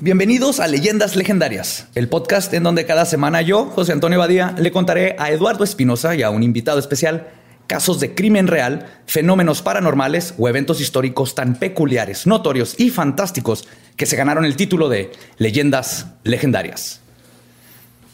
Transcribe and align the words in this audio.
Bienvenidos 0.00 0.60
a 0.60 0.66
Leyendas 0.66 1.14
Legendarias, 1.14 1.86
el 1.94 2.08
podcast 2.08 2.54
en 2.54 2.62
donde 2.62 2.86
cada 2.86 3.04
semana 3.04 3.42
yo, 3.42 3.66
José 3.66 3.92
Antonio 3.92 4.18
Badía, 4.18 4.54
le 4.58 4.72
contaré 4.72 5.14
a 5.18 5.30
Eduardo 5.30 5.62
Espinosa 5.62 6.14
y 6.14 6.22
a 6.22 6.30
un 6.30 6.42
invitado 6.42 6.78
especial 6.78 7.28
casos 7.66 8.00
de 8.00 8.14
crimen 8.14 8.46
real, 8.46 8.88
fenómenos 9.06 9.60
paranormales 9.62 10.34
o 10.38 10.48
eventos 10.48 10.80
históricos 10.80 11.34
tan 11.34 11.54
peculiares, 11.56 12.26
notorios 12.26 12.74
y 12.80 12.90
fantásticos 12.90 13.68
que 13.96 14.06
se 14.06 14.16
ganaron 14.16 14.44
el 14.46 14.56
título 14.56 14.88
de 14.88 15.12
Leyendas 15.36 16.06
Legendarias. 16.24 17.00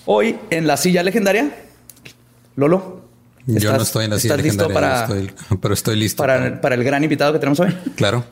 Hoy 0.07 0.39
en 0.51 0.67
la 0.67 0.77
silla 0.77 1.03
legendaria, 1.05 1.51
Lolo. 2.57 3.03
Yo 3.47 3.55
no 3.71 3.77
¿estás- 3.77 3.83
estoy 3.89 4.05
en 4.07 4.11
la 4.11 4.19
silla 4.19 4.35
¿Estás 4.35 4.45
listo 4.45 4.69
legendaria, 4.69 5.07
para, 5.07 5.21
estoy- 5.21 5.59
pero 5.63 5.73
estoy 5.75 5.97
listo. 5.97 6.21
para, 6.23 6.61
para 6.61 6.75
el 6.75 6.83
gran 6.83 7.05
invitado 7.05 7.33
que 7.33 7.39
tenemos 7.39 7.61
hoy? 7.61 7.77
Claro. 7.95 8.25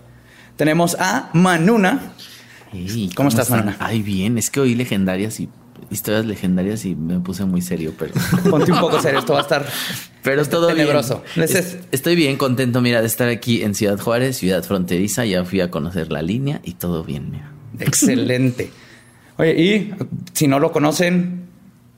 Tenemos 0.57 0.97
a 0.99 1.31
Manuna. 1.33 2.13
¿Cómo 3.15 3.29
estás? 3.29 3.51
Manuna? 3.51 3.77
Ay, 3.79 4.03
bien. 4.03 4.39
Es 4.39 4.51
que 4.51 4.61
oí 4.61 4.75
legendarias 4.75 5.39
y 5.41 5.49
historias 5.91 6.25
legendarias 6.27 6.85
y 6.85 6.95
me 6.95 7.21
puse 7.21 7.45
muy 7.45 7.61
serio, 7.61 7.93
pero. 7.99 8.13
Ponte 8.51 8.73
un 8.73 8.81
poco 8.81 9.01
serio, 9.01 9.19
esto 9.21 9.33
va 9.35 9.41
a 9.41 9.43
estar 9.43 9.67
Pero 10.23 10.45
todo 10.47 10.69
tenebroso. 10.69 11.23
bien. 11.35 11.45
Es- 11.45 11.55
Es- 11.55 11.79
Estoy 11.93 12.17
bien 12.17 12.37
contento, 12.37 12.81
mira, 12.81 13.01
de 13.01 13.07
estar 13.07 13.29
aquí 13.29 13.63
en 13.63 13.75
Ciudad 13.75 13.99
Juárez, 13.99 14.37
ciudad 14.39 14.63
fronteriza. 14.65 15.25
Ya 15.25 15.45
fui 15.45 15.61
a 15.61 15.71
conocer 15.71 16.11
la 16.11 16.23
línea 16.23 16.61
y 16.65 16.73
todo 16.73 17.05
bien, 17.05 17.31
mira. 17.31 17.51
Excelente. 17.79 18.71
Oye, 19.37 19.61
y 19.63 19.95
si 20.33 20.47
no 20.49 20.59
lo 20.61 20.71
conocen, 20.73 21.44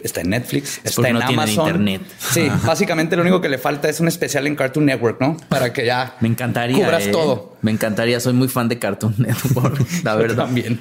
está 0.06 0.20
en 0.22 0.30
Netflix, 0.30 0.80
está 0.84 0.96
porque 0.96 1.10
en 1.10 1.18
no 1.18 1.22
Amazon. 1.26 1.66
internet. 1.66 2.02
Sí, 2.18 2.48
básicamente 2.64 3.16
lo 3.16 3.22
único 3.22 3.40
que 3.40 3.48
le 3.48 3.58
falta 3.58 3.88
es 3.88 4.00
un 4.00 4.08
especial 4.08 4.46
en 4.46 4.56
Cartoon 4.56 4.86
Network, 4.86 5.20
¿no? 5.20 5.36
Para 5.48 5.72
que 5.72 5.84
ya 5.86 6.16
Me 6.20 6.28
encantaría. 6.28 6.76
cubras 6.84 7.06
¿eh? 7.06 7.10
todo. 7.10 7.56
Me 7.62 7.70
encantaría. 7.70 8.20
Soy 8.20 8.32
muy 8.32 8.48
fan 8.48 8.68
de 8.68 8.78
Cartoon 8.78 9.14
Network, 9.18 9.84
la 10.04 10.14
verdad. 10.14 10.44
también. 10.44 10.80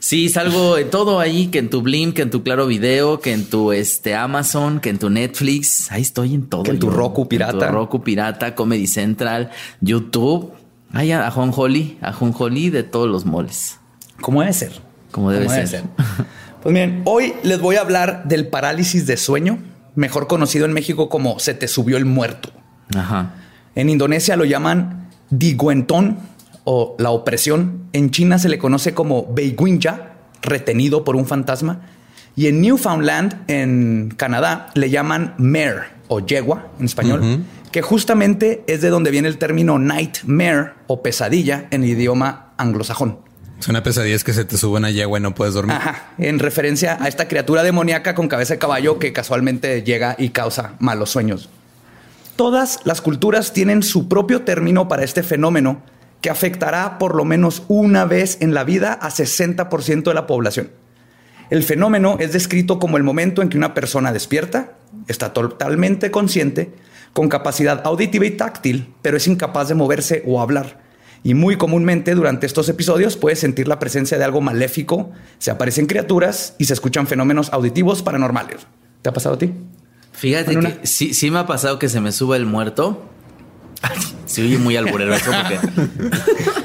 Sí, 0.00 0.28
salgo 0.28 0.78
en 0.78 0.90
todo 0.90 1.20
ahí, 1.20 1.48
que 1.48 1.58
en 1.58 1.70
tu 1.70 1.82
Blim, 1.82 2.12
que 2.12 2.22
en 2.22 2.30
tu 2.30 2.42
Claro 2.42 2.66
Video, 2.66 3.20
que 3.20 3.32
en 3.32 3.44
tu 3.44 3.72
este 3.72 4.14
Amazon, 4.14 4.80
que 4.80 4.90
en 4.90 4.98
tu 4.98 5.10
Netflix. 5.10 5.90
Ahí 5.90 6.02
estoy 6.02 6.34
en 6.34 6.48
todo. 6.48 6.62
Que 6.62 6.70
en 6.70 6.78
tu 6.78 6.90
yo. 6.90 6.96
Roku 6.96 7.28
pirata. 7.28 7.52
En 7.52 7.58
tu 7.58 7.66
Roku 7.66 8.02
Pirata, 8.02 8.54
Comedy 8.54 8.86
Central, 8.86 9.50
YouTube. 9.80 10.52
Ay, 10.92 11.12
a 11.12 11.28
Holly, 11.28 11.98
a 12.00 12.16
Holly 12.16 12.70
de 12.70 12.82
todos 12.82 13.08
los 13.08 13.24
moles. 13.26 13.78
¿Cómo 14.20 14.40
debe 14.40 14.52
ser? 14.52 14.72
Como 15.10 15.30
debe 15.30 15.46
¿Cómo 15.46 15.66
ser. 15.66 15.82
Pues 16.62 16.72
miren, 16.72 17.02
hoy 17.04 17.34
les 17.42 17.60
voy 17.60 17.76
a 17.76 17.80
hablar 17.80 18.24
del 18.24 18.48
parálisis 18.48 19.06
de 19.06 19.16
sueño, 19.16 19.58
mejor 19.94 20.26
conocido 20.26 20.64
en 20.64 20.72
México 20.72 21.08
como 21.08 21.38
se 21.38 21.54
te 21.54 21.68
subió 21.68 21.96
el 21.96 22.04
muerto. 22.04 22.50
Ajá. 22.96 23.34
En 23.74 23.90
Indonesia 23.90 24.36
lo 24.36 24.44
llaman 24.44 25.08
diguentón 25.30 26.18
o 26.64 26.96
la 26.98 27.10
opresión. 27.10 27.88
En 27.92 28.10
China 28.10 28.38
se 28.38 28.48
le 28.48 28.58
conoce 28.58 28.92
como 28.92 29.32
beiguinja, 29.32 30.14
retenido 30.42 31.04
por 31.04 31.14
un 31.14 31.26
fantasma. 31.26 31.82
Y 32.34 32.48
en 32.48 32.60
Newfoundland, 32.60 33.44
en 33.48 34.12
Canadá, 34.16 34.66
le 34.74 34.90
llaman 34.90 35.34
mare 35.38 35.82
o 36.08 36.20
yegua 36.20 36.68
en 36.78 36.86
español, 36.86 37.44
que 37.70 37.82
justamente 37.82 38.64
es 38.66 38.80
de 38.80 38.90
donde 38.90 39.10
viene 39.10 39.28
el 39.28 39.38
término 39.38 39.78
nightmare 39.78 40.72
o 40.86 41.02
pesadilla 41.02 41.68
en 41.70 41.84
el 41.84 41.90
idioma 41.90 42.52
anglosajón. 42.56 43.27
Es 43.58 43.66
una 43.68 43.82
pesadilla 43.82 44.14
es 44.14 44.24
que 44.24 44.32
se 44.32 44.44
te 44.44 44.56
sube 44.56 44.76
una 44.76 44.90
yegua 44.90 45.18
y 45.18 45.22
no 45.22 45.34
puedes 45.34 45.54
dormir. 45.54 45.74
Ajá, 45.74 46.12
en 46.18 46.38
referencia 46.38 46.96
a 47.00 47.08
esta 47.08 47.26
criatura 47.26 47.62
demoníaca 47.62 48.14
con 48.14 48.28
cabeza 48.28 48.54
de 48.54 48.58
caballo 48.58 48.98
que 48.98 49.12
casualmente 49.12 49.82
llega 49.82 50.14
y 50.16 50.28
causa 50.28 50.74
malos 50.78 51.10
sueños. 51.10 51.48
Todas 52.36 52.78
las 52.84 53.00
culturas 53.00 53.52
tienen 53.52 53.82
su 53.82 54.08
propio 54.08 54.42
término 54.42 54.86
para 54.86 55.02
este 55.02 55.24
fenómeno 55.24 55.82
que 56.20 56.30
afectará 56.30 56.98
por 56.98 57.16
lo 57.16 57.24
menos 57.24 57.64
una 57.68 58.04
vez 58.04 58.38
en 58.40 58.54
la 58.54 58.64
vida 58.64 58.92
a 58.92 59.10
60% 59.10 60.04
de 60.04 60.14
la 60.14 60.26
población. 60.26 60.70
El 61.50 61.62
fenómeno 61.62 62.16
es 62.20 62.32
descrito 62.32 62.78
como 62.78 62.96
el 62.96 63.02
momento 63.02 63.42
en 63.42 63.48
que 63.48 63.56
una 63.56 63.74
persona 63.74 64.12
despierta, 64.12 64.74
está 65.06 65.32
totalmente 65.32 66.10
consciente, 66.10 66.72
con 67.12 67.28
capacidad 67.28 67.80
auditiva 67.84 68.26
y 68.26 68.32
táctil, 68.32 68.94
pero 69.02 69.16
es 69.16 69.26
incapaz 69.26 69.68
de 69.68 69.74
moverse 69.74 70.22
o 70.26 70.40
hablar. 70.40 70.87
Y 71.24 71.34
muy 71.34 71.56
comúnmente 71.56 72.14
durante 72.14 72.46
estos 72.46 72.68
episodios 72.68 73.16
puedes 73.16 73.40
sentir 73.40 73.68
la 73.68 73.78
presencia 73.78 74.18
de 74.18 74.24
algo 74.24 74.40
maléfico, 74.40 75.10
se 75.38 75.50
aparecen 75.50 75.86
criaturas 75.86 76.54
y 76.58 76.64
se 76.66 76.72
escuchan 76.74 77.06
fenómenos 77.06 77.52
auditivos 77.52 78.02
paranormales. 78.02 78.66
¿Te 79.02 79.10
ha 79.10 79.12
pasado 79.12 79.34
a 79.34 79.38
ti? 79.38 79.52
Fíjate 80.12 80.52
Bueno, 80.52 80.60
una- 80.60 80.80
que 80.80 80.86
sí, 80.86 81.14
sí 81.14 81.30
me 81.30 81.38
ha 81.40 81.46
pasado 81.46 81.78
que 81.78 81.88
se 81.88 82.00
me 82.00 82.12
sube 82.12 82.36
el 82.36 82.46
muerto. 82.46 83.04
Ay, 83.82 83.98
se 84.26 84.42
oye 84.42 84.58
muy 84.58 84.76
alburero 84.76 85.14
eso 85.14 85.30
porque. 85.30 85.58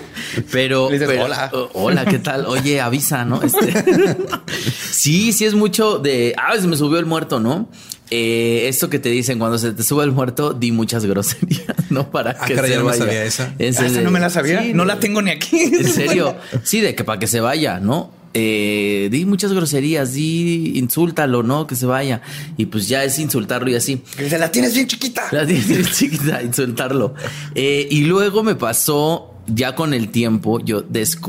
Pero, 0.51 0.87
Le 0.89 0.93
dices, 0.97 1.07
pero- 1.07 1.25
"Hola". 1.25 1.51
hola, 1.73 2.05
¿qué 2.05 2.17
tal? 2.17 2.45
Oye, 2.47 2.81
avisa, 2.81 3.23
¿no? 3.23 3.43
Este, 3.43 3.71
sí, 4.91 5.31
sí 5.31 5.45
es 5.45 5.53
mucho 5.53 5.99
de, 5.99 6.33
ah, 6.37 6.53
se 6.59 6.65
me 6.67 6.75
subió 6.75 6.97
el 6.97 7.05
muerto, 7.05 7.39
¿no? 7.39 7.69
Eh, 8.15 8.67
esto 8.67 8.91
que 8.91 8.99
te 8.99 9.09
dicen 9.09 9.39
cuando 9.39 9.57
se 9.57 9.71
te 9.71 9.81
sube 9.81 10.03
el 10.03 10.11
muerto, 10.11 10.53
di 10.53 10.71
muchas 10.71 11.03
groserías, 11.03 11.65
¿no? 11.89 12.11
Para 12.11 12.37
Ah, 12.39 12.45
que 12.45 12.53
caray, 12.53 12.69
se 12.69 12.75
yo 12.75 12.83
no 12.83 12.85
me 12.85 12.91
vaya. 12.91 13.05
sabía 13.05 13.23
esa. 13.23 13.45
Ah, 13.45 13.55
esa 13.57 14.01
no 14.01 14.11
me 14.11 14.19
la 14.19 14.29
sabía. 14.29 14.61
Sí, 14.61 14.71
no 14.75 14.85
la 14.85 14.99
tengo 14.99 15.19
ni 15.23 15.31
aquí. 15.31 15.57
En 15.79 15.87
serio. 15.87 16.35
Sí, 16.63 16.79
de 16.81 16.93
que 16.93 17.03
para 17.03 17.17
que 17.19 17.25
se 17.25 17.39
vaya, 17.39 17.79
¿no? 17.79 18.11
Eh, 18.35 19.09
di 19.11 19.25
muchas 19.25 19.51
groserías, 19.53 20.13
di 20.13 20.73
insúltalo, 20.77 21.41
¿no? 21.41 21.65
Que 21.65 21.75
se 21.75 21.87
vaya. 21.87 22.21
Y 22.55 22.67
pues 22.67 22.87
ya 22.87 23.03
es 23.03 23.17
insultarlo 23.17 23.69
y 23.71 23.75
así. 23.75 24.03
Que 24.15 24.25
dice, 24.25 24.37
la 24.37 24.51
tienes 24.51 24.75
bien 24.75 24.85
chiquita. 24.87 25.23
La 25.31 25.45
tienes 25.47 25.91
chiquita, 25.97 26.43
insultarlo. 26.43 27.15
Eh, 27.55 27.87
y 27.89 28.01
luego 28.05 28.43
me 28.43 28.53
pasó, 28.53 29.32
ya 29.47 29.75
con 29.75 29.93
el 29.93 30.09
tiempo, 30.09 30.59
yo, 30.59 30.83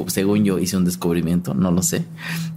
según 0.07 0.45
yo, 0.45 0.59
hice 0.59 0.77
un 0.77 0.85
descubrimiento, 0.85 1.55
no 1.55 1.71
lo 1.71 1.83
sé, 1.83 2.05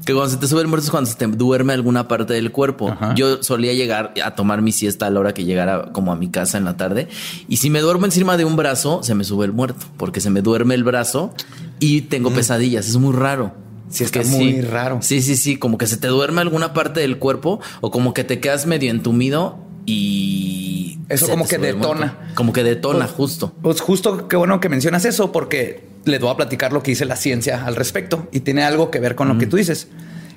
que 0.05 0.13
cuando 0.13 0.31
se 0.31 0.37
te 0.37 0.47
sube 0.47 0.61
el 0.61 0.67
muerto 0.67 0.85
es 0.85 0.91
cuando 0.91 1.09
se 1.09 1.15
te 1.15 1.27
duerme 1.27 1.73
alguna 1.73 2.07
parte 2.07 2.33
del 2.33 2.51
cuerpo. 2.51 2.89
Ajá. 2.89 3.15
Yo 3.15 3.41
solía 3.43 3.73
llegar 3.73 4.13
a 4.23 4.35
tomar 4.35 4.61
mi 4.61 4.71
siesta 4.71 5.07
a 5.07 5.09
la 5.09 5.19
hora 5.19 5.33
que 5.33 5.45
llegara 5.45 5.91
como 5.91 6.11
a 6.11 6.15
mi 6.15 6.29
casa 6.29 6.57
en 6.57 6.65
la 6.65 6.77
tarde. 6.77 7.07
Y 7.47 7.57
si 7.57 7.69
me 7.69 7.79
duermo 7.81 8.05
encima 8.05 8.37
de 8.37 8.45
un 8.45 8.55
brazo, 8.55 9.01
se 9.03 9.15
me 9.15 9.23
sube 9.23 9.45
el 9.45 9.53
muerto, 9.53 9.85
porque 9.97 10.21
se 10.21 10.29
me 10.29 10.41
duerme 10.41 10.75
el 10.75 10.83
brazo 10.83 11.33
y 11.79 12.01
tengo 12.01 12.31
pesadillas. 12.31 12.87
Es 12.87 12.97
muy 12.97 13.13
raro. 13.13 13.53
Sí, 13.89 14.03
está 14.03 14.21
muy 14.23 14.61
raro. 14.61 14.99
Sí, 15.01 15.21
sí, 15.21 15.35
sí, 15.37 15.57
como 15.57 15.77
que 15.77 15.87
se 15.87 15.97
te 15.97 16.07
duerme 16.07 16.41
alguna 16.41 16.73
parte 16.73 16.99
del 16.99 17.17
cuerpo 17.17 17.59
o 17.81 17.89
como 17.89 18.13
que 18.13 18.23
te 18.23 18.39
quedas 18.39 18.65
medio 18.65 18.91
entumido 18.91 19.66
y... 19.87 20.99
Eso 21.09 21.27
como 21.29 21.47
que 21.47 21.57
detona. 21.57 22.31
Como 22.35 22.51
que 22.53 22.63
detona, 22.63 23.05
Pues- 23.05 23.11
justo. 23.11 23.53
Pues 23.63 23.81
justo 23.81 24.27
qué 24.27 24.35
bueno 24.35 24.59
que 24.59 24.67
mencionas 24.69 25.05
eso 25.05 25.31
porque 25.31 25.87
les 26.05 26.19
voy 26.19 26.29
a 26.29 26.35
platicar 26.35 26.73
lo 26.73 26.83
que 26.83 26.91
dice 26.91 27.05
la 27.05 27.15
ciencia 27.15 27.65
al 27.65 27.75
respecto 27.75 28.27
y 28.31 28.41
tiene 28.41 28.63
algo 28.63 28.91
que 28.91 28.99
ver 28.99 29.15
con 29.15 29.29
lo 29.29 29.37
que 29.37 29.47
tú 29.47 29.55
dices. 29.55 29.87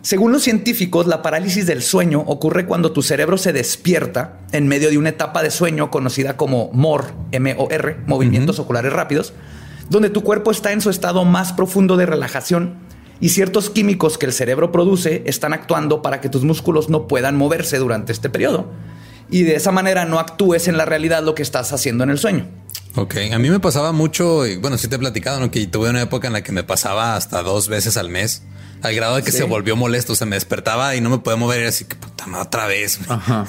Según 0.02 0.32
los 0.32 0.42
científicos, 0.42 1.06
la 1.06 1.20
parálisis 1.20 1.66
del 1.66 1.82
sueño 1.82 2.20
ocurre 2.20 2.64
cuando 2.64 2.92
tu 2.92 3.02
cerebro 3.02 3.36
se 3.36 3.52
despierta 3.52 4.38
en 4.52 4.66
medio 4.68 4.88
de 4.88 4.96
una 4.96 5.10
etapa 5.10 5.42
de 5.42 5.50
sueño 5.50 5.90
conocida 5.90 6.36
como 6.38 6.70
MOR, 6.72 7.12
M-O-R, 7.32 7.96
movimientos 8.06 8.58
oculares 8.60 8.92
rápidos, 8.92 9.34
donde 9.90 10.08
tu 10.08 10.22
cuerpo 10.22 10.52
está 10.52 10.72
en 10.72 10.80
su 10.80 10.88
estado 10.88 11.24
más 11.24 11.52
profundo 11.52 11.96
de 11.96 12.06
relajación 12.06 12.76
y 13.20 13.30
ciertos 13.30 13.68
químicos 13.68 14.16
que 14.16 14.24
el 14.26 14.32
cerebro 14.32 14.72
produce 14.72 15.22
están 15.26 15.52
actuando 15.52 16.00
para 16.00 16.20
que 16.22 16.30
tus 16.30 16.44
músculos 16.44 16.88
no 16.88 17.06
puedan 17.08 17.36
moverse 17.36 17.76
durante 17.76 18.12
este 18.12 18.30
periodo. 18.30 18.70
Y 19.30 19.42
de 19.44 19.54
esa 19.56 19.70
manera 19.72 20.04
no 20.04 20.18
actúes 20.18 20.68
en 20.68 20.76
la 20.76 20.84
realidad 20.84 21.22
lo 21.22 21.34
que 21.34 21.42
estás 21.42 21.72
haciendo 21.72 22.04
en 22.04 22.10
el 22.10 22.18
sueño. 22.18 22.46
Ok, 22.96 23.16
a 23.32 23.38
mí 23.38 23.50
me 23.50 23.60
pasaba 23.60 23.92
mucho, 23.92 24.46
y 24.46 24.56
bueno, 24.56 24.76
sí 24.76 24.88
te 24.88 24.96
he 24.96 24.98
platicado, 24.98 25.38
¿no? 25.38 25.50
Que 25.52 25.64
tuve 25.68 25.90
una 25.90 26.02
época 26.02 26.26
en 26.26 26.32
la 26.32 26.42
que 26.42 26.50
me 26.50 26.64
pasaba 26.64 27.14
hasta 27.14 27.40
dos 27.42 27.68
veces 27.68 27.96
al 27.96 28.08
mes 28.08 28.42
Al 28.82 28.94
grado 28.94 29.16
de 29.16 29.22
que 29.22 29.30
Sí. 29.30 29.36
se 29.38 29.44
volvió 29.44 29.76
molesto. 29.76 30.14
O 30.14 30.16
sea, 30.16 30.26
me 30.26 30.36
despertaba 30.36 30.96
y 30.96 31.02
no 31.02 31.10
me 31.10 31.18
podía 31.18 31.36
mover. 31.36 31.62
Y 31.62 31.66
así 31.66 31.84
que 31.84 31.96
puta 31.96 32.26
madre, 32.26 32.46
otra 32.46 32.66
vez. 32.66 32.98
Ajá. 33.08 33.46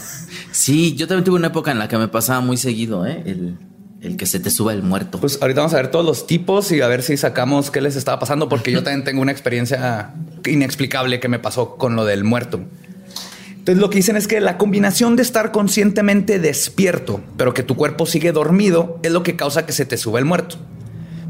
Sí, 0.52 0.94
yo 0.96 1.08
también 1.08 1.24
tuve 1.24 1.38
una 1.38 1.48
época 1.48 1.72
en 1.72 1.80
la 1.80 1.88
que 1.88 1.98
me 1.98 2.10
pasaba 2.10 2.42
muy 2.42 2.58
seguido, 2.58 3.06
¿eh? 3.08 3.24
El, 3.26 3.58
el 4.02 4.18
que 4.18 4.26
se 4.26 4.42
te 4.42 4.52
suba 4.52 4.74
el 4.74 4.84
muerto. 4.84 5.20
Pues 5.22 5.38
ahorita 5.42 5.62
vamos 5.62 5.74
a 5.74 5.78
ver 5.78 5.90
todos 5.90 6.06
los 6.06 6.28
tipos 6.28 6.72
y 6.74 6.82
a 6.82 6.88
ver 6.88 7.02
si 7.02 7.16
sacamos 7.16 7.72
qué 7.72 7.80
les 7.80 7.96
estaba 7.96 8.20
pasando, 8.20 8.50
porque 8.50 8.72
yo 8.74 8.84
también 8.84 9.06
tengo 9.06 9.22
una 9.22 9.32
experiencia 9.32 10.14
inexplicable 10.46 11.20
que 11.22 11.30
me 11.30 11.40
pasó 11.40 11.78
con 11.78 11.96
lo 11.96 12.04
del 12.04 12.24
muerto. 12.26 12.60
Entonces 13.62 13.80
lo 13.80 13.92
que 13.92 13.98
dicen 13.98 14.16
es 14.16 14.28
que 14.28 14.42
la 14.42 14.58
combinación 14.58 15.16
de 15.16 15.22
estar 15.22 15.52
conscientemente 15.52 16.40
despierto, 16.40 17.22
pero 17.38 17.54
que 17.54 17.62
tu 17.62 17.76
cuerpo 17.76 18.08
sigue 18.08 18.32
dormido, 18.32 19.00
es 19.04 19.12
lo 19.12 19.22
que 19.22 19.36
causa 19.36 19.68
que 19.68 19.72
se 19.72 19.86
te 19.86 19.98
suba 19.98 20.18
el 20.18 20.26
muerto. 20.26 20.56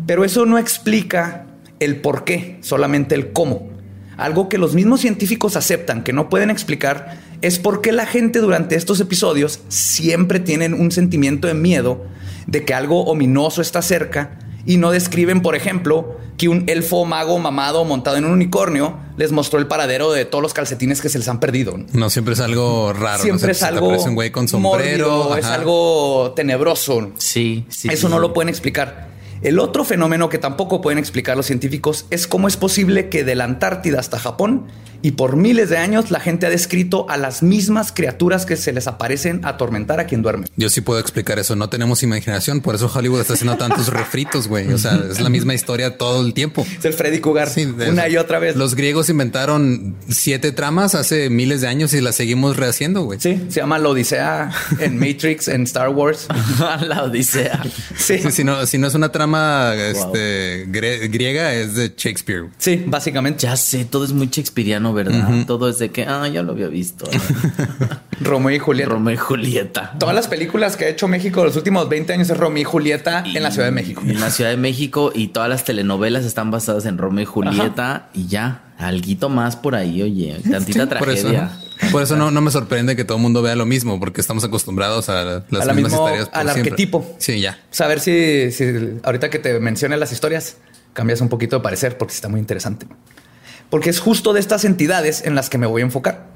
Pero 0.08 0.24
eso 0.24 0.46
no 0.46 0.58
explica 0.58 1.46
el 1.82 1.98
por 1.98 2.24
qué, 2.24 2.58
solamente 2.62 3.16
el 3.16 3.34
cómo. 3.34 3.70
Algo 4.16 4.48
que 4.48 4.58
los 4.58 4.76
mismos 4.76 5.02
científicos 5.02 5.58
aceptan 5.58 6.06
que 6.06 6.14
no 6.14 6.30
pueden 6.30 6.50
explicar 6.50 7.18
es 7.42 7.60
por 7.60 7.82
qué 7.82 7.92
la 7.92 8.06
gente 8.06 8.40
durante 8.40 8.78
estos 8.78 9.02
episodios 9.02 9.60
siempre 9.68 10.40
tienen 10.40 10.74
un 10.74 10.92
sentimiento 10.92 11.50
de 11.50 11.54
miedo 11.54 12.06
de 12.48 12.64
que 12.64 12.74
algo 12.74 13.04
ominoso 13.08 13.62
está 13.62 13.82
cerca 13.82 14.40
y 14.66 14.78
no 14.78 14.92
describen, 14.92 15.42
por 15.42 15.56
ejemplo, 15.56 16.18
que 16.38 16.48
un 16.50 16.64
elfo 16.68 17.06
mago 17.06 17.38
mamado 17.40 17.84
montado 17.86 18.18
en 18.18 18.26
un 18.26 18.32
unicornio 18.32 18.96
les 19.18 19.32
mostró 19.32 19.60
el 19.60 19.68
paradero 19.68 20.12
de 20.12 20.26
todos 20.26 20.42
los 20.42 20.54
calcetines 20.54 21.02
que 21.02 21.10
se 21.10 21.18
les 21.20 21.28
han 21.28 21.40
perdido. 21.40 21.78
No 21.94 22.10
siempre 22.10 22.34
es 22.34 22.40
algo 22.40 22.94
raro. 22.94 23.18
¿no? 23.20 23.24
Siempre 23.24 23.48
Se- 23.48 23.52
es 23.52 23.60
te 23.60 23.66
algo 23.66 23.90
un 23.90 24.16
güey 24.16 24.32
con 24.32 24.48
sombrero. 24.48 25.10
mórbido, 25.10 25.38
es 25.38 25.46
algo 25.46 26.34
tenebroso. 26.36 27.12
Sí, 27.18 27.66
sí. 27.70 27.90
Eso 27.92 28.08
sí. 28.08 28.14
no 28.14 28.20
lo 28.20 28.34
pueden 28.34 28.50
explicar. 28.50 29.10
El 29.42 29.60
otro 29.60 29.84
fenómeno 29.84 30.30
que 30.30 30.38
tampoco 30.38 30.82
pueden 30.82 31.00
explicar 31.00 31.36
los 31.36 31.48
científicos 31.48 32.06
es 32.12 32.28
cómo 32.28 32.48
es 32.48 32.58
posible 32.58 33.10
que 33.10 33.24
de 33.24 33.36
la 33.36 33.46
Antártida 33.46 34.00
hasta 34.00 34.20
Japón 34.20 34.68
y 35.04 35.14
por 35.14 35.36
miles 35.36 35.70
de 35.70 35.78
años 35.78 36.12
la 36.12 36.20
gente 36.20 36.46
ha 36.46 36.50
descrito 36.50 37.10
a 37.10 37.18
las 37.18 37.42
mismas 37.42 37.92
criaturas 37.92 38.46
que 38.46 38.56
se 38.56 38.72
les 38.72 38.86
aparecen 38.86 39.44
a 39.44 39.50
atormentar 39.50 40.00
a 40.00 40.06
quien 40.06 40.22
duerme. 40.22 40.46
Yo 40.58 40.70
sí 40.70 40.82
puedo 40.82 41.00
explicar 41.00 41.40
eso. 41.40 41.56
No 41.56 41.70
tenemos 41.70 42.04
imaginación. 42.04 42.62
Por 42.62 42.76
eso 42.76 42.92
Hollywood 42.94 43.22
está 43.22 43.34
haciendo 43.34 43.58
tantos 43.58 43.88
refritos, 43.92 44.48
güey. 44.48 44.72
O 44.72 44.78
sea, 44.78 45.02
es 45.10 45.20
la 45.20 45.30
misma 45.30 45.56
historia 45.56 45.98
todo 45.98 46.24
el 46.24 46.36
tiempo. 46.36 46.66
Es 46.78 46.86
el 46.86 46.94
Freddy 46.94 47.20
Cougar 47.20 47.50
Sí, 47.50 47.64
una 47.66 48.08
y 48.10 48.18
otra 48.18 48.38
vez. 48.38 48.56
Los 48.56 48.76
griegos 48.76 49.10
inventaron 49.10 49.96
siete 50.08 50.52
tramas 50.52 50.94
hace 50.94 51.32
miles 51.32 51.62
de 51.62 51.68
años 51.68 51.94
y 51.94 52.02
las 52.02 52.16
seguimos 52.16 52.58
rehaciendo, 52.58 53.02
güey. 53.02 53.20
Sí, 53.20 53.42
se 53.50 53.60
llama 53.60 53.80
la 53.80 53.90
Odisea 53.90 54.52
en 54.80 55.00
Matrix, 55.00 55.48
en 55.48 55.64
Star 55.64 55.90
Wars. 55.90 56.28
la 56.82 57.04
Odisea. 57.06 57.64
Sí, 57.98 58.20
Sí, 58.20 58.32
si, 58.32 58.44
no, 58.44 58.66
si 58.68 58.78
no 58.78 58.88
es 58.88 58.94
una 58.94 59.12
trama 59.12 59.31
este, 59.76 60.68
gre- 60.68 61.10
griega, 61.12 61.54
es 61.54 61.76
de 61.76 61.94
Shakespeare. 61.96 62.50
sí, 62.58 62.84
básicamente. 62.86 63.44
Ya 63.44 63.56
sé, 63.56 63.86
todo 63.86 64.06
es 64.06 64.14
muy 64.14 64.28
shakespeariano, 64.28 64.94
¿verdad? 64.94 65.46
Todo 65.48 65.70
es 65.70 65.80
de 65.80 65.90
que, 65.92 66.04
ah, 66.06 66.28
ya 66.28 66.44
lo 66.44 66.52
había 66.54 66.68
visto. 66.68 67.06
Romeo 68.22 68.56
y 68.56 68.60
Julieta. 68.60 68.90
Romeo 68.92 69.14
y 69.14 69.18
Julieta. 69.18 69.96
Todas 70.00 70.16
las 70.16 70.28
películas 70.28 70.78
que 70.78 70.86
ha 70.86 70.90
hecho 70.90 71.08
México 71.08 71.44
los 71.44 71.56
últimos 71.56 71.90
20 71.90 72.14
años 72.14 72.30
es 72.30 72.38
Romeo 72.38 72.62
y 72.62 72.66
Julieta 72.66 73.24
en 73.26 73.42
la 73.44 73.52
Ciudad 73.52 73.68
de 73.68 73.72
México. 73.72 74.02
En 74.06 74.20
la 74.20 74.30
Ciudad 74.30 74.50
de 74.52 74.58
México 74.58 75.12
y 75.14 75.30
todas 75.30 75.50
las 75.50 75.64
telenovelas 75.66 76.26
están 76.26 76.52
basadas 76.52 76.86
en 76.86 76.98
Romeo 76.98 77.24
y 77.24 77.26
Julieta 77.26 78.10
y 78.14 78.28
ya, 78.28 78.62
alguito 78.88 79.30
más 79.30 79.56
por 79.56 79.76
ahí, 79.76 80.02
oye, 80.02 80.38
tantita 80.50 80.88
Por 81.00 81.10
eso, 81.10 81.28
tragedia. 81.30 81.52
por 81.92 82.04
eso 82.04 82.16
no, 82.16 82.32
no 82.32 82.42
me 82.42 82.52
sorprende 82.52 82.96
que 82.96 83.04
todo 83.06 83.18
el 83.18 83.22
mundo 83.24 83.42
vea 83.42 83.56
lo 83.56 83.66
mismo, 83.66 84.00
porque 84.00 84.22
estamos 84.22 84.44
acostumbrados 84.44 85.10
a 85.10 85.44
las 85.50 85.68
A 85.68 85.74
mismas 85.74 85.92
mismo- 85.92 86.06
historias. 86.08 86.30
por 86.30 86.38
al 86.38 86.50
siempre. 86.52 86.72
arquetipo. 86.72 87.16
Sí, 87.18 87.40
ya. 87.42 87.60
Saber 87.72 88.00
si, 88.00 88.52
si 88.52 88.66
ahorita 89.04 89.30
que 89.30 89.40
te 89.40 89.60
mencione 89.60 89.98
las 89.98 90.12
historias 90.12 90.58
cambias 90.94 91.22
un 91.22 91.30
poquito 91.30 91.56
de 91.58 91.62
parecer 91.64 91.98
porque 91.98 92.14
está 92.14 92.28
muy 92.30 92.40
interesante. 92.40 92.86
Porque 93.70 93.90
es 93.90 94.00
justo 94.00 94.34
de 94.34 94.40
estas 94.42 94.66
entidades 94.66 95.24
en 95.26 95.34
las 95.36 95.50
que 95.50 95.58
me 95.58 95.66
voy 95.68 95.82
a 95.82 95.86
enfocar. 95.86 96.28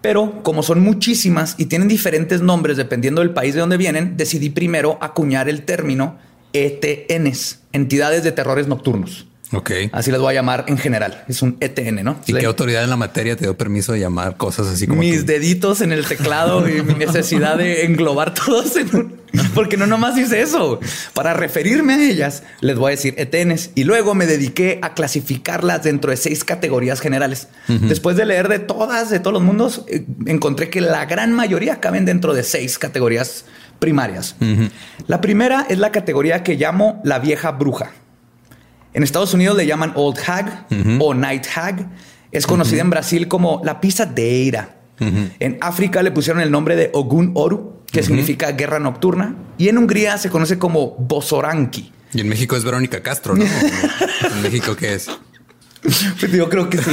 Pero 0.00 0.42
como 0.42 0.62
son 0.62 0.80
muchísimas 0.80 1.54
y 1.58 1.66
tienen 1.66 1.86
diferentes 1.88 2.40
nombres 2.40 2.78
dependiendo 2.78 3.20
del 3.20 3.30
país 3.34 3.52
de 3.54 3.60
donde 3.60 3.76
vienen, 3.76 4.16
decidí 4.16 4.48
primero 4.48 4.96
acuñar 5.02 5.48
el 5.50 5.62
término 5.64 6.16
ETNs, 6.54 7.60
entidades 7.72 8.24
de 8.24 8.32
terrores 8.32 8.66
nocturnos. 8.66 9.26
Ok. 9.52 9.70
Así 9.92 10.10
les 10.10 10.20
voy 10.20 10.30
a 10.30 10.34
llamar 10.34 10.64
en 10.68 10.78
general. 10.78 11.24
Es 11.28 11.42
un 11.42 11.56
ETN, 11.60 12.04
¿no? 12.04 12.20
¿Y 12.26 12.34
qué 12.34 12.46
autoridad 12.46 12.84
en 12.84 12.90
la 12.90 12.96
materia 12.96 13.36
te 13.36 13.44
dio 13.44 13.56
permiso 13.56 13.92
de 13.92 14.00
llamar 14.00 14.36
cosas 14.36 14.68
así 14.68 14.86
como 14.86 15.00
mis 15.00 15.20
tú? 15.20 15.26
deditos 15.26 15.80
en 15.80 15.92
el 15.92 16.06
teclado 16.06 16.68
y 16.68 16.82
mi 16.82 16.94
necesidad 16.94 17.56
de 17.58 17.84
englobar 17.84 18.34
todos 18.34 18.76
en 18.76 18.94
un... 18.94 19.20
Porque 19.54 19.76
no 19.76 19.86
nomás 19.86 20.18
hice 20.18 20.40
eso. 20.40 20.80
Para 21.14 21.34
referirme 21.34 21.94
a 21.94 22.08
ellas, 22.08 22.42
les 22.60 22.76
voy 22.76 22.88
a 22.92 22.96
decir 22.96 23.14
ETNs. 23.16 23.70
Y 23.74 23.84
luego 23.84 24.14
me 24.14 24.26
dediqué 24.26 24.78
a 24.82 24.94
clasificarlas 24.94 25.84
dentro 25.84 26.10
de 26.10 26.16
seis 26.16 26.44
categorías 26.44 27.00
generales. 27.00 27.48
Después 27.68 28.16
de 28.16 28.26
leer 28.26 28.48
de 28.48 28.58
todas, 28.58 29.10
de 29.10 29.20
todos 29.20 29.34
los 29.34 29.42
mundos, 29.42 29.84
eh, 29.88 30.04
encontré 30.26 30.68
que 30.68 30.80
la 30.80 31.06
gran 31.06 31.32
mayoría 31.32 31.80
caben 31.80 32.04
dentro 32.04 32.34
de 32.34 32.42
seis 32.42 32.78
categorías 32.78 33.44
primarias. 33.78 34.36
La 35.06 35.20
primera 35.20 35.66
es 35.68 35.78
la 35.78 35.92
categoría 35.92 36.42
que 36.42 36.56
llamo 36.56 37.00
la 37.04 37.18
vieja 37.18 37.52
bruja. 37.52 37.92
En 38.92 39.02
Estados 39.02 39.34
Unidos 39.34 39.56
le 39.56 39.66
llaman 39.66 39.92
Old 39.94 40.18
Hag 40.26 40.66
o 40.98 41.14
Night 41.14 41.46
Hag. 41.54 41.88
Es 42.32 42.46
conocida 42.46 42.80
en 42.80 42.90
Brasil 42.90 43.28
como 43.28 43.60
la 43.64 43.80
pisadeira. 43.80 44.76
En 44.98 45.56
África 45.60 46.02
le 46.02 46.10
pusieron 46.10 46.42
el 46.42 46.50
nombre 46.50 46.76
de 46.76 46.90
Ogun 46.92 47.32
Oru, 47.34 47.80
que 47.90 48.02
significa 48.02 48.52
guerra 48.52 48.78
nocturna. 48.78 49.34
Y 49.56 49.68
en 49.68 49.78
Hungría 49.78 50.18
se 50.18 50.28
conoce 50.28 50.58
como 50.58 50.96
Bosoranki. 50.98 51.92
Y 52.12 52.20
en 52.20 52.28
México 52.28 52.56
es 52.56 52.64
Verónica 52.64 53.02
Castro, 53.02 53.36
¿no? 53.36 53.44
¿En 54.34 54.42
México 54.42 54.76
qué 54.76 54.94
es? 54.94 55.08
Pues 55.82 56.32
Yo 56.32 56.48
creo 56.48 56.68
que 56.68 56.78
sí. 56.78 56.90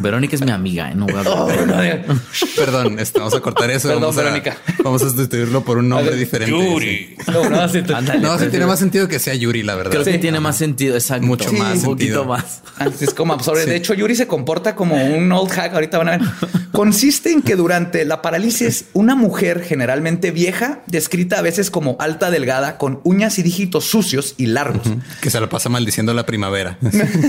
Verónica 0.00 0.36
es 0.36 0.42
mi 0.42 0.50
amiga, 0.50 0.90
¿eh? 0.90 0.94
no 0.94 1.06
voy 1.06 1.14
a 1.14 1.18
hablar. 1.20 1.34
Oh, 1.36 1.66
no. 1.66 2.20
Perdón, 2.56 2.98
este, 2.98 3.18
vamos 3.18 3.34
a 3.34 3.40
cortar 3.40 3.70
eso. 3.70 3.88
Perdón, 3.88 4.02
vamos 4.02 4.18
a, 4.18 4.22
Verónica. 4.22 4.56
Vamos 4.84 5.02
a 5.02 5.06
sustituirlo 5.08 5.64
por 5.64 5.78
un 5.78 5.88
nombre 5.88 6.08
A 6.08 6.10
ver, 6.10 6.18
diferente. 6.18 7.16
No, 7.32 7.48
no, 7.48 7.68
sí, 7.68 7.78
Ándale, 7.94 8.20
No, 8.20 8.32
sí 8.34 8.38
pues, 8.40 8.50
tiene 8.50 8.66
más 8.66 8.78
sentido 8.78 9.08
que 9.08 9.18
sea 9.18 9.34
Yuri, 9.34 9.62
la 9.62 9.74
verdad. 9.76 9.90
Creo 9.92 10.04
Sí. 10.04 10.12
que 10.12 10.18
tiene 10.18 10.40
más 10.40 10.56
sentido, 10.56 10.94
exacto. 10.94 11.26
Mucho 11.26 11.52
más 11.52 11.78
Un 11.78 11.84
poquito 11.84 11.86
sentido. 11.86 12.24
más. 12.26 12.62
Así 12.78 13.04
es 13.06 13.14
como 13.14 13.32
absorbe. 13.32 13.64
Sí. 13.64 13.70
De 13.70 13.76
hecho, 13.76 13.94
Yuri 13.94 14.14
se 14.14 14.26
comporta 14.26 14.74
como 14.76 14.96
un 15.02 15.30
old 15.32 15.50
hack. 15.50 15.72
Ahorita 15.74 15.98
van 15.98 16.08
a 16.08 16.10
ver. 16.18 16.20
Consiste 16.72 17.32
en 17.32 17.42
que 17.42 17.56
durante 17.56 18.04
la 18.04 18.22
parálisis, 18.22 18.84
una 18.92 19.14
mujer 19.16 19.62
generalmente 19.64 20.30
vieja, 20.30 20.82
descrita 20.86 21.38
a 21.38 21.42
veces 21.42 21.70
como 21.70 21.96
alta, 21.98 22.30
delgada, 22.30 22.78
con 22.78 23.00
uñas 23.04 23.38
y 23.38 23.42
dígitos 23.42 23.84
sucios 23.86 24.34
y 24.36 24.46
largos, 24.46 24.86
Que 25.20 25.30
se 25.30 25.40
la 25.40 25.48
pasa 25.48 25.68
maldiciendo 25.70 26.12
la 26.14 26.26
primavera. 26.26 26.78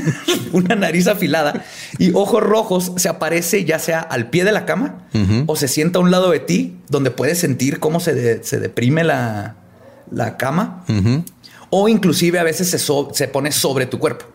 una 0.52 0.76
nariz 0.90 1.08
afilada 1.08 1.64
y 1.98 2.12
ojos 2.14 2.42
rojos, 2.44 2.92
se 2.98 3.10
aparece 3.10 3.64
ya 3.66 3.80
sea 3.80 4.00
al 4.00 4.30
pie 4.30 4.44
de 4.44 4.52
la 4.52 4.66
cama 4.66 5.08
o 5.48 5.56
se 5.56 5.68
sienta 5.68 6.00
a 6.00 6.02
un 6.02 6.12
lado 6.12 6.32
de 6.32 6.40
ti, 6.40 6.78
donde 6.90 7.12
puedes 7.12 7.38
sentir 7.40 7.80
cómo 7.80 8.00
se, 8.00 8.14
de- 8.16 8.44
se 8.44 8.60
deprime 8.60 9.04
la, 9.04 9.56
la 10.12 10.36
cama. 10.38 10.84
O 11.70 11.88
inclusive 11.88 12.40
a 12.40 12.44
veces 12.44 12.70
se, 12.70 12.80
so- 12.80 13.10
se 13.14 13.28
pone 13.28 13.52
sobre 13.52 13.86
tu 13.86 14.00
cuerpo. 14.00 14.26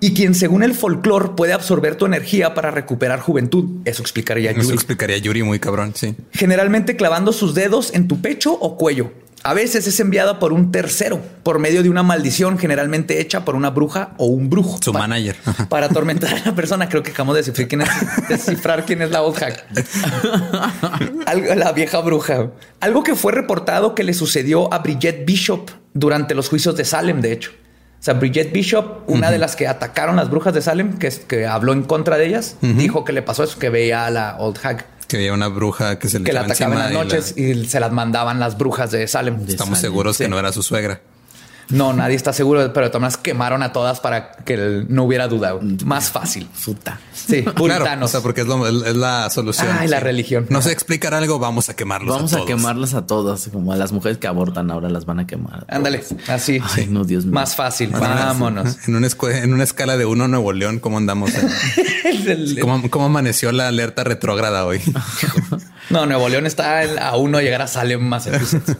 Y 0.00 0.14
quien 0.14 0.36
según 0.36 0.62
el 0.62 0.74
folclore 0.74 1.30
puede 1.36 1.52
absorber 1.52 1.96
tu 1.96 2.06
energía 2.06 2.54
para 2.54 2.70
recuperar 2.70 3.18
juventud. 3.18 3.80
Eso 3.84 4.00
explicaría 4.00 4.52
Eso 4.52 4.60
Yuri. 4.62 4.74
explicaría 4.74 5.16
a 5.16 5.18
Yuri 5.18 5.42
muy 5.42 5.58
cabrón, 5.58 5.92
sí. 5.96 6.14
Generalmente 6.30 6.94
clavando 6.94 7.32
sus 7.32 7.54
dedos 7.54 7.92
en 7.94 8.06
tu 8.06 8.20
pecho 8.22 8.52
o 8.52 8.76
cuello. 8.76 9.10
A 9.44 9.54
veces 9.54 9.86
es 9.86 9.98
enviada 10.00 10.38
por 10.38 10.52
un 10.52 10.72
tercero, 10.72 11.20
por 11.42 11.58
medio 11.58 11.82
de 11.82 11.88
una 11.90 12.02
maldición 12.02 12.58
generalmente 12.58 13.20
hecha 13.20 13.44
por 13.44 13.54
una 13.54 13.70
bruja 13.70 14.10
o 14.18 14.26
un 14.26 14.50
brujo. 14.50 14.78
Su 14.82 14.92
manager. 14.92 15.36
Para 15.68 15.86
atormentar 15.86 16.34
a 16.34 16.42
la 16.46 16.54
persona. 16.54 16.88
Creo 16.88 17.02
que 17.02 17.10
acabamos 17.12 17.34
de 17.36 17.42
descifrar 17.42 17.68
quién 17.68 17.80
es, 17.82 17.88
descifrar 18.28 18.84
quién 18.84 19.02
es 19.02 19.10
la 19.10 19.22
old 19.22 19.36
hack. 19.38 19.64
Algo- 21.26 21.54
la 21.54 21.72
vieja 21.72 22.00
bruja. 22.00 22.50
Algo 22.80 23.02
que 23.02 23.14
fue 23.14 23.32
reportado 23.32 23.94
que 23.94 24.04
le 24.04 24.14
sucedió 24.14 24.72
a 24.72 24.78
Bridget 24.78 25.24
Bishop 25.24 25.70
durante 25.94 26.34
los 26.34 26.48
juicios 26.48 26.76
de 26.76 26.84
Salem, 26.84 27.20
de 27.20 27.32
hecho. 27.32 27.50
O 28.00 28.02
sea, 28.02 28.14
Bridget 28.14 28.52
Bishop, 28.52 29.08
una 29.10 29.30
de 29.30 29.38
las 29.38 29.56
que 29.56 29.66
atacaron 29.66 30.14
las 30.16 30.30
brujas 30.30 30.54
de 30.54 30.62
Salem, 30.62 30.98
que, 30.98 31.46
habló 31.46 31.72
en 31.72 31.82
contra 31.82 32.16
de 32.16 32.26
ellas, 32.26 32.56
dijo 32.60 33.04
que 33.04 33.12
le 33.12 33.22
pasó 33.22 33.42
eso, 33.42 33.58
que 33.58 33.70
veía 33.70 34.06
a 34.06 34.10
la 34.10 34.36
old 34.38 34.56
hag, 34.62 34.86
Que 35.08 35.16
había 35.16 35.32
una 35.32 35.48
bruja 35.48 35.98
que 35.98 36.08
se 36.08 36.18
le 36.20 36.24
que 36.26 36.32
la 36.32 36.42
echaba 36.46 36.74
atacaban 36.74 36.78
en 36.78 36.78
las 36.78 36.90
encima 36.90 37.04
y 37.04 37.08
la- 37.08 37.14
noches 37.16 37.34
y, 37.64 37.64
se 37.66 37.80
las 37.80 37.92
mandaban 37.92 38.38
las 38.38 38.56
brujas 38.58 38.90
de 38.90 39.08
Salem. 39.08 39.36
Estamos 39.48 39.78
Salem, 39.78 39.80
seguros 39.80 40.16
sí. 40.16 40.24
que 40.24 40.28
no 40.28 40.38
era 40.38 40.52
su 40.52 40.62
suegra. 40.62 41.00
No, 41.70 41.92
nadie 41.92 42.16
está 42.16 42.32
seguro, 42.32 42.72
pero 42.72 42.86
maneras 42.94 43.16
quemaron 43.16 43.62
a 43.62 43.72
todas 43.72 44.00
para 44.00 44.32
que 44.32 44.54
el- 44.54 44.86
no 44.88 45.04
hubiera 45.04 45.28
duda. 45.28 45.54
Más 45.84 46.10
fácil. 46.10 46.48
Puta. 46.64 46.98
Sí, 47.12 47.42
Claro, 47.42 47.54
puritanos. 47.54 48.08
o 48.08 48.12
sea, 48.12 48.20
porque 48.20 48.40
es, 48.42 48.46
lo- 48.46 48.66
es 48.66 48.96
la 48.96 49.28
solución. 49.30 49.68
Ay, 49.78 49.88
la 49.88 50.00
religión. 50.00 50.46
No 50.48 50.62
sé 50.62 50.72
explicar 50.72 51.12
algo, 51.14 51.38
vamos 51.38 51.68
a 51.68 51.76
quemarlos. 51.76 52.14
Vamos 52.16 52.32
a, 52.32 52.36
todos. 52.36 52.48
quemarlas 52.48 52.94
a 52.94 53.06
todas, 53.06 53.48
como 53.52 53.72
a 53.72 53.76
las 53.76 53.92
mujeres 53.92 54.18
que 54.18 54.26
abortan 54.26 54.70
ahora 54.70 54.88
las 54.88 55.04
van 55.04 55.20
a 55.20 55.26
quemar. 55.26 55.66
Ándale, 55.68 56.02
así. 56.28 56.60
Ay, 56.76 56.86
no, 56.88 57.04
Dios 57.04 57.24
mío. 57.26 57.34
Más 57.34 57.54
fácil. 57.54 57.90
Más 57.90 58.00
fácil. 58.00 58.16
Vámonos. 58.24 58.88
En 58.88 58.96
una, 58.96 59.08
en 59.42 59.52
una 59.54 59.64
escala 59.64 59.96
de 59.96 60.06
uno 60.06 60.24
a 60.24 60.28
Nuevo 60.28 60.52
León, 60.52 60.78
¿cómo 60.78 60.96
andamos? 60.98 61.32
El- 62.04 62.28
el- 62.28 62.58
¿Cómo, 62.60 62.88
cómo 62.90 63.06
amaneció 63.06 63.52
la 63.52 63.68
alerta 63.68 64.04
retrógrada 64.04 64.64
hoy? 64.64 64.80
No, 65.90 66.04
Nuevo 66.04 66.28
León 66.28 66.44
está 66.44 66.82
a 67.08 67.16
uno 67.16 67.40
llegar 67.40 67.62
a 67.62 67.66
Salem, 67.66 68.02
Massachusetts. 68.02 68.76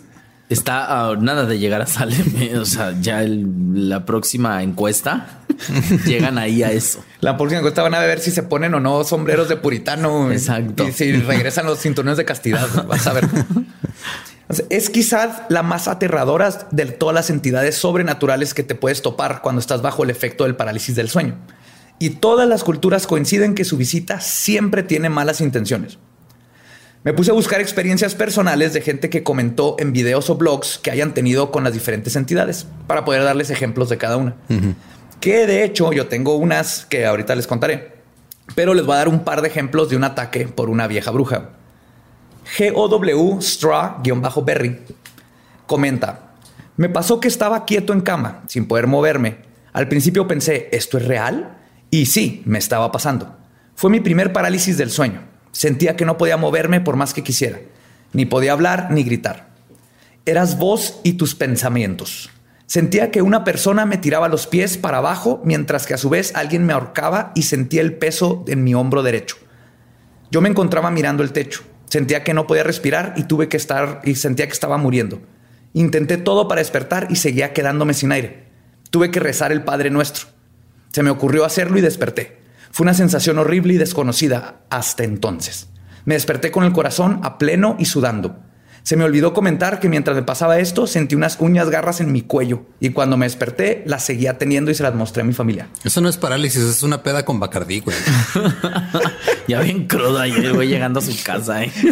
Está 0.49 1.09
a 1.11 1.17
nada 1.17 1.45
de 1.45 1.59
llegar 1.59 1.83
a 1.83 1.87
Salem. 1.87 2.25
eh, 2.41 2.59
O 2.59 2.65
sea, 2.65 2.95
ya 3.01 3.23
el- 3.23 3.89
la 3.91 4.05
próxima 4.07 4.63
encuesta 4.63 5.41
llegan 6.07 6.39
ahí 6.39 6.63
a 6.63 6.73
eso. 6.73 7.05
La 7.21 7.37
próxima 7.37 7.59
encuesta 7.59 7.83
van 7.83 7.95
a 7.95 8.01
ver 8.01 8.21
si 8.21 8.31
se 8.31 8.43
ponen 8.43 8.75
o 8.75 8.81
no 8.81 9.05
sombreros 9.05 9.49
de 9.49 9.57
puritano. 9.57 10.33
Exacto. 10.33 10.87
Y 10.89 10.93
si 10.93 11.13
regresan 11.13 11.67
los 11.67 11.81
cinturones 11.81 12.17
de 12.17 12.25
castidad. 12.25 12.67
Vas 12.87 13.07
a 13.07 13.13
ver. 13.13 13.29
Es 14.71 14.89
quizás 14.89 15.43
la 15.51 15.63
más 15.63 15.89
aterradora 15.89 16.51
de 16.71 16.87
todas 16.87 17.15
las 17.15 17.29
entidades 17.29 17.77
sobrenaturales 17.77 18.55
que 18.55 18.63
te 18.63 18.75
puedes 18.75 19.03
topar 19.03 19.43
cuando 19.43 19.61
estás 19.61 19.83
bajo 19.83 20.05
el 20.05 20.11
efecto 20.11 20.45
del 20.45 20.57
parálisis 20.57 20.97
del 20.97 21.11
sueño. 21.11 21.35
Y 21.99 22.11
todas 22.11 22.49
las 22.49 22.65
culturas 22.65 23.07
coinciden 23.07 23.55
que 23.55 23.65
su 23.65 23.77
visita 23.77 24.21
siempre 24.21 24.83
tiene 24.83 25.11
malas 25.11 25.43
intenciones. 25.43 25.99
Me 27.09 27.15
puse 27.15 27.31
a 27.31 27.35
buscar 27.35 27.59
experiencias 27.63 28.15
personales 28.15 28.75
de 28.75 28.83
gente 28.83 29.09
que 29.09 29.23
comentó 29.23 29.77
en 29.79 29.95
videos 29.95 30.29
o 30.29 30.35
blogs 30.35 30.77
que 30.77 30.91
hayan 30.91 31.15
tenido 31.15 31.51
con 31.51 31.65
las 31.65 31.73
diferentes 31.73 32.17
entidades 32.17 32.67
para 32.87 33.07
poder 33.07 33.25
darles 33.25 33.49
ejemplos 33.49 33.89
de 33.89 33.97
cada 33.97 34.19
una. 34.19 34.35
Que 35.19 35.47
de 35.47 35.65
hecho 35.65 35.91
yo 35.95 36.09
tengo 36.09 36.37
unas 36.37 36.85
que 36.85 37.07
ahorita 37.07 37.35
les 37.35 37.47
contaré, 37.47 37.95
pero 38.55 38.75
les 38.75 38.85
voy 38.85 38.93
a 38.93 38.99
dar 38.99 39.09
un 39.09 39.25
par 39.25 39.41
de 39.41 39.49
ejemplos 39.49 39.89
de 39.89 39.97
un 39.97 40.05
ataque 40.05 40.49
por 40.49 40.69
una 40.69 40.87
vieja 40.87 41.11
bruja. 41.11 41.53
GOW 42.59 43.41
Straw-Berry 43.41 44.79
comenta: 45.67 46.35
Me 46.77 46.91
pasó 46.91 47.21
que 47.21 47.29
estaba 47.29 47.65
quieto 47.65 47.95
en 47.95 48.03
cama, 48.03 48.43
sin 48.49 48.69
poder 48.69 48.87
moverme. 48.87 49.39
Al 49.73 49.89
principio 49.89 50.29
pensé, 50.29 50.69
¿esto 50.73 50.99
es 50.99 51.07
real? 51.07 51.57
Y 51.91 52.05
sí, 52.05 52.43
me 52.45 52.59
estaba 52.59 52.93
pasando. 52.93 53.35
Fue 53.77 53.89
mi 53.89 54.01
primer 54.01 54.31
parálisis 54.35 54.77
del 54.77 54.91
sueño. 54.91 55.28
Sentía 55.53 55.97
que 55.97 56.05
no 56.05 56.19
podía 56.19 56.37
moverme 56.37 56.81
por 56.81 56.97
más 56.97 57.15
que 57.15 57.25
quisiera. 57.25 57.61
Ni 58.13 58.27
podía 58.27 58.53
hablar 58.53 58.91
ni 58.91 59.03
gritar. 59.03 59.49
Eras 60.25 60.59
vos 60.59 61.01
y 61.05 61.15
tus 61.15 61.35
pensamientos. 61.35 62.31
Sentía 62.67 63.11
que 63.11 63.23
una 63.23 63.45
persona 63.45 63.87
me 63.87 63.97
tiraba 63.97 64.29
los 64.29 64.47
pies 64.47 64.77
para 64.77 64.99
abajo 64.99 65.41
mientras 65.43 65.87
que 65.87 65.95
a 65.95 65.99
su 65.99 66.11
vez 66.11 66.33
alguien 66.35 66.67
me 66.67 66.75
ahorcaba 66.75 67.33
y 67.35 67.43
sentía 67.43 67.81
el 67.81 67.95
peso 67.95 68.45
en 68.47 68.63
mi 68.63 68.75
hombro 68.75 69.03
derecho. 69.03 69.37
Yo 70.31 70.43
me 70.43 70.51
encontraba 70.51 70.91
mirando 70.91 71.23
el 71.23 71.33
techo. 71.33 71.63
Sentía 71.87 72.25
que 72.25 72.35
no 72.35 72.47
podía 72.47 72.65
respirar 72.65 73.15
y 73.17 73.23
tuve 73.23 73.49
que 73.49 73.57
estar 73.57 74.03
y 74.05 74.17
sentía 74.17 74.47
que 74.47 74.53
estaba 74.53 74.77
muriendo. 74.77 75.23
Intenté 75.73 76.19
todo 76.19 76.49
para 76.49 76.61
despertar 76.61 77.07
y 77.09 77.17
seguía 77.17 77.55
quedándome 77.55 77.95
sin 77.95 78.13
aire. 78.13 78.45
Tuve 78.91 79.11
que 79.11 79.21
rezar 79.21 79.53
el 79.53 79.65
Padre 79.65 79.89
Nuestro. 79.91 80.29
Se 80.93 81.03
me 81.03 81.11
ocurrió 81.11 81.47
hacerlo 81.47 81.79
y 81.79 81.83
desperté. 81.83 82.38
Fue 82.71 82.85
una 82.85 82.95
sensación 82.95 83.39
horrible 83.39 83.75
y 83.75 83.79
desconocida 83.79 84.61
hasta 84.71 85.05
entonces. 85.05 85.69
Me 86.05 86.15
desperté 86.15 86.51
con 86.51 86.65
el 86.65 86.73
corazón 86.73 87.21
a 87.23 87.39
pleno 87.39 87.77
y 87.79 87.85
sudando. 87.85 88.39
Se 88.83 88.97
me 88.97 89.05
olvidó 89.05 89.35
comentar 89.35 89.81
que 89.81 89.89
mientras 89.91 90.17
me 90.17 90.23
pasaba 90.23 90.59
esto 90.59 90.87
sentí 90.87 91.15
unas 91.15 91.37
uñas 91.41 91.69
garras 91.69 92.01
en 92.01 92.11
mi 92.11 92.23
cuello 92.23 92.63
y 92.81 92.89
cuando 92.91 93.19
me 93.19 93.27
desperté 93.27 93.83
las 93.85 94.05
seguía 94.05 94.39
teniendo 94.39 94.71
y 94.71 94.75
se 94.75 94.83
las 94.83 94.95
mostré 94.95 95.21
a 95.21 95.25
mi 95.27 95.35
familia. 95.35 95.69
Eso 95.85 96.01
no 96.01 96.09
es 96.09 96.17
parálisis, 96.17 96.63
es 96.63 96.83
una 96.83 97.03
peda 97.03 97.27
con 97.27 97.39
Bacardí, 97.39 97.81
güey. 97.81 97.97
Ya 99.47 99.61
bien 99.61 99.87
crudo 99.87 100.19
ayer, 100.19 100.55
güey, 100.55 100.69
llegando 100.69 101.01
a 101.01 101.03
su 101.03 101.15
casa. 101.23 101.65
¿eh? 101.65 101.73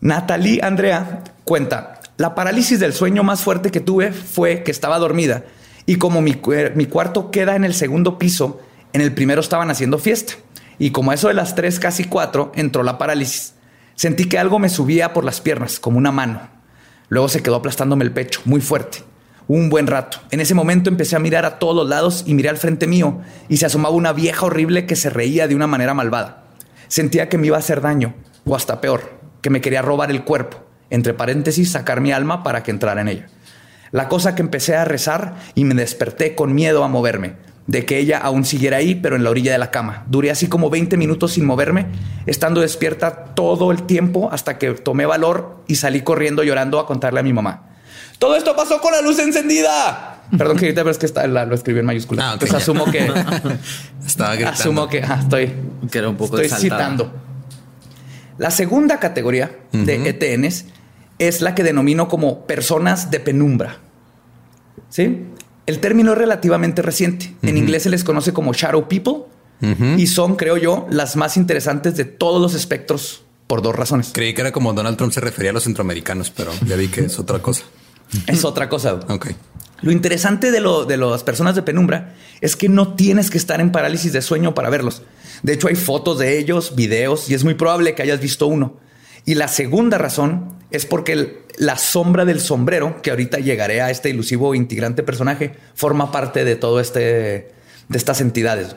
Natalie 0.00 0.60
Andrea 0.62 1.24
cuenta, 1.44 2.00
la 2.16 2.34
parálisis 2.34 2.80
del 2.80 2.94
sueño 2.94 3.22
más 3.22 3.42
fuerte 3.42 3.70
que 3.70 3.80
tuve 3.80 4.12
fue 4.12 4.62
que 4.62 4.70
estaba 4.70 4.98
dormida 4.98 5.44
y 5.86 5.96
como 5.96 6.20
mi, 6.20 6.40
mi 6.74 6.86
cuarto 6.86 7.30
queda 7.30 7.56
en 7.56 7.64
el 7.64 7.72
segundo 7.72 8.18
piso, 8.18 8.60
en 8.92 9.00
el 9.00 9.14
primero 9.14 9.40
estaban 9.40 9.70
haciendo 9.70 9.98
fiesta 9.98 10.34
y 10.78 10.90
como 10.90 11.12
eso 11.12 11.28
de 11.28 11.34
las 11.34 11.54
3 11.54 11.78
casi 11.78 12.04
4 12.04 12.52
entró 12.54 12.82
la 12.82 12.98
parálisis. 12.98 13.54
Sentí 13.94 14.26
que 14.26 14.38
algo 14.38 14.58
me 14.58 14.68
subía 14.68 15.12
por 15.12 15.24
las 15.24 15.40
piernas 15.40 15.80
como 15.80 15.98
una 15.98 16.12
mano. 16.12 16.48
Luego 17.08 17.28
se 17.28 17.42
quedó 17.42 17.56
aplastándome 17.56 18.04
el 18.04 18.12
pecho 18.12 18.40
muy 18.44 18.60
fuerte. 18.60 18.98
Un 19.48 19.70
buen 19.70 19.86
rato. 19.86 20.18
En 20.30 20.40
ese 20.40 20.54
momento 20.54 20.90
empecé 20.90 21.14
a 21.14 21.20
mirar 21.20 21.44
a 21.44 21.58
todos 21.58 21.76
los 21.76 21.88
lados 21.88 22.24
y 22.26 22.34
miré 22.34 22.48
al 22.48 22.56
frente 22.56 22.86
mío 22.86 23.20
y 23.48 23.58
se 23.58 23.66
asomaba 23.66 23.94
una 23.94 24.12
vieja 24.12 24.44
horrible 24.44 24.86
que 24.86 24.96
se 24.96 25.08
reía 25.08 25.46
de 25.46 25.54
una 25.54 25.68
manera 25.68 25.94
malvada. 25.94 26.44
Sentía 26.88 27.28
que 27.28 27.38
me 27.38 27.46
iba 27.46 27.56
a 27.56 27.60
hacer 27.60 27.80
daño, 27.80 28.14
o 28.44 28.56
hasta 28.56 28.80
peor, 28.80 29.18
que 29.40 29.50
me 29.50 29.60
quería 29.60 29.82
robar 29.82 30.10
el 30.10 30.24
cuerpo, 30.24 30.64
entre 30.90 31.14
paréntesis, 31.14 31.70
sacar 31.70 32.00
mi 32.00 32.12
alma 32.12 32.42
para 32.42 32.62
que 32.62 32.70
entrara 32.70 33.00
en 33.00 33.08
ella. 33.08 33.28
La 33.96 34.08
cosa 34.08 34.34
que 34.34 34.42
empecé 34.42 34.76
a 34.76 34.84
rezar 34.84 35.36
y 35.54 35.64
me 35.64 35.74
desperté 35.74 36.34
con 36.34 36.54
miedo 36.54 36.84
a 36.84 36.88
moverme, 36.88 37.36
de 37.66 37.86
que 37.86 37.96
ella 37.98 38.18
aún 38.18 38.44
siguiera 38.44 38.76
ahí, 38.76 38.94
pero 38.94 39.16
en 39.16 39.24
la 39.24 39.30
orilla 39.30 39.52
de 39.52 39.58
la 39.58 39.70
cama. 39.70 40.04
Duré 40.08 40.30
así 40.30 40.48
como 40.48 40.68
20 40.68 40.98
minutos 40.98 41.32
sin 41.32 41.46
moverme, 41.46 41.86
estando 42.26 42.60
despierta 42.60 43.24
todo 43.34 43.72
el 43.72 43.84
tiempo 43.84 44.28
hasta 44.30 44.58
que 44.58 44.72
tomé 44.72 45.06
valor 45.06 45.62
y 45.66 45.76
salí 45.76 46.02
corriendo 46.02 46.42
llorando 46.44 46.78
a 46.78 46.86
contarle 46.86 47.20
a 47.20 47.22
mi 47.22 47.32
mamá. 47.32 47.70
Todo 48.18 48.36
esto 48.36 48.54
pasó 48.54 48.82
con 48.82 48.92
la 48.92 49.00
luz 49.00 49.18
encendida. 49.18 50.24
Perdón 50.36 50.58
que 50.58 50.66
ahorita, 50.66 50.82
pero 50.82 50.90
es 50.90 50.98
que 50.98 51.06
está, 51.06 51.26
la- 51.26 51.46
lo 51.46 51.54
escribí 51.54 51.80
en 51.80 51.86
mayúscula. 51.86 52.28
Ah, 52.28 52.32
Entonces 52.34 52.54
asumo 52.56 52.84
que 52.84 52.98
Estaba 54.06 54.34
gritando. 54.34 54.60
asumo 54.60 54.88
que 54.88 55.02
ah, 55.02 55.18
estoy 55.22 55.52
Que 55.90 55.98
era 55.98 56.08
un 56.10 56.16
poco 56.16 56.38
estoy 56.38 56.60
citando. 56.60 57.12
La 58.38 58.50
segunda 58.50 59.00
categoría 59.00 59.50
de 59.72 60.08
ETNs 60.10 60.66
es 61.18 61.40
la 61.40 61.54
que 61.54 61.62
denomino 61.62 62.08
como 62.08 62.46
personas 62.46 63.10
de 63.10 63.20
penumbra. 63.20 63.78
¿Sí? 64.88 65.24
El 65.66 65.80
término 65.80 66.12
es 66.12 66.18
relativamente 66.18 66.82
reciente. 66.82 67.34
En 67.42 67.56
inglés 67.56 67.82
se 67.82 67.90
les 67.90 68.04
conoce 68.04 68.32
como 68.32 68.52
shadow 68.52 68.88
people 68.88 69.24
y 69.96 70.06
son, 70.06 70.36
creo 70.36 70.56
yo, 70.56 70.86
las 70.90 71.16
más 71.16 71.36
interesantes 71.36 71.96
de 71.96 72.04
todos 72.04 72.40
los 72.40 72.54
espectros 72.54 73.24
por 73.46 73.62
dos 73.62 73.74
razones. 73.74 74.10
Creí 74.12 74.34
que 74.34 74.40
era 74.40 74.52
como 74.52 74.72
Donald 74.72 74.96
Trump 74.96 75.12
se 75.12 75.20
refería 75.20 75.50
a 75.50 75.54
los 75.54 75.64
centroamericanos, 75.64 76.30
pero 76.30 76.52
ya 76.66 76.76
vi 76.76 76.88
que 76.88 77.02
es 77.02 77.18
otra 77.18 77.40
cosa. 77.40 77.64
Es 78.26 78.44
otra 78.44 78.68
cosa. 78.68 79.00
Ok. 79.08 79.28
Lo 79.82 79.92
interesante 79.92 80.50
de, 80.50 80.60
lo, 80.60 80.84
de 80.84 80.96
las 80.96 81.22
personas 81.22 81.54
de 81.54 81.62
penumbra 81.62 82.14
es 82.40 82.56
que 82.56 82.68
no 82.68 82.94
tienes 82.94 83.30
que 83.30 83.38
estar 83.38 83.60
en 83.60 83.72
parálisis 83.72 84.12
de 84.12 84.22
sueño 84.22 84.54
para 84.54 84.70
verlos. 84.70 85.02
De 85.42 85.52
hecho, 85.52 85.68
hay 85.68 85.74
fotos 85.74 86.18
de 86.18 86.38
ellos, 86.38 86.74
videos, 86.76 87.28
y 87.28 87.34
es 87.34 87.44
muy 87.44 87.54
probable 87.54 87.94
que 87.94 88.02
hayas 88.02 88.20
visto 88.20 88.46
uno. 88.46 88.78
Y 89.26 89.34
la 89.34 89.48
segunda 89.48 89.98
razón 89.98 90.54
es 90.70 90.86
porque 90.86 91.12
el- 91.12 91.36
la 91.58 91.76
sombra 91.76 92.24
del 92.24 92.40
sombrero, 92.40 93.02
que 93.02 93.10
ahorita 93.10 93.38
llegaré 93.40 93.82
a 93.82 93.90
este 93.90 94.08
ilusivo 94.08 94.54
integrante 94.54 95.02
personaje, 95.02 95.54
forma 95.74 96.10
parte 96.12 96.44
de 96.44 96.56
todo 96.56 96.80
este, 96.80 97.00
de 97.88 97.98
estas 97.98 98.20
entidades. 98.22 98.76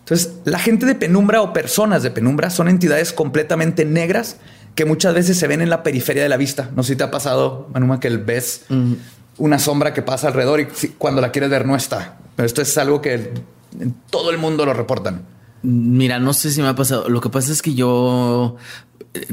Entonces, 0.00 0.32
la 0.44 0.58
gente 0.58 0.86
de 0.86 0.94
penumbra 0.94 1.40
o 1.40 1.52
personas 1.52 2.02
de 2.02 2.10
penumbra 2.10 2.50
son 2.50 2.68
entidades 2.68 3.12
completamente 3.12 3.84
negras 3.84 4.36
que 4.74 4.84
muchas 4.84 5.14
veces 5.14 5.38
se 5.38 5.46
ven 5.46 5.60
en 5.60 5.70
la 5.70 5.82
periferia 5.82 6.22
de 6.22 6.28
la 6.28 6.36
vista. 6.36 6.70
No 6.76 6.82
sé 6.82 6.92
si 6.92 6.96
te 6.96 7.04
ha 7.04 7.10
pasado, 7.10 7.68
Manuma, 7.72 8.00
que 8.00 8.08
ves 8.10 8.62
una 9.38 9.58
sombra 9.58 9.94
que 9.94 10.02
pasa 10.02 10.28
alrededor 10.28 10.60
y 10.60 10.66
cuando 10.98 11.20
la 11.20 11.30
quieres 11.32 11.50
ver 11.50 11.64
no 11.66 11.76
está. 11.76 12.18
Pero 12.36 12.46
esto 12.46 12.60
es 12.60 12.76
algo 12.76 13.00
que 13.00 13.30
todo 14.10 14.30
el 14.30 14.38
mundo 14.38 14.66
lo 14.66 14.74
reportan. 14.74 15.22
Mira, 15.62 16.18
no 16.18 16.32
sé 16.32 16.50
si 16.50 16.60
me 16.62 16.68
ha 16.68 16.74
pasado. 16.74 17.08
Lo 17.08 17.20
que 17.20 17.28
pasa 17.28 17.52
es 17.52 17.62
que 17.62 17.74
yo 17.74 18.56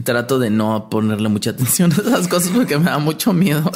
trato 0.03 0.39
de 0.39 0.50
no 0.50 0.89
ponerle 0.89 1.29
mucha 1.29 1.51
atención 1.51 1.91
a 1.91 1.96
esas 1.96 2.27
cosas 2.27 2.51
porque 2.53 2.77
me 2.77 2.86
da 2.86 2.98
mucho 2.98 3.34
miedo. 3.34 3.72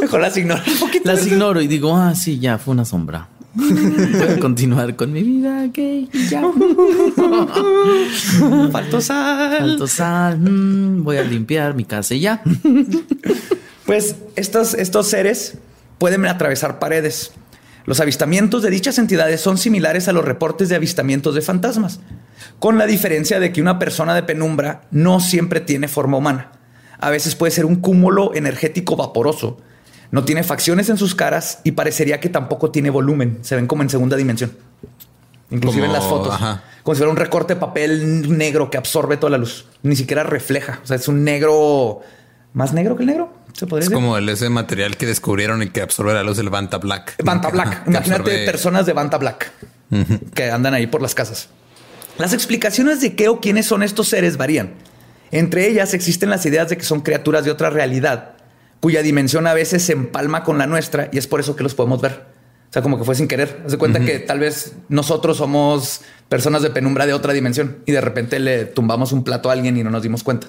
Mejor 0.00 0.20
las 0.20 0.36
ignoro 0.36 0.62
un 0.66 0.78
poquito. 0.78 1.10
Las 1.10 1.26
ignoro 1.26 1.60
y 1.60 1.66
digo, 1.66 1.96
ah, 1.96 2.14
sí, 2.14 2.38
ya 2.38 2.58
fue 2.58 2.72
una 2.72 2.84
sombra. 2.84 3.28
Voy 3.52 4.28
a 4.28 4.38
continuar 4.38 4.94
con 4.94 5.12
mi 5.12 5.24
vida, 5.24 5.64
ok, 5.68 6.08
ya. 6.30 6.42
Faltó 8.70 9.00
sal. 9.00 9.56
Alto 9.60 9.88
sal, 9.88 10.38
mm, 10.38 11.02
voy 11.02 11.16
a 11.16 11.24
limpiar 11.24 11.74
mi 11.74 11.84
casa 11.84 12.14
y 12.14 12.20
ya. 12.20 12.42
Pues 13.86 14.14
estos, 14.36 14.74
estos 14.74 15.08
seres 15.08 15.58
pueden 15.98 16.24
atravesar 16.26 16.78
paredes. 16.78 17.32
Los 17.86 18.00
avistamientos 18.00 18.62
de 18.62 18.70
dichas 18.70 18.98
entidades 18.98 19.40
son 19.40 19.58
similares 19.58 20.08
a 20.08 20.12
los 20.12 20.24
reportes 20.24 20.68
de 20.68 20.76
avistamientos 20.76 21.34
de 21.34 21.42
fantasmas, 21.42 22.00
con 22.58 22.78
la 22.78 22.86
diferencia 22.86 23.40
de 23.40 23.52
que 23.52 23.60
una 23.60 23.78
persona 23.78 24.14
de 24.14 24.22
penumbra 24.22 24.82
no 24.90 25.20
siempre 25.20 25.60
tiene 25.60 25.88
forma 25.88 26.18
humana. 26.18 26.52
A 26.98 27.10
veces 27.10 27.34
puede 27.34 27.50
ser 27.50 27.64
un 27.64 27.76
cúmulo 27.76 28.34
energético 28.34 28.96
vaporoso. 28.96 29.58
No 30.10 30.24
tiene 30.24 30.42
facciones 30.42 30.88
en 30.90 30.98
sus 30.98 31.14
caras 31.14 31.60
y 31.64 31.72
parecería 31.72 32.20
que 32.20 32.28
tampoco 32.28 32.70
tiene 32.70 32.90
volumen. 32.90 33.38
Se 33.42 33.56
ven 33.56 33.66
como 33.66 33.82
en 33.82 33.90
segunda 33.90 34.16
dimensión. 34.16 34.52
Inclusive 35.50 35.86
en 35.86 35.92
las 35.92 36.04
fotos. 36.04 36.34
ajá. 36.34 36.62
Como 36.82 36.94
si 36.94 36.98
fuera 36.98 37.10
un 37.10 37.16
recorte 37.16 37.54
de 37.54 37.60
papel 37.60 38.36
negro 38.36 38.70
que 38.70 38.78
absorbe 38.78 39.16
toda 39.16 39.30
la 39.30 39.38
luz. 39.38 39.66
Ni 39.82 39.96
siquiera 39.96 40.22
refleja. 40.22 40.80
O 40.82 40.86
sea, 40.86 40.96
es 40.96 41.08
un 41.08 41.24
negro 41.24 42.00
más 42.52 42.72
negro 42.72 42.96
que 42.96 43.02
el 43.02 43.08
negro. 43.08 43.32
Se 43.60 43.66
podría 43.66 43.84
Es 43.84 43.90
decir. 43.90 43.94
como 44.02 44.16
el, 44.16 44.26
ese 44.30 44.48
material 44.48 44.96
que 44.96 45.04
descubrieron 45.04 45.62
y 45.62 45.68
que 45.68 45.82
absorbe 45.82 46.14
la 46.14 46.22
luz 46.22 46.38
del 46.38 46.48
Banta 46.48 46.78
Black. 46.78 47.22
Banta 47.22 47.50
Black. 47.50 47.82
Imagínate 47.86 48.14
absorbe- 48.22 48.44
personas 48.46 48.86
de 48.86 48.94
Banta 48.94 49.18
Black 49.18 49.52
que 50.34 50.50
andan 50.50 50.72
ahí 50.72 50.86
por 50.86 51.02
las 51.02 51.14
casas. 51.14 51.48
Las 52.16 52.32
explicaciones 52.32 53.02
de 53.02 53.14
qué 53.16 53.28
o 53.28 53.38
quiénes 53.40 53.66
son 53.66 53.82
estos 53.82 54.08
seres 54.08 54.38
varían. 54.38 54.72
Entre 55.30 55.68
ellas 55.68 55.92
existen 55.92 56.30
las 56.30 56.46
ideas 56.46 56.70
de 56.70 56.78
que 56.78 56.84
son 56.84 57.02
criaturas 57.02 57.44
de 57.44 57.50
otra 57.50 57.68
realidad, 57.70 58.32
cuya 58.80 59.02
dimensión 59.02 59.46
a 59.46 59.52
veces 59.52 59.82
se 59.84 59.92
empalma 59.92 60.42
con 60.42 60.56
la 60.56 60.66
nuestra 60.66 61.10
y 61.12 61.18
es 61.18 61.26
por 61.26 61.40
eso 61.40 61.54
que 61.54 61.62
los 61.62 61.74
podemos 61.74 62.00
ver. 62.00 62.24
O 62.70 62.72
sea, 62.72 62.80
como 62.82 62.98
que 62.98 63.04
fue 63.04 63.14
sin 63.14 63.28
querer. 63.28 63.60
Haz 63.66 63.72
de 63.72 63.78
cuenta 63.78 64.00
que 64.00 64.20
tal 64.20 64.38
vez 64.38 64.72
nosotros 64.88 65.36
somos 65.36 66.00
personas 66.30 66.62
de 66.62 66.70
penumbra 66.70 67.04
de 67.04 67.12
otra 67.12 67.32
dimensión 67.34 67.78
y 67.84 67.92
de 67.92 68.00
repente 68.00 68.38
le 68.38 68.64
tumbamos 68.64 69.12
un 69.12 69.22
plato 69.24 69.50
a 69.50 69.52
alguien 69.52 69.76
y 69.76 69.82
no 69.84 69.90
nos 69.90 70.02
dimos 70.02 70.22
cuenta. 70.22 70.46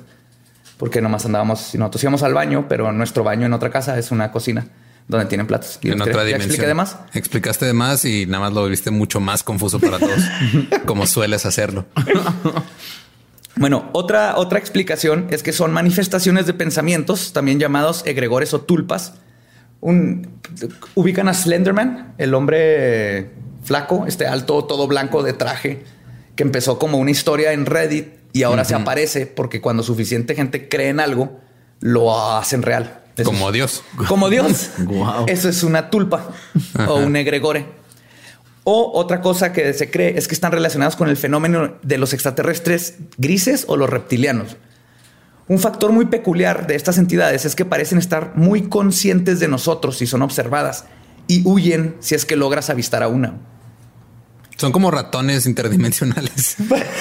Porque 0.82 1.00
nomás 1.00 1.24
andábamos, 1.28 1.76
nosotros 1.76 2.02
íbamos 2.02 2.24
al 2.24 2.34
baño, 2.34 2.66
pero 2.68 2.92
nuestro 2.92 3.24
baño 3.24 3.46
en 3.46 3.54
otra 3.54 3.70
casa 3.70 4.00
es 4.00 4.10
una 4.10 4.32
cocina 4.32 4.66
donde 5.08 5.28
tienen 5.28 5.46
platos. 5.46 5.78
Y 5.84 5.92
en 5.92 6.02
otra 6.02 6.14
¿ya 6.14 6.24
dimensión. 6.24 6.42
expliqué 6.42 6.66
de 6.66 6.74
más? 6.74 6.98
Explicaste 7.14 7.66
de 7.68 7.74
más 7.74 8.04
y 8.04 8.26
nada 8.26 8.46
más 8.46 8.54
lo 8.54 8.62
volviste 8.62 8.90
mucho 8.90 9.20
más 9.20 9.44
confuso 9.44 9.80
para 9.80 10.00
todos, 10.00 10.24
como 10.88 11.06
sueles 11.06 11.46
hacerlo. 11.46 11.86
Bueno, 13.58 13.90
otra, 13.92 14.38
otra 14.38 14.58
explicación 14.58 15.28
es 15.30 15.44
que 15.44 15.52
son 15.52 15.72
manifestaciones 15.72 16.48
de 16.48 16.54
pensamientos, 16.54 17.32
también 17.32 17.60
llamados 17.60 18.02
egregores 18.08 18.54
o 18.56 18.62
tulpas. 18.62 19.16
Un, 19.82 20.40
ubican 20.96 21.28
a 21.28 21.34
Slenderman, 21.36 22.16
el 22.18 22.34
hombre 22.34 23.30
flaco, 23.64 24.06
este 24.08 24.26
alto, 24.26 24.64
todo 24.64 24.88
blanco 24.88 25.22
de 25.22 25.34
traje, 25.34 25.84
que 26.36 26.44
empezó 26.44 26.80
como 26.80 26.98
una 26.98 27.12
historia 27.12 27.52
en 27.52 27.68
Reddit 27.68 28.21
y 28.34 28.44
ahora 28.44 28.66
se 28.66 28.76
aparece 28.76 29.26
porque 29.26 29.62
cuando 29.62 29.84
suficiente 29.84 30.36
gente 30.36 30.70
cree 30.70 30.90
en 30.90 31.00
algo, 31.00 31.40
lo 31.80 32.36
hacen 32.38 32.62
real. 32.62 33.00
Eso 33.18 33.30
Como 33.30 33.48
es- 33.50 33.54
Dios. 33.54 33.84
Como 34.08 34.30
Dios. 34.30 34.70
Eso 35.28 35.50
es 35.50 35.64
una 35.64 35.90
tulpa 35.90 36.30
o 36.88 36.96
un 36.96 37.16
egregore. 37.16 37.66
O 38.64 38.92
otra 38.94 39.22
cosa 39.22 39.52
que 39.54 39.74
se 39.74 39.90
cree 39.90 40.18
es 40.18 40.28
que 40.28 40.36
están 40.36 40.52
relacionados 40.52 40.96
con 40.96 41.10
el 41.10 41.18
fenómeno 41.18 41.76
de 41.82 41.98
los 41.98 42.14
extraterrestres 42.14 42.96
grises 43.18 43.66
o 43.68 43.76
los 43.76 43.90
reptilianos. 43.90 44.56
Un 45.48 45.60
factor 45.60 45.92
muy 45.92 46.06
peculiar 46.06 46.68
de 46.68 46.76
estas 46.76 46.98
entidades 46.98 47.44
es 47.44 47.56
que 47.56 47.66
parecen 47.66 47.98
estar 47.98 48.34
muy 48.36 48.70
conscientes 48.70 49.40
de 49.40 49.48
nosotros 49.48 49.98
si 49.98 50.06
son 50.08 50.22
observadas 50.22 50.86
y 51.28 51.42
huyen 51.46 51.96
si 52.00 52.16
es 52.16 52.26
que 52.26 52.36
logras 52.36 52.70
avistar 52.70 53.04
a 53.04 53.08
una. 53.08 53.34
Son 54.62 54.72
como 54.72 54.91
ratones 54.91 55.46
interdimensionales. 55.48 56.56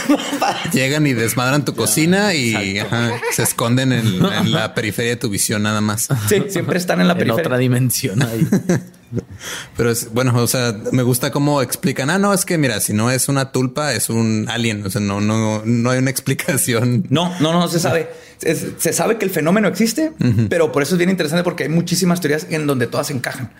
Llegan 0.72 1.06
y 1.06 1.12
desmadran 1.12 1.64
tu 1.64 1.74
cocina 1.74 2.34
y 2.34 2.78
ajá, 2.78 3.12
se 3.32 3.42
esconden 3.42 3.92
en, 3.92 4.06
en 4.24 4.52
la 4.52 4.74
periferia 4.74 5.10
de 5.12 5.16
tu 5.16 5.28
visión 5.28 5.62
nada 5.62 5.80
más. 5.80 6.08
Sí, 6.28 6.42
siempre 6.48 6.78
están 6.78 7.00
en 7.00 7.06
la 7.08 7.12
En 7.12 7.18
periferia. 7.18 7.44
otra 7.46 7.58
dimensión 7.58 8.22
ahí. 8.22 8.46
Pero 9.76 9.90
es 9.90 10.12
bueno, 10.12 10.32
o 10.36 10.46
sea, 10.46 10.76
me 10.92 11.02
gusta 11.02 11.30
cómo 11.32 11.62
explican. 11.62 12.10
Ah, 12.10 12.18
no, 12.18 12.32
es 12.32 12.44
que 12.44 12.58
mira, 12.58 12.78
si 12.80 12.92
no 12.92 13.10
es 13.10 13.28
una 13.28 13.50
tulpa, 13.52 13.92
es 13.92 14.08
un 14.08 14.46
alien. 14.48 14.86
O 14.86 14.90
sea, 14.90 15.00
no, 15.00 15.20
no, 15.20 15.62
no 15.64 15.90
hay 15.90 15.98
una 15.98 16.10
explicación. 16.10 17.06
No, 17.10 17.34
no, 17.40 17.52
no 17.52 17.68
se 17.68 17.80
sabe. 17.80 18.08
Es- 18.42 18.66
se 18.78 18.92
sabe 18.92 19.18
que 19.18 19.24
el 19.24 19.30
fenómeno 19.30 19.68
existe, 19.68 20.12
pero 20.48 20.72
por 20.72 20.82
eso 20.82 20.94
es 20.94 20.98
bien 20.98 21.10
interesante 21.10 21.42
porque 21.44 21.64
hay 21.64 21.68
muchísimas 21.68 22.20
teorías 22.20 22.46
en 22.50 22.66
donde 22.66 22.86
todas 22.86 23.10
encajan. 23.10 23.50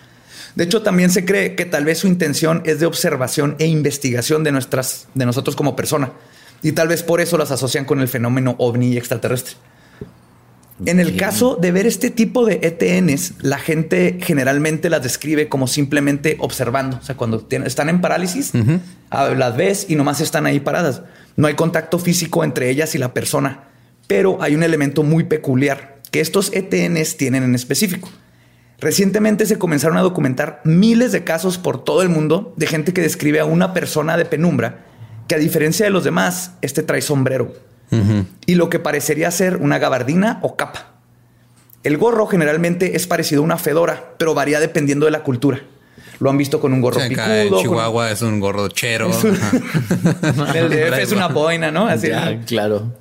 De 0.56 0.64
hecho, 0.64 0.82
también 0.82 1.10
se 1.10 1.24
cree 1.24 1.54
que 1.54 1.64
tal 1.64 1.84
vez 1.84 1.98
su 1.98 2.06
intención 2.08 2.62
es 2.64 2.80
de 2.80 2.86
observación 2.86 3.56
e 3.58 3.66
investigación 3.66 4.42
de 4.44 4.52
nuestras, 4.52 5.06
de 5.14 5.26
nosotros 5.26 5.54
como 5.56 5.76
persona. 5.76 6.12
Y 6.62 6.72
tal 6.72 6.88
vez 6.88 7.02
por 7.02 7.20
eso 7.20 7.38
las 7.38 7.50
asocian 7.50 7.84
con 7.84 8.00
el 8.00 8.08
fenómeno 8.08 8.54
ovni 8.58 8.92
y 8.92 8.96
extraterrestre. 8.98 9.54
En 10.86 10.98
el 10.98 11.16
caso 11.16 11.58
de 11.60 11.72
ver 11.72 11.86
este 11.86 12.08
tipo 12.10 12.46
de 12.46 12.58
ETNs, 12.62 13.34
la 13.42 13.58
gente 13.58 14.18
generalmente 14.22 14.88
las 14.88 15.02
describe 15.02 15.48
como 15.48 15.66
simplemente 15.66 16.36
observando. 16.40 16.96
O 16.96 17.02
sea, 17.04 17.16
cuando 17.18 17.40
tienen- 17.40 17.66
están 17.66 17.90
en 17.90 18.00
parálisis, 18.00 18.52
ah, 19.10 19.28
las 19.36 19.56
ves 19.56 19.86
y 19.90 19.94
nomás 19.94 20.22
están 20.22 20.46
ahí 20.46 20.58
paradas. 20.60 21.02
No 21.36 21.48
hay 21.48 21.54
contacto 21.54 21.98
físico 21.98 22.44
entre 22.44 22.70
ellas 22.70 22.94
y 22.94 22.98
la 22.98 23.12
persona. 23.12 23.64
Pero 24.06 24.42
hay 24.42 24.54
un 24.54 24.62
elemento 24.62 25.02
muy 25.02 25.24
peculiar 25.24 25.98
que 26.10 26.20
estos 26.20 26.50
ETNs 26.54 27.16
tienen 27.18 27.42
en 27.42 27.54
específico. 27.54 28.08
Recientemente 28.80 29.44
se 29.44 29.58
comenzaron 29.58 29.98
a 29.98 30.02
documentar 30.02 30.62
miles 30.64 31.12
de 31.12 31.22
casos 31.22 31.58
por 31.58 31.84
todo 31.84 32.02
el 32.02 32.08
mundo 32.08 32.54
de 32.56 32.66
gente 32.66 32.94
que 32.94 33.02
describe 33.02 33.40
a 33.40 33.44
una 33.44 33.74
persona 33.74 34.16
de 34.16 34.24
penumbra 34.24 34.86
que 35.28 35.34
a 35.34 35.38
diferencia 35.38 35.84
de 35.84 35.90
los 35.90 36.02
demás, 36.02 36.54
este 36.62 36.82
trae 36.82 37.02
sombrero 37.02 37.52
y 38.46 38.54
lo 38.54 38.70
que 38.70 38.78
parecería 38.78 39.30
ser 39.30 39.56
una 39.56 39.78
gabardina 39.78 40.38
o 40.42 40.56
capa. 40.56 40.94
El 41.82 41.98
gorro 41.98 42.26
generalmente 42.26 42.96
es 42.96 43.06
parecido 43.06 43.42
a 43.42 43.44
una 43.44 43.58
fedora, 43.58 44.14
pero 44.18 44.34
varía 44.34 44.60
dependiendo 44.60 45.06
de 45.06 45.12
la 45.12 45.22
cultura. 45.22 45.60
Lo 46.20 46.30
han 46.30 46.36
visto 46.38 46.60
con 46.60 46.72
un 46.72 46.78
O 46.80 46.82
gorro 46.82 46.96
sea, 47.00 47.06
acá 47.06 47.24
picudo. 47.24 47.34
en 47.40 47.48
con- 47.48 47.60
Chihuahua 47.62 48.10
es 48.10 48.22
un 48.22 48.40
gordo 48.40 48.68
chero. 48.68 49.10
Es 49.10 49.24
un-. 49.24 49.36
El 50.54 50.68
DF 50.70 50.98
es 50.98 51.12
una 51.12 51.28
boina, 51.28 51.70
¿no? 51.70 51.86
Así. 51.88 52.08
Ya, 52.08 52.38
claro. 52.46 52.92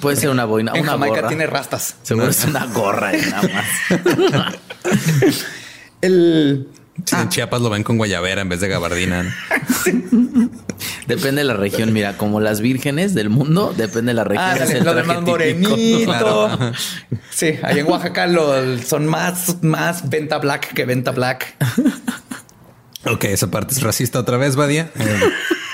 Puede 0.00 0.16
ser 0.16 0.30
una 0.30 0.44
boina, 0.46 0.72
en 0.74 0.82
una 0.82 0.92
Jamaica 0.92 1.16
gorra. 1.16 1.28
tiene 1.28 1.46
rastas. 1.46 1.96
Seguro 2.02 2.28
es 2.28 2.44
una 2.44 2.66
gorra 2.66 3.16
y 3.16 3.20
nada 3.20 3.42
más. 3.52 4.54
El, 6.00 6.68
Sí, 7.04 7.16
en 7.16 7.28
Chiapas 7.28 7.60
lo 7.60 7.70
ven 7.70 7.82
con 7.82 7.96
guayabera 7.98 8.42
en 8.42 8.48
vez 8.48 8.60
de 8.60 8.68
gabardina. 8.68 9.22
¿no? 9.22 9.30
Depende 11.06 11.40
de 11.42 11.44
la 11.44 11.54
región. 11.54 11.92
Mira, 11.92 12.16
como 12.16 12.40
las 12.40 12.60
vírgenes 12.60 13.14
del 13.14 13.28
mundo, 13.30 13.74
depende 13.76 14.10
de 14.10 14.14
la 14.14 14.24
región. 14.24 14.46
Ah, 14.48 14.56
es 14.56 14.84
lo 14.84 14.94
demás 14.94 15.22
morenito. 15.22 15.76
Claro. 16.04 16.58
Sí, 17.30 17.54
ahí 17.62 17.78
en 17.80 17.86
Oaxaca 17.86 18.26
lo- 18.26 18.78
son 18.78 19.06
más, 19.06 19.62
más 19.62 20.08
venta 20.08 20.38
black 20.38 20.72
que 20.72 20.84
venta 20.84 21.10
black. 21.10 21.54
Ok, 23.06 23.24
esa 23.24 23.50
parte 23.50 23.74
es 23.74 23.82
racista 23.82 24.18
otra 24.18 24.36
vez, 24.36 24.56
Badia. 24.56 24.90
Eh, 24.94 25.20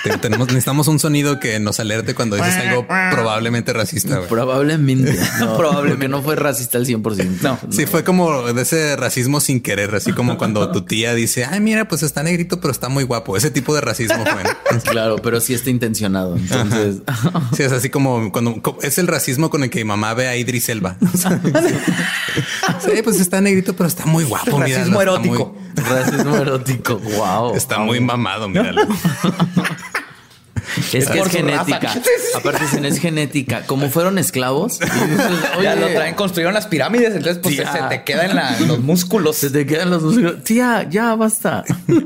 te- 0.05 0.19
tenemos, 0.19 0.47
necesitamos 0.47 0.87
un 0.87 1.01
sonido 1.01 1.41
que 1.41 1.59
nos 1.59 1.81
alerte 1.81 2.15
cuando 2.15 2.37
dices 2.37 2.55
algo 2.57 2.87
probablemente 2.87 3.73
racista. 3.73 4.21
Probablemente. 4.29 5.19
No, 5.41 5.57
Probablemente. 5.59 6.09
No 6.09 6.23
fue 6.23 6.37
racista 6.37 6.79
al 6.79 6.87
100%. 6.87 7.41
No. 7.43 7.59
Sí, 7.71 7.87
fue 7.87 8.05
como 8.05 8.53
de 8.53 8.63
ese 8.63 8.95
racismo 8.95 9.41
sin 9.41 9.61
querer, 9.61 9.93
así 9.97 10.13
como 10.13 10.39
cuando 10.39 10.71
tu 10.71 10.83
tía 10.83 11.15
dice, 11.15 11.45
ay, 11.45 11.59
mira, 11.61 11.89
pues 11.89 12.05
está 12.05 12.23
negrito, 12.23 12.61
pero 12.61 12.71
está 12.71 12.89
muy 12.89 13.03
guapo. 13.03 13.37
Ese 13.37 13.51
tipo 13.51 13.75
de 13.75 13.81
racismo 13.81 14.25
fue. 14.25 14.45
¿no? 14.45 14.81
Claro, 14.91 15.17
pero 15.17 15.41
sí 15.41 15.53
está 15.55 15.71
intencionado. 15.71 16.37
Entonces, 16.37 16.99
Sí, 17.57 17.65
es 17.65 17.73
así 17.73 17.91
como 17.91 18.31
cuando 18.31 18.63
es 18.83 18.99
el 18.99 19.09
racismo 19.09 19.51
con 19.51 19.65
el 19.65 19.71
que 19.71 19.81
mi 19.81 19.85
mamá 19.85 20.15
ve 20.15 20.29
a 20.29 20.37
Idris 20.37 20.69
Elba. 20.69 20.97
sí, 22.81 23.03
pues 23.03 23.19
está 23.21 23.41
negrito, 23.41 23.75
pero 23.75 23.89
está 23.89 24.07
muy 24.07 24.23
guapo. 24.25 24.61
Racismo 24.61 25.03
erótico. 25.03 25.55
muy- 25.75 25.85
racismo 25.85 26.37
erótico. 26.37 26.99
Wow. 26.99 27.16
Está 27.55 27.79
muy 27.79 28.01
mamado, 28.01 28.49
míralo. 28.49 28.83
Es 30.93 31.09
que 31.09 31.19
por 31.19 31.27
es 31.29 31.33
genética. 31.33 31.95
Aparte, 32.35 32.65
es 32.89 32.99
genética. 33.01 33.63
Como 33.67 33.89
fueron 33.89 34.19
esclavos, 34.19 34.79
dices, 34.81 34.91
ya 35.63 35.73
"Oye, 35.73 35.77
lo 35.77 35.87
traen, 35.89 36.15
construyeron 36.15 36.53
las 36.55 36.67
pirámides, 36.67 37.15
entonces 37.15 37.39
pues 37.43 37.57
se, 37.57 37.65
se 37.65 37.79
te 37.89 38.05
queda 38.05 38.27
en, 38.27 38.35
la- 38.37 38.59
los 38.61 38.81
músculos. 38.81 39.37
se 39.37 39.51
te 39.51 39.65
quedan 39.65 39.91
los 39.91 40.03
músculos. 40.03 40.45
Tía, 40.45 40.87
ya 40.91 41.15
basta. 41.15 41.65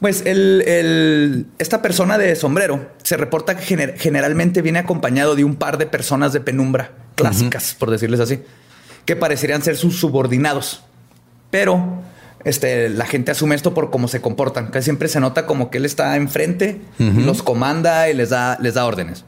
Pues 0.00 0.22
el, 0.26 0.62
el- 0.66 1.46
esta 1.58 1.82
persona 1.82 2.18
de 2.18 2.36
sombrero 2.36 2.88
se 3.02 3.16
reporta 3.16 3.56
que 3.56 3.64
gener- 3.64 3.98
generalmente 3.98 4.62
viene 4.62 4.78
acompañado 4.78 5.34
de 5.34 5.42
un 5.42 5.56
par 5.56 5.76
de 5.76 5.86
personas 5.86 6.32
de 6.32 6.38
penumbra 6.40 6.92
clásicas, 7.16 7.74
por 7.76 7.90
decirles 7.90 8.20
así, 8.20 8.40
que 9.04 9.16
parecerían 9.16 9.60
ser 9.62 9.76
sus 9.76 9.98
subordinados. 9.98 10.82
Pero 11.50 12.00
este, 12.44 12.88
la 12.88 13.06
gente 13.06 13.30
asume 13.30 13.54
esto 13.54 13.74
por 13.74 13.90
cómo 13.90 14.08
se 14.08 14.20
comportan. 14.20 14.68
Casi 14.68 14.84
siempre 14.84 15.08
se 15.08 15.20
nota 15.20 15.46
como 15.46 15.70
que 15.70 15.78
él 15.78 15.84
está 15.84 16.16
enfrente, 16.16 16.80
los 16.98 17.42
comanda 17.42 18.08
y 18.10 18.14
les 18.14 18.30
da, 18.30 18.58
les 18.60 18.74
da 18.74 18.86
órdenes. 18.86 19.24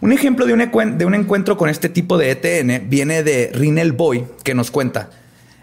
Un 0.00 0.12
ejemplo 0.12 0.44
de 0.46 0.52
un, 0.52 0.60
ecuen- 0.60 0.96
de 0.96 1.06
un 1.06 1.14
encuentro 1.14 1.56
con 1.56 1.68
este 1.68 1.88
tipo 1.88 2.18
de 2.18 2.30
ETN 2.30 2.88
viene 2.90 3.22
de 3.22 3.50
Rinel 3.54 3.92
Boy, 3.92 4.26
que 4.42 4.54
nos 4.54 4.70
cuenta. 4.70 5.08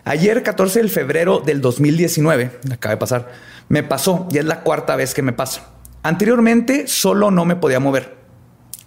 Ayer, 0.03 0.41
14 0.41 0.81
de 0.81 0.87
febrero 0.89 1.41
del 1.41 1.61
2019, 1.61 2.49
acaba 2.71 2.95
de 2.95 2.97
pasar, 2.97 3.27
me 3.69 3.83
pasó 3.83 4.27
y 4.31 4.39
es 4.39 4.45
la 4.45 4.61
cuarta 4.61 4.95
vez 4.95 5.13
que 5.13 5.21
me 5.21 5.31
pasa. 5.33 5.67
Anteriormente 6.01 6.87
solo 6.87 7.29
no 7.29 7.45
me 7.45 7.55
podía 7.55 7.79
mover. 7.79 8.15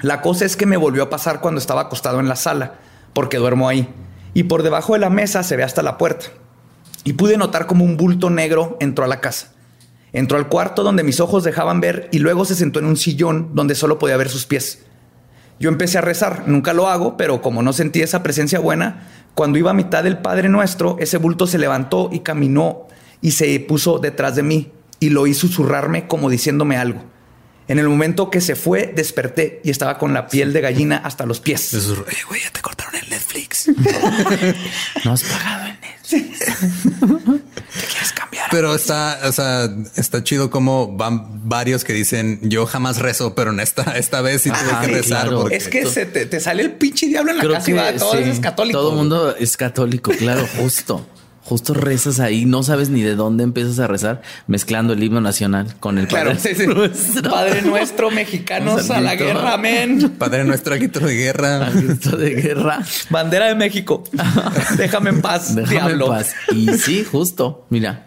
La 0.01 0.21
cosa 0.21 0.45
es 0.45 0.57
que 0.57 0.67
me 0.67 0.77
volvió 0.77 1.05
a 1.05 1.11
pasar 1.11 1.41
cuando 1.41 1.61
estaba 1.61 1.83
acostado 1.83 2.19
en 2.19 2.29
la 2.29 2.35
sala, 2.37 2.75
porque 3.13 3.37
duermo 3.37 3.69
ahí. 3.69 3.89
Y 4.35 4.43
por 4.45 4.65
debajo 4.65 4.95
de 4.95 4.99
la 4.99 5.09
mesa 5.11 5.45
se 5.45 5.57
ve 5.57 5.63
hasta 5.63 5.83
la 5.83 5.97
puerta. 5.99 6.27
Y 7.05 7.13
pude 7.15 7.37
notar 7.37 7.67
como 7.67 7.85
un 7.85 7.97
bulto 7.97 8.31
negro 8.31 8.77
entró 8.81 9.05
a 9.05 9.09
la 9.09 9.21
casa. 9.21 9.53
Entró 10.13 10.39
al 10.39 10.49
cuarto 10.49 10.83
donde 10.83 11.03
mis 11.03 11.21
ojos 11.21 11.45
dejaban 11.45 11.81
ver 11.81 12.09
y 12.13 12.19
luego 12.19 12.45
se 12.45 12.55
sentó 12.55 12.79
en 12.79 12.87
un 12.87 12.97
sillón 12.97 13.51
donde 13.55 13.75
solo 13.75 13.99
podía 13.99 14.17
ver 14.17 14.29
sus 14.31 14.47
pies. 14.47 14.81
Yo 15.61 15.69
empecé 15.69 15.99
a 15.99 16.03
rezar, 16.03 16.45
nunca 16.47 16.73
lo 16.73 16.89
hago, 16.89 17.17
pero 17.17 17.41
como 17.43 17.63
no 17.63 17.73
sentí 17.73 18.01
esa 18.03 18.23
presencia 18.23 18.59
buena, 18.59 19.09
cuando 19.35 19.59
iba 19.59 19.71
a 19.71 19.75
mitad 19.75 20.03
del 20.05 20.19
Padre 20.19 20.49
Nuestro, 20.49 20.97
ese 20.99 21.17
bulto 21.19 21.47
se 21.47 21.59
levantó 21.59 22.11
y 22.13 22.21
caminó 22.21 22.87
y 23.21 23.33
se 23.33 23.59
puso 23.61 23.99
detrás 23.99 24.37
de 24.37 24.43
mí 24.43 24.73
y 25.01 25.11
lo 25.11 25.27
hizo 25.27 25.47
susurrarme 25.47 26.07
como 26.07 26.31
diciéndome 26.31 26.77
algo. 26.77 27.03
En 27.67 27.79
el 27.79 27.89
momento 27.89 28.31
que 28.31 28.41
se 28.41 28.57
fue, 28.57 28.93
desperté 28.95 29.61
y 29.65 29.71
estaba 29.71 29.97
con 29.99 30.13
la 30.13 30.27
piel 30.29 30.53
de 30.53 30.61
gallina 30.61 30.99
hasta 30.99 31.25
los 31.25 31.41
pies. 31.41 31.73
Eso 31.73 31.93
es, 32.07 32.15
"Eh, 32.15 32.19
güey, 32.29 32.43
ya 32.43 32.51
te 32.51 32.61
cortaron 32.61 32.95
el 32.97 33.09
Netflix. 33.09 33.69
No 35.05 35.13
has 35.13 35.23
pagado 35.25 35.65
¿Quieres 36.21 38.13
cambiar? 38.15 38.47
Pero 38.51 38.75
está, 38.75 39.21
o 39.25 39.33
sea, 39.33 39.69
está 39.97 40.23
chido 40.25 40.51
como 40.51 40.97
van 40.97 41.49
varios 41.49 41.85
que 41.85 41.93
dicen 41.93 42.39
yo 42.43 42.67
jamás 42.67 42.99
rezo, 42.99 43.35
pero 43.35 43.51
en 43.51 43.61
esta, 43.61 43.97
esta 43.99 44.21
vez 44.21 44.43
sí 44.43 44.51
tuve 44.51 44.71
Ajá, 44.73 44.81
que 44.83 44.87
rezar. 44.89 45.23
claro. 45.23 45.41
porque- 45.43 45.57
Es 45.57 45.69
que 45.69 45.87
se 45.87 46.07
te, 46.07 46.27
te 46.27 46.41
sale 46.41 46.63
el 46.63 46.73
pinche 46.73 47.07
diablo 47.07 47.31
en 47.33 47.39
la 47.39 47.43
Creo 47.43 47.55
casa 47.55 47.71
y 47.71 47.75
va, 47.75 47.93
todo 47.95 48.13
sí, 48.13 48.19
es 48.31 48.41
católico. 48.41 48.79
Todo 48.79 48.91
el 48.91 48.97
mundo 48.97 49.35
es 49.37 49.57
católico, 49.57 50.13
claro, 50.13 50.47
justo. 50.59 51.07
Justo 51.45 51.75
rezas 51.75 52.21
ahí, 52.21 52.47
no 52.47 52.63
sabes 52.63 52.89
ni 52.89 53.03
de 53.03 53.15
dónde 53.15 53.45
empiezas 53.45 53.79
a 53.79 53.87
rezar, 53.87 54.23
mezclando 54.47 54.95
el 54.95 55.03
himno 55.03 55.21
nacional 55.21 55.75
con 55.79 55.99
el 55.99 56.09
Claro, 56.09 56.31
Padre 56.35 56.55
sí, 56.55 56.55
sí. 56.61 56.67
Nuestro. 56.67 57.31
Padre 57.31 57.63
nuestro, 57.63 58.11
mexicanos 58.11 58.91
a 58.91 59.01
la 59.01 59.15
guerra, 59.15 59.55
amén. 59.55 60.15
Padre 60.19 60.45
nuestro 60.45 60.75
grito 60.75 61.01
de 61.01 61.15
guerra. 61.15 61.71
Grito 61.71 62.17
de 62.17 62.31
guerra. 62.31 62.81
Bandera 63.11 63.47
de 63.47 63.55
México. 63.55 64.05
Déjame 64.77 65.11
en 65.11 65.21
paz, 65.23 65.55
Déjame 65.55 65.75
diablo. 65.95 66.07
en 66.07 66.13
paz. 66.13 66.33
Y 66.53 66.67
sí, 66.79 67.05
justo, 67.05 67.67
mira. 67.71 68.07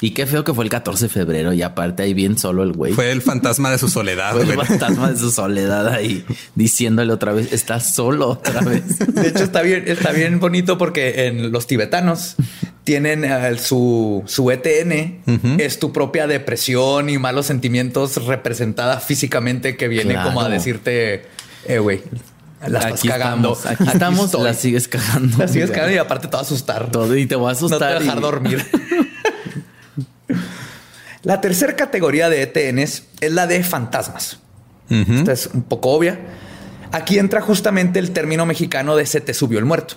Y 0.00 0.10
qué 0.10 0.26
feo 0.26 0.44
que 0.44 0.52
fue 0.52 0.64
el 0.64 0.70
14 0.70 1.06
de 1.06 1.08
febrero 1.08 1.54
y 1.54 1.62
aparte 1.62 2.02
ahí 2.02 2.12
bien 2.12 2.36
solo 2.36 2.62
el 2.64 2.72
güey. 2.72 2.92
Fue 2.92 3.10
el 3.12 3.22
fantasma 3.22 3.70
de 3.70 3.78
su 3.78 3.88
soledad. 3.88 4.32
Fue 4.32 4.42
el 4.42 4.52
fantasma 4.52 5.10
de 5.10 5.16
su 5.16 5.30
soledad 5.30 5.88
ahí 5.88 6.22
diciéndole 6.54 7.12
otra 7.14 7.32
vez, 7.32 7.50
estás 7.52 7.94
solo 7.94 8.28
otra 8.28 8.60
vez. 8.60 8.98
De 9.14 9.28
hecho, 9.28 9.44
está 9.44 9.62
bien, 9.62 9.84
está 9.86 10.12
bien 10.12 10.38
bonito 10.38 10.76
porque 10.76 11.26
en 11.26 11.50
los 11.50 11.66
tibetanos 11.66 12.36
tienen 12.84 13.24
eh, 13.24 13.56
su, 13.58 14.22
su 14.26 14.50
ETN, 14.50 15.22
es 15.58 15.78
tu 15.78 15.92
propia 15.94 16.26
depresión 16.26 17.08
y 17.08 17.16
malos 17.18 17.46
sentimientos 17.46 18.22
representada 18.26 19.00
físicamente 19.00 19.76
que 19.78 19.88
viene 19.88 20.12
Claro. 20.12 20.28
como 20.28 20.42
a 20.42 20.48
decirte, 20.50 21.24
eh, 21.66 21.78
güey, 21.78 22.02
la 22.66 22.78
estás 22.80 22.92
Aquí 23.00 23.08
cagando. 23.08 23.54
estamos, 23.54 23.66
aquí 23.80 23.90
estamos, 23.92 24.24
estoy. 24.26 24.44
la 24.44 24.54
sigues 24.54 24.88
cagando. 24.88 25.38
La 25.38 25.48
sigues 25.48 25.70
cagando 25.70 25.94
y 25.94 25.98
aparte 25.98 26.28
te 26.28 26.34
va 26.34 26.40
a 26.40 26.42
asustar. 26.42 26.90
Todo 26.90 27.16
y 27.16 27.24
te 27.26 27.34
voy 27.34 27.50
a 27.50 27.54
No 27.54 27.58
te 27.58 27.64
asustar. 27.66 27.80
va 27.92 27.96
a 27.96 28.00
dejar 28.00 28.18
y- 28.18 28.20
dormir. 28.20 28.66
la 31.26 31.40
tercera 31.40 31.74
categoría 31.74 32.28
de 32.30 32.42
ETNs 32.42 33.02
es 33.20 33.32
la 33.32 33.48
de 33.48 33.64
fantasmas. 33.64 34.38
Esta 34.88 35.32
es 35.32 35.50
un 35.52 35.64
poco 35.64 35.90
obvia. 35.90 36.20
Aquí 36.92 37.18
entra 37.18 37.40
justamente 37.40 37.98
el 37.98 38.12
término 38.12 38.46
mexicano 38.46 38.94
de 38.94 39.06
se 39.06 39.20
te 39.20 39.34
subió 39.34 39.58
el 39.58 39.64
muerto, 39.64 39.96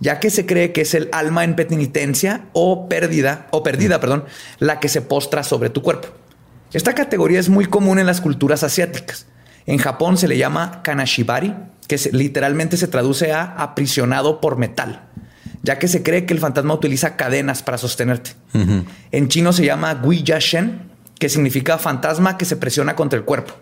ya 0.00 0.20
que 0.20 0.30
se 0.30 0.46
cree 0.46 0.72
que 0.72 0.80
es 0.80 0.94
el 0.94 1.10
alma 1.12 1.44
en 1.44 1.54
penitencia 1.54 2.46
o 2.54 2.88
pérdida, 2.88 3.46
o 3.50 3.62
perdida, 3.62 4.00
perdón, 4.00 4.24
la 4.58 4.80
que 4.80 4.88
se 4.88 5.02
postra 5.02 5.42
sobre 5.42 5.68
tu 5.68 5.82
cuerpo. 5.82 6.08
Esta 6.72 6.94
categoría 6.94 7.40
es 7.40 7.50
muy 7.50 7.66
común 7.66 7.98
en 7.98 8.06
las 8.06 8.22
culturas 8.22 8.62
asiáticas. 8.62 9.26
En 9.66 9.76
Japón 9.76 10.16
se 10.16 10.28
le 10.28 10.38
llama 10.38 10.80
kanashibari, 10.82 11.54
que 11.86 12.00
literalmente 12.12 12.78
se 12.78 12.88
traduce 12.88 13.32
a 13.32 13.42
aprisionado 13.42 14.40
por 14.40 14.56
metal, 14.56 15.10
ya 15.64 15.78
que 15.78 15.88
se 15.88 16.02
cree 16.02 16.26
que 16.26 16.34
el 16.34 16.40
fantasma 16.40 16.74
utiliza 16.74 17.16
cadenas 17.16 17.62
para 17.62 17.78
sostenerte. 17.78 18.32
En 19.10 19.28
chino 19.28 19.52
se 19.52 19.64
llama 19.64 19.94
guiya 19.94 20.38
shen, 20.38 20.82
que 21.18 21.30
significa 21.30 21.78
fantasma 21.78 22.36
que 22.36 22.44
se 22.44 22.56
presiona 22.56 22.94
contra 22.94 23.18
el 23.18 23.24
cuerpo. 23.24 23.54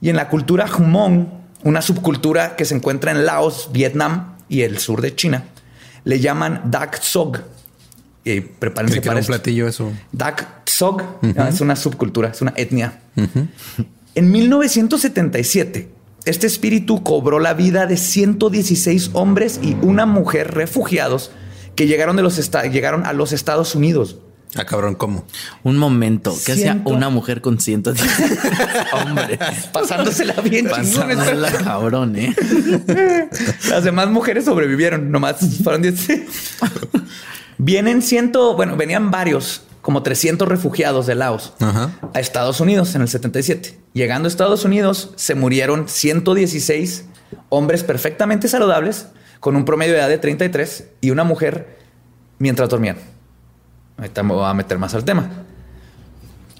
Y 0.00 0.08
en 0.10 0.16
la 0.16 0.28
cultura 0.28 0.66
Hmong, 0.66 1.28
una 1.62 1.80
subcultura 1.80 2.56
que 2.56 2.64
se 2.64 2.74
encuentra 2.74 3.12
en 3.12 3.24
Laos, 3.24 3.70
Vietnam 3.72 4.34
y 4.48 4.62
el 4.62 4.78
sur 4.78 5.00
de 5.00 5.14
China, 5.14 5.44
le 6.02 6.18
llaman 6.18 6.62
Dak 6.64 7.00
Sog. 7.00 7.38
Y 8.24 8.40
prepárense 8.40 9.00
para 9.00 9.20
un 9.20 9.26
platillo 9.26 9.68
eso. 9.68 9.92
Dak 10.10 10.68
Sog 10.68 11.02
ah, 11.38 11.48
es 11.48 11.60
una 11.60 11.76
subcultura, 11.76 12.30
es 12.30 12.42
una 12.42 12.52
etnia. 12.56 12.98
En 14.16 14.30
1977, 14.32 15.88
este 16.24 16.46
espíritu 16.46 17.02
cobró 17.02 17.40
la 17.40 17.54
vida 17.54 17.86
de 17.86 17.96
116 17.96 19.10
hombres 19.12 19.60
y 19.62 19.76
una 19.82 20.06
mujer 20.06 20.54
refugiados 20.54 21.30
que 21.74 21.86
llegaron, 21.86 22.16
de 22.16 22.22
los 22.22 22.50
llegaron 22.70 23.06
a 23.06 23.12
los 23.12 23.32
Estados 23.32 23.74
Unidos. 23.74 24.18
Ah, 24.54 24.66
cabrón, 24.66 24.96
¿cómo? 24.96 25.24
Un 25.62 25.78
momento, 25.78 26.36
¿qué 26.44 26.52
hacía 26.52 26.82
una 26.84 27.08
mujer 27.08 27.40
con 27.40 27.58
110 27.58 28.06
hombres? 28.92 29.38
Pasándosela 29.72 30.34
bien 30.42 30.66
chingón. 30.66 31.08
Pasándola 31.08 31.52
cabrón, 31.52 32.16
¿eh? 32.16 32.34
Las 33.70 33.84
demás 33.84 34.08
mujeres 34.08 34.44
sobrevivieron, 34.44 35.10
nomás 35.10 35.36
fueron 35.64 35.80
10. 35.80 36.06
Vienen 37.58 38.02
ciento, 38.02 38.54
bueno, 38.54 38.76
venían 38.76 39.10
varios, 39.10 39.62
como 39.82 40.02
300 40.02 40.48
refugiados 40.48 41.06
de 41.06 41.16
Laos 41.16 41.52
Ajá. 41.60 41.90
a 42.14 42.20
Estados 42.20 42.60
Unidos 42.60 42.94
en 42.94 43.02
el 43.02 43.08
77. 43.08 43.78
Llegando 43.92 44.26
a 44.26 44.30
Estados 44.30 44.64
Unidos, 44.64 45.10
se 45.16 45.34
murieron 45.34 45.88
116 45.88 47.04
hombres 47.48 47.82
perfectamente 47.82 48.48
saludables, 48.48 49.08
con 49.40 49.56
un 49.56 49.64
promedio 49.64 49.94
de 49.94 49.98
edad 49.98 50.08
de 50.08 50.18
33 50.18 50.84
y 51.00 51.10
una 51.10 51.24
mujer 51.24 51.78
mientras 52.38 52.68
dormían. 52.68 52.96
Ahorita 53.98 54.22
me 54.22 54.34
voy 54.34 54.44
a 54.48 54.54
meter 54.54 54.78
más 54.78 54.94
al 54.94 55.04
tema. 55.04 55.28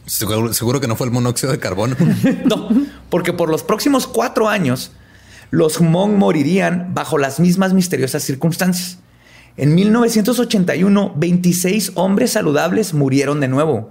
Seguro, 0.05 0.53
seguro 0.53 0.81
que 0.81 0.89
no 0.89 0.97
fue 0.97 1.07
el 1.07 1.13
monóxido 1.13 1.53
de 1.53 1.59
carbono. 1.59 1.97
No, 2.45 2.69
porque 3.09 3.33
por 3.33 3.49
los 3.49 3.63
próximos 3.63 4.07
cuatro 4.07 4.49
años, 4.49 4.91
los 5.51 5.79
Hmong 5.79 6.17
morirían 6.17 6.93
bajo 6.93 7.19
las 7.19 7.39
mismas 7.39 7.73
misteriosas 7.73 8.25
circunstancias. 8.25 8.99
En 9.59 9.75
1981, 9.75 11.13
26 11.15 11.93
hombres 11.97 12.33
saludables 12.33 12.95
murieron 12.95 13.41
de 13.41 13.49
nuevo. 13.49 13.91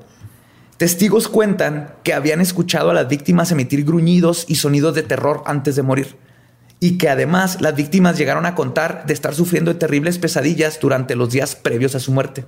Testigos 0.77 1.27
cuentan 1.27 1.93
que 2.03 2.15
habían 2.15 2.41
escuchado 2.41 2.89
a 2.89 2.95
las 2.95 3.07
víctimas 3.07 3.51
emitir 3.51 3.85
gruñidos 3.85 4.45
y 4.47 4.55
sonidos 4.55 4.95
de 4.95 5.03
terror 5.03 5.43
antes 5.45 5.75
de 5.75 5.83
morir. 5.83 6.15
Y 6.79 6.97
que 6.97 7.09
además 7.09 7.61
las 7.61 7.75
víctimas 7.75 8.17
llegaron 8.17 8.47
a 8.47 8.55
contar 8.55 9.05
de 9.05 9.13
estar 9.13 9.35
sufriendo 9.35 9.75
terribles 9.75 10.17
pesadillas 10.17 10.79
durante 10.81 11.15
los 11.15 11.29
días 11.29 11.55
previos 11.55 11.93
a 11.93 11.99
su 11.99 12.11
muerte. 12.11 12.43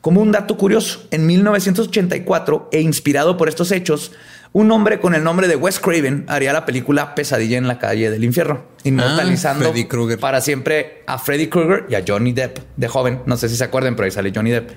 Como 0.00 0.20
un 0.20 0.30
dato 0.30 0.56
curioso, 0.56 1.00
en 1.10 1.26
1984, 1.26 2.68
e 2.70 2.80
inspirado 2.80 3.36
por 3.36 3.48
estos 3.48 3.72
hechos, 3.72 4.12
un 4.54 4.70
hombre 4.70 5.00
con 5.00 5.14
el 5.16 5.24
nombre 5.24 5.48
de 5.48 5.56
Wes 5.56 5.80
Craven 5.80 6.24
haría 6.28 6.52
la 6.52 6.64
película 6.64 7.14
Pesadilla 7.16 7.58
en 7.58 7.66
la 7.66 7.78
calle 7.78 8.08
del 8.10 8.22
infierno, 8.24 8.62
inmortalizando 8.84 9.72
Ah, 9.76 10.16
para 10.20 10.40
siempre 10.40 11.02
a 11.06 11.18
Freddy 11.18 11.48
Krueger 11.48 11.86
y 11.90 11.96
a 11.96 12.04
Johnny 12.06 12.32
Depp 12.32 12.58
de 12.76 12.88
joven. 12.88 13.20
No 13.26 13.36
sé 13.36 13.48
si 13.48 13.56
se 13.56 13.64
acuerdan, 13.64 13.96
pero 13.96 14.04
ahí 14.06 14.12
sale 14.12 14.32
Johnny 14.32 14.52
Depp 14.52 14.70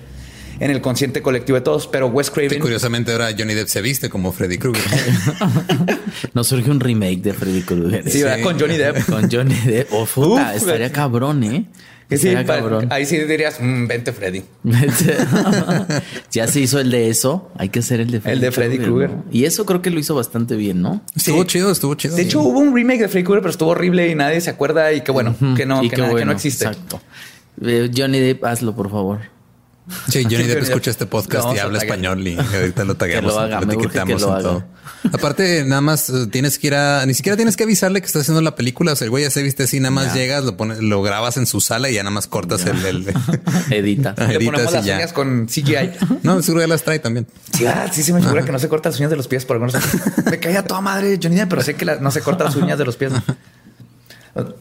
en 0.60 0.72
el 0.72 0.80
consciente 0.80 1.22
colectivo 1.22 1.56
de 1.56 1.62
todos. 1.62 1.86
Pero 1.86 2.08
Wes 2.08 2.28
Que 2.30 2.48
Craven 2.48 2.58
curiosamente 2.60 3.12
ahora 3.12 3.28
Johnny 3.38 3.54
Depp 3.54 3.68
se 3.68 3.80
viste 3.80 4.10
como 4.10 4.32
Freddy 4.32 4.58
Krueger. 4.58 4.82
No 6.34 6.42
surge 6.42 6.70
un 6.70 6.80
remake 6.80 7.22
de 7.22 7.32
Freddy 7.32 7.62
Krueger. 7.62 8.10
Sí, 8.10 8.22
¿verdad? 8.22 8.42
Con 8.42 8.58
Johnny 8.58 8.76
Depp. 8.76 9.06
Con 9.08 9.30
Johnny 9.30 9.54
Depp. 9.64 9.88
Oh, 9.92 10.04
puta, 10.06 10.50
Uf, 10.50 10.56
estaría 10.56 10.90
cabrón, 10.90 11.44
¿eh? 11.44 11.66
Que 12.08 12.16
sí, 12.16 12.34
cabrón. 12.46 12.86
ahí 12.90 13.04
sí 13.04 13.18
dirías, 13.18 13.58
"Mm, 13.60 13.86
vente 13.86 14.12
Freddy. 14.14 14.42
ya 16.30 16.46
se 16.46 16.60
hizo 16.60 16.80
el 16.80 16.90
de 16.90 17.10
eso. 17.10 17.50
Hay 17.58 17.68
que 17.68 17.80
hacer 17.80 18.00
el 18.00 18.10
de 18.10 18.20
Freddy 18.20 18.34
El 18.34 18.40
de 18.40 18.52
Freddy 18.52 18.78
Krueger. 18.78 19.10
¿no? 19.10 19.24
Y 19.30 19.44
eso 19.44 19.66
creo 19.66 19.82
que 19.82 19.90
lo 19.90 19.98
hizo 20.00 20.14
bastante 20.14 20.56
bien, 20.56 20.80
¿no? 20.82 21.02
Estuvo 21.14 21.44
chido, 21.44 21.70
estuvo 21.70 21.94
chido. 21.94 22.16
De 22.16 22.22
hecho, 22.22 22.40
hubo 22.40 22.58
un 22.60 22.74
remake 22.74 23.00
de 23.02 23.08
Freddy 23.08 23.24
Krueger, 23.24 23.42
pero 23.42 23.50
estuvo 23.50 23.70
horrible 23.70 24.08
y 24.08 24.14
nadie 24.14 24.40
se 24.40 24.50
acuerda 24.50 24.92
y 24.92 25.02
que 25.02 25.12
bueno, 25.12 25.36
que 25.56 25.66
no, 25.66 25.82
que, 25.82 25.90
qué 25.90 25.96
na- 25.98 26.14
que 26.14 26.24
no 26.24 26.32
existe. 26.32 26.64
Exacto. 26.64 27.00
Eh, 27.62 27.90
Johnny 27.94 28.20
Depp, 28.20 28.44
hazlo, 28.44 28.74
por 28.74 28.90
favor. 28.90 29.20
Sí, 30.08 30.24
Johnny 30.24 30.44
Depp 30.44 30.62
escucha 30.62 30.90
este 30.90 31.06
podcast 31.06 31.54
y 31.54 31.58
habla 31.58 31.78
español 31.78 32.26
y 32.26 32.36
ahorita 32.38 32.84
lo 32.84 32.94
tagueamos, 32.96 33.32
Que 33.32 33.36
lo 33.38 33.42
haga, 33.44 33.60
lo 33.60 33.68
que 33.68 34.04
lo 34.04 34.36
en 34.36 34.42
todo. 34.42 34.64
Aparte, 35.12 35.64
nada 35.64 35.80
más 35.80 36.10
eh, 36.10 36.26
tienes 36.30 36.58
que 36.58 36.66
ir 36.68 36.74
a, 36.74 37.04
ni 37.06 37.14
siquiera 37.14 37.36
tienes 37.36 37.56
que 37.56 37.64
avisarle 37.64 38.00
que 38.00 38.06
estás 38.06 38.22
haciendo 38.22 38.40
la 38.42 38.56
película. 38.56 38.92
O 38.92 38.96
sea, 38.96 39.04
el 39.04 39.10
güey 39.10 39.24
ya 39.24 39.30
se 39.30 39.42
viste 39.42 39.62
así, 39.64 39.78
nada 39.80 39.90
más 39.90 40.08
Ya. 40.08 40.14
llegas, 40.14 40.44
lo 40.44 40.56
pones, 40.56 40.80
lo 40.80 41.02
grabas 41.02 41.36
en 41.36 41.46
su 41.46 41.60
sala 41.60 41.88
y 41.90 41.94
ya 41.94 42.02
nada 42.02 42.10
más 42.14 42.26
cortas 42.26 42.64
el, 42.66 42.84
el- 42.84 43.06
Edita. 43.70 44.14
Le 44.18 44.34
editas 44.36 44.44
ponemos 44.44 44.72
y 44.72 44.74
las 44.76 44.84
ya. 44.84 44.96
uñas 44.96 45.12
con 45.12 45.46
CGI. 45.46 45.90
No, 46.22 46.42
seguro 46.42 46.62
ya 46.62 46.68
las 46.68 46.82
trae 46.82 46.98
también. 46.98 47.26
Sí, 47.56 47.66
ah, 47.66 47.88
sí, 47.92 48.02
sí 48.02 48.12
me 48.12 48.20
figura 48.20 48.44
que 48.44 48.52
no 48.52 48.58
se 48.58 48.68
corta 48.68 48.88
las 48.88 48.98
uñas 48.98 49.10
de 49.10 49.16
los 49.16 49.28
pies 49.28 49.44
por 49.44 49.54
algunos 49.56 49.74
Me 50.28 50.38
caía 50.40 50.64
toda 50.64 50.80
madre 50.80 51.18
Johnny 51.22 51.36
Depp, 51.36 51.48
pero 51.50 51.62
sé 51.62 51.74
que 51.74 51.84
la- 51.84 51.96
no 51.96 52.10
se 52.10 52.20
corta 52.20 52.44
las 52.44 52.56
uñas 52.56 52.78
de 52.78 52.84
los 52.84 52.96
pies. 52.96 53.12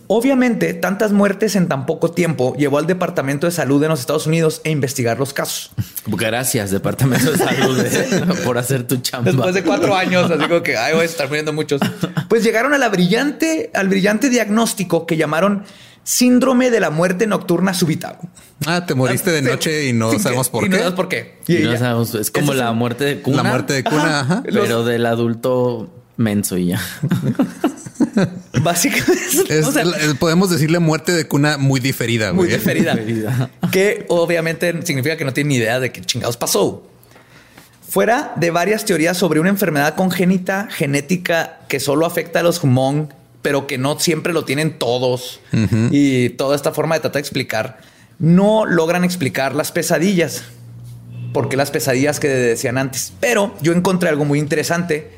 Obviamente, 0.08 0.74
tantas 0.74 1.12
muertes 1.12 1.56
en 1.56 1.68
tan 1.68 1.86
poco 1.86 2.12
tiempo 2.12 2.56
llevó 2.56 2.78
al 2.80 2.88
Departamento 2.88 3.46
de 3.48 3.52
Salud 3.52 3.80
de 3.82 3.88
los 3.88 4.00
Estados 4.00 4.26
Unidos 4.28 4.62
a 4.66 4.70
investigar 4.70 5.20
los 5.20 5.34
casos. 5.34 5.72
Gracias, 6.08 6.72
Departamento 6.72 7.32
de 7.32 7.38
Salud, 7.38 7.80
eh, 7.86 8.26
por 8.44 8.58
hacer 8.58 8.88
tu 8.88 8.98
chamba. 8.98 9.32
Después 9.32 9.54
de 9.54 9.64
cuatro 9.64 9.96
años, 9.96 10.32
así 10.32 10.48
como 10.48 10.64
que 10.64 10.78
ay, 10.78 10.94
voy 10.94 11.04
a 11.04 11.06
estar 11.06 11.28
muriendo 11.28 11.54
muchos. 11.54 11.80
Pues 12.30 12.44
llegaron 12.44 12.74
a 12.74 12.78
la 12.78 12.90
brillante, 12.90 13.70
al 13.74 13.88
brillante 13.90 14.30
diagnóstico 14.30 15.06
que 15.06 15.18
llamaron 15.18 15.64
síndrome 16.04 16.72
de 16.72 16.80
la 16.80 16.90
muerte 16.90 17.28
nocturna 17.28 17.74
súbita. 17.74 18.18
Ah, 18.66 18.86
te 18.86 18.96
moriste 18.96 19.30
de 19.30 19.40
Sí. 19.42 19.46
noche 19.46 19.86
y 19.90 19.94
no 19.94 20.10
Sí, 20.12 20.20
sabemos 20.20 20.50
por 20.50 20.64
y 20.64 20.68
qué. 20.68 20.72
no 20.72 20.78
sabemos 20.78 20.96
por 20.96 21.10
qué. 21.10 21.38
Y 21.48 21.54
no 21.64 21.74
ya. 21.74 21.78
sabemos, 21.80 22.16
es 22.16 22.32
como 22.32 22.54
la 22.54 22.72
muerte 22.72 23.04
de 23.04 23.22
cuna. 23.22 23.44
La 23.44 23.50
muerte 23.50 23.74
de 23.74 23.84
cuna, 23.84 24.22
ajá. 24.22 24.44
Pero 24.44 24.86
del 24.86 25.06
adulto 25.06 25.94
menso 26.16 26.58
y 26.58 26.68
ya. 26.68 26.82
Básicamente, 28.62 29.60
Es 29.60 29.66
o 29.66 29.72
sea, 29.72 29.86
la- 29.86 29.98
eh, 29.98 30.16
podemos 30.20 30.50
decirle 30.50 30.80
muerte 30.80 31.12
de 31.14 31.28
cuna 31.28 31.58
muy 31.58 31.80
diferida, 31.80 32.34
muy 32.34 32.46
güey. 32.48 32.58
diferida. 32.58 32.98
que 33.72 34.06
obviamente 34.10 34.74
significa 34.86 35.18
que 35.18 35.26
no 35.26 35.34
tiene 35.34 35.50
ni 35.50 35.56
idea 35.56 35.80
de 35.80 35.92
qué 35.92 36.02
chingados 36.02 36.38
pasó. 36.38 36.84
Fuera 37.90 38.34
de 38.36 38.52
varias 38.52 38.84
teorías 38.86 39.18
sobre 39.18 39.40
una 39.40 39.50
enfermedad 39.50 39.96
congénita 39.96 40.68
genética 40.70 41.60
que 41.70 41.80
solo 41.80 42.06
afecta 42.06 42.42
a 42.42 42.44
los 42.44 42.60
Hmong, 42.64 43.08
pero 43.42 43.66
que 43.66 43.78
no 43.78 43.98
siempre 44.00 44.34
lo 44.34 44.44
tienen 44.44 44.78
todos, 44.78 45.40
y 45.92 46.30
toda 46.32 46.56
esta 46.56 46.74
forma 46.74 46.96
de 46.96 47.02
tratar 47.02 47.14
de 47.22 47.22
explicar, 47.22 47.78
no 48.20 48.66
logran 48.66 49.04
explicar 49.06 49.56
las 49.56 49.72
pesadillas. 49.72 50.44
Porque 51.34 51.56
las 51.56 51.72
pesadillas 51.72 52.20
que 52.20 52.28
decían 52.30 52.78
antes. 52.78 53.14
Pero 53.20 53.54
yo 53.62 53.72
encontré 53.74 54.10
algo 54.10 54.26
muy 54.26 54.40
interesante. 54.40 55.12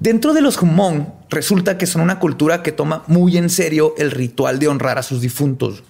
Dentro 0.00 0.34
de 0.34 0.40
los 0.42 0.58
Hmong, 0.58 1.06
resulta 1.30 1.78
que 1.78 1.86
son 1.86 2.02
una 2.02 2.18
cultura 2.18 2.62
que 2.62 2.72
toma 2.72 3.04
muy 3.06 3.36
en 3.36 3.48
serio 3.48 3.94
el 3.96 4.10
ritual 4.10 4.58
de 4.58 4.68
honrar 4.68 4.98
a 4.98 5.02
sus 5.02 5.20
difuntos. 5.20 5.82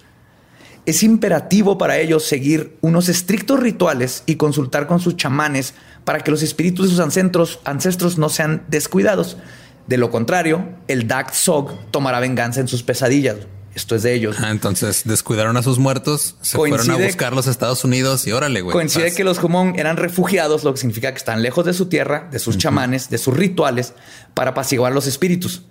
es 0.87 1.03
imperativo 1.03 1.79
para 1.79 1.97
ellos 1.97 2.25
seguir 2.25 2.77
unos 2.83 3.09
estrictos 3.09 3.59
rituales 3.59 4.23
y 4.27 4.37
consultar 4.37 4.87
con 4.87 5.01
sus 5.01 5.17
chamanes 5.17 5.73
para 6.05 6.21
que 6.21 6.31
los 6.31 6.43
espíritus 6.43 6.87
de 6.87 6.91
sus 6.91 7.01
ancestros, 7.01 7.61
ancestros 7.65 8.19
no 8.19 8.29
sean 8.29 8.65
descuidados. 8.69 9.39
De 9.87 9.97
lo 9.97 10.11
contrario, 10.11 10.69
el 10.87 11.09
Dak 11.09 11.33
Sog 11.33 11.73
tomará 11.91 12.21
venganza 12.21 12.61
en 12.61 12.69
sus 12.69 12.83
pesadillas. 12.83 13.37
Esto 13.75 13.97
es 13.97 14.03
de 14.03 14.15
ellos. 14.15 14.37
Ah, 14.41 14.51
entonces 14.51 15.03
descuidaron 15.05 15.57
a 15.57 15.63
sus 15.63 15.79
muertos, 15.79 16.37
se 16.41 16.57
fueron 16.57 16.91
a 16.91 16.97
buscar 16.97 17.33
los 17.33 17.47
Estados 17.49 17.85
Unidos 17.85 18.27
y 18.27 18.33
órale, 18.33 18.61
güey. 18.61 18.73
Coincide 18.73 19.15
que 19.15 19.25
los 19.25 19.39
Jumon 19.39 19.75
eran 19.77 19.97
refugiados, 19.97 20.63
lo 20.63 20.73
que 20.73 20.81
significa 20.81 21.11
que 21.11 21.19
están 21.19 21.43
lejos 21.43 21.65
de 21.65 21.73
su 21.73 21.87
tierra, 21.87 22.29
de 22.31 22.39
sus 22.39 22.57
chamanes, 22.57 23.11
de 23.11 23.19
sus 23.19 23.37
rituales, 23.37 23.95
para 24.33 24.53
apaciguar 24.53 24.93
los 24.93 25.07
espíritus. 25.07 25.63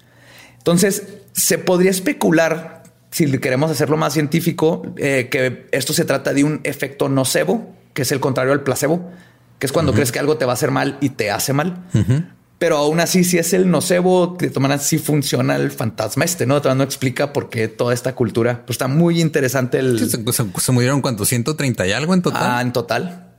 Entonces, 0.58 1.04
se 1.32 1.58
podría 1.58 1.92
especular, 1.92 2.84
si 3.12 3.30
queremos 3.39 3.72
hacerlo 3.72 3.96
más 3.96 4.13
científico, 4.13 4.84
eh, 4.98 5.30
que 5.32 5.68
esto 5.72 5.94
se 5.94 6.04
trata 6.04 6.34
de 6.34 6.44
un 6.44 6.60
efecto 6.63 7.10
nocebo, 7.10 7.74
que 7.94 8.02
es 8.02 8.12
el 8.12 8.20
contrario 8.20 8.52
al 8.52 8.63
placebo, 8.63 9.12
que 9.60 9.66
es 9.66 9.72
cuando 9.72 9.94
crees 9.94 10.12
que 10.12 10.20
algo 10.20 10.38
te 10.38 10.46
va 10.46 10.52
a 10.52 10.56
hacer 10.56 10.72
mal 10.72 10.98
y 11.00 11.10
te 11.10 11.32
hace 11.32 11.54
mal. 11.54 11.86
Pero 12.63 12.78
aún 12.78 13.02
así, 13.02 13.26
si 13.26 13.38
es 13.38 13.52
el 13.52 13.69
nocebo, 13.69 14.38
de 14.39 14.47
todas 14.47 14.62
maneras 14.62 14.88
sí 14.88 14.97
funciona 14.97 15.58
el 15.58 15.69
fantasma 15.69 16.23
este, 16.23 16.45
¿no? 16.45 16.62
Todavía 16.62 16.78
no 16.78 16.84
explica 16.86 17.34
por 17.34 17.49
qué 17.49 17.67
toda 17.67 17.93
esta 17.93 18.15
cultura. 18.15 18.62
Pues 18.65 18.76
está 18.76 18.88
muy 18.88 19.19
interesante 19.19 19.80
el... 19.80 19.99
Sí, 19.99 20.06
Se, 20.10 20.32
se- 20.32 20.45
se 20.62 20.71
murieron 20.71 21.02
cuánto, 21.02 21.26
130 21.26 21.86
y 21.88 21.91
algo 21.91 22.13
en 22.13 22.21
total. 22.21 22.41
Ah, 22.41 22.62
en 22.62 22.71
total. 22.71 23.34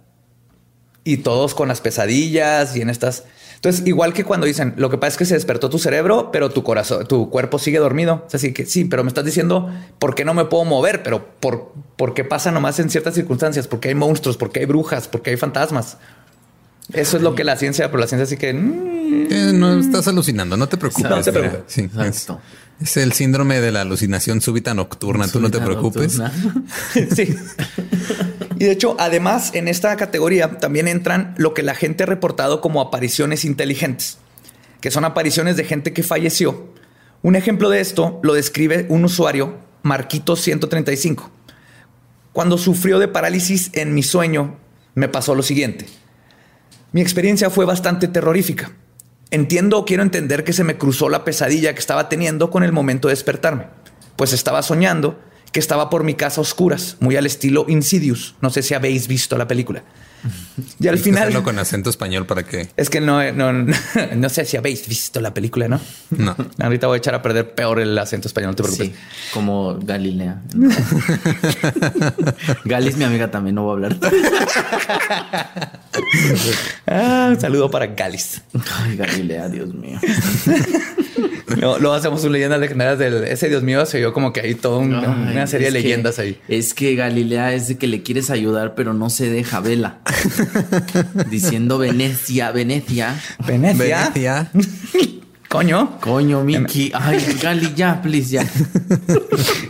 Y 1.04 1.16
todos 1.18 1.54
con 1.54 1.68
las 1.68 1.80
pesadillas 1.80 2.76
y 2.76 2.82
en 2.82 2.90
estas. 2.90 3.24
Entonces, 3.54 3.86
igual 3.86 4.12
que 4.12 4.24
cuando 4.24 4.46
dicen, 4.46 4.74
lo 4.76 4.90
que 4.90 4.98
pasa 4.98 5.08
es 5.12 5.16
que 5.16 5.24
se 5.24 5.32
despertó 5.36 5.70
tu 5.70 5.78
cerebro, 5.78 6.28
pero 6.30 6.50
tu 6.50 6.62
corazón, 6.62 7.06
tu 7.08 7.30
cuerpo 7.30 7.58
sigue 7.58 7.78
dormido. 7.78 8.26
Es 8.28 8.34
así 8.34 8.52
que 8.52 8.66
sí, 8.66 8.84
pero 8.84 9.04
me 9.04 9.08
estás 9.08 9.24
diciendo 9.24 9.70
por 9.98 10.14
qué 10.14 10.26
no 10.26 10.34
me 10.34 10.44
puedo 10.44 10.66
mover, 10.66 11.02
pero 11.02 11.24
por, 11.40 11.72
por 11.96 12.12
qué 12.12 12.24
pasa 12.24 12.50
nomás 12.52 12.78
en 12.78 12.90
ciertas 12.90 13.14
circunstancias, 13.14 13.68
porque 13.68 13.88
hay 13.88 13.94
monstruos, 13.94 14.36
porque 14.36 14.60
hay 14.60 14.66
brujas, 14.66 15.08
porque 15.08 15.30
hay 15.30 15.38
fantasmas. 15.38 15.96
Eso 16.92 17.16
es 17.16 17.22
lo 17.22 17.34
que 17.34 17.44
la 17.44 17.56
ciencia, 17.56 17.88
pero 17.88 18.00
la 18.00 18.06
ciencia 18.06 18.26
sí 18.26 18.36
que 18.36 18.52
mm, 18.52 19.26
Eh, 19.30 19.52
no 19.54 19.78
estás 19.78 20.06
alucinando, 20.08 20.56
no 20.56 20.68
te 20.68 20.76
preocupes. 20.76 21.10
No 21.10 21.22
te 21.22 21.32
preocupes. 21.32 21.64
Sí, 21.66 21.82
es, 21.82 21.98
Exacto. 21.98 22.40
es 22.80 22.96
el 22.96 23.12
síndrome 23.12 23.60
de 23.60 23.72
la 23.72 23.80
alucinación 23.80 24.40
súbita 24.40 24.74
nocturna. 24.74 25.26
Tú 25.28 25.40
no 25.40 25.50
te 25.50 25.60
preocupes. 25.60 26.18
nocturna. 26.18 26.62
sí. 27.14 27.34
Y 28.58 28.64
de 28.64 28.72
hecho, 28.72 28.96
además, 28.98 29.52
en 29.54 29.68
esta 29.68 29.96
categoría 29.96 30.58
también 30.58 30.86
entran 30.88 31.34
lo 31.38 31.54
que 31.54 31.62
la 31.62 31.74
gente 31.74 32.04
ha 32.04 32.06
reportado 32.06 32.60
como 32.60 32.80
apariciones 32.80 33.44
inteligentes, 33.44 34.18
que 34.80 34.90
son 34.90 35.04
apariciones 35.04 35.56
de 35.56 35.64
gente 35.64 35.92
que 35.92 36.02
falleció. 36.02 36.72
Un 37.22 37.36
ejemplo 37.36 37.70
de 37.70 37.80
esto 37.80 38.20
lo 38.22 38.34
describe 38.34 38.86
un 38.90 39.04
usuario, 39.04 39.56
Marquito135. 39.82 41.30
Cuando 42.32 42.58
sufrió 42.58 42.98
de 42.98 43.08
parálisis 43.08 43.70
en 43.72 43.94
mi 43.94 44.02
sueño, 44.02 44.58
me 44.94 45.08
pasó 45.08 45.34
lo 45.34 45.42
siguiente. 45.42 45.86
Mi 46.94 47.00
experiencia 47.00 47.50
fue 47.50 47.64
bastante 47.64 48.06
terrorífica. 48.06 48.70
Entiendo 49.32 49.78
o 49.78 49.84
quiero 49.84 50.04
entender 50.04 50.44
que 50.44 50.52
se 50.52 50.62
me 50.62 50.78
cruzó 50.78 51.08
la 51.08 51.24
pesadilla 51.24 51.74
que 51.74 51.80
estaba 51.80 52.08
teniendo 52.08 52.50
con 52.50 52.62
el 52.62 52.70
momento 52.70 53.08
de 53.08 53.14
despertarme, 53.14 53.66
pues 54.14 54.32
estaba 54.32 54.62
soñando 54.62 55.18
que 55.50 55.58
estaba 55.58 55.90
por 55.90 56.04
mi 56.04 56.14
casa 56.14 56.40
a 56.40 56.42
oscuras, 56.42 56.96
muy 57.00 57.16
al 57.16 57.26
estilo 57.26 57.64
Insidious. 57.66 58.36
No 58.40 58.48
sé 58.50 58.62
si 58.62 58.74
habéis 58.74 59.08
visto 59.08 59.36
la 59.36 59.48
película. 59.48 59.82
Y 60.80 60.88
al 60.88 60.98
final 60.98 61.24
hacerlo 61.24 61.42
con 61.42 61.58
acento 61.58 61.90
español 61.90 62.26
para 62.26 62.44
que 62.44 62.68
es 62.76 62.90
que 62.90 63.00
no, 63.00 63.32
no, 63.32 63.52
no 64.16 64.28
sé 64.28 64.44
si 64.44 64.56
habéis 64.56 64.86
visto 64.88 65.20
la 65.20 65.34
película, 65.34 65.68
¿no? 65.68 65.80
no. 66.10 66.36
Ahorita 66.58 66.86
voy 66.86 66.96
a 66.96 66.98
echar 66.98 67.14
a 67.14 67.22
perder 67.22 67.54
peor 67.54 67.80
el 67.80 67.96
acento 67.98 68.28
español, 68.28 68.50
no 68.50 68.56
te 68.56 68.62
preocupes. 68.62 68.88
Sí, 68.88 68.94
como 69.32 69.78
Galilea. 69.80 70.42
Gali 72.64 72.88
es 72.88 72.96
mi 72.96 73.04
amiga 73.04 73.30
también, 73.30 73.54
no 73.54 73.64
voy 73.64 73.70
a 73.70 73.74
hablar. 73.86 73.96
Ah, 76.86 77.28
un 77.30 77.40
saludo 77.40 77.70
para 77.70 77.86
Galis. 77.86 78.42
Ay, 78.82 78.96
Galilea, 78.96 79.48
Dios 79.48 79.72
mío. 79.74 79.98
Luego, 81.60 81.78
luego 81.78 81.94
hacemos 81.94 82.24
un 82.24 82.32
leyendas 82.32 82.60
legendarias 82.60 82.98
del 82.98 83.24
ese 83.24 83.48
Dios 83.48 83.62
mío. 83.62 83.84
Se 83.86 83.98
vio 83.98 84.12
como 84.12 84.32
que 84.32 84.40
hay 84.40 84.54
toda 84.54 84.78
un- 84.78 84.94
una 84.94 85.46
serie 85.46 85.70
de 85.70 85.78
es 85.78 85.82
que- 85.82 85.88
leyendas 85.88 86.18
ahí. 86.18 86.38
Es 86.48 86.74
que 86.74 86.94
Galilea 86.94 87.52
es 87.54 87.68
de 87.68 87.78
que 87.78 87.86
le 87.86 88.02
quieres 88.02 88.30
ayudar, 88.30 88.74
pero 88.74 88.92
no 88.94 89.10
se 89.10 89.28
deja 89.30 89.60
vela. 89.60 89.98
Diciendo 91.30 91.78
Venecia, 91.78 92.50
Venecia. 92.52 93.20
Venecia. 93.46 94.10
Venecia. 94.14 94.50
Coño. 95.48 96.00
Coño, 96.00 96.42
Miki. 96.42 96.90
Ay, 96.94 97.24
Gali, 97.40 97.72
ya, 97.76 98.02
please, 98.02 98.28
ya. 98.30 98.44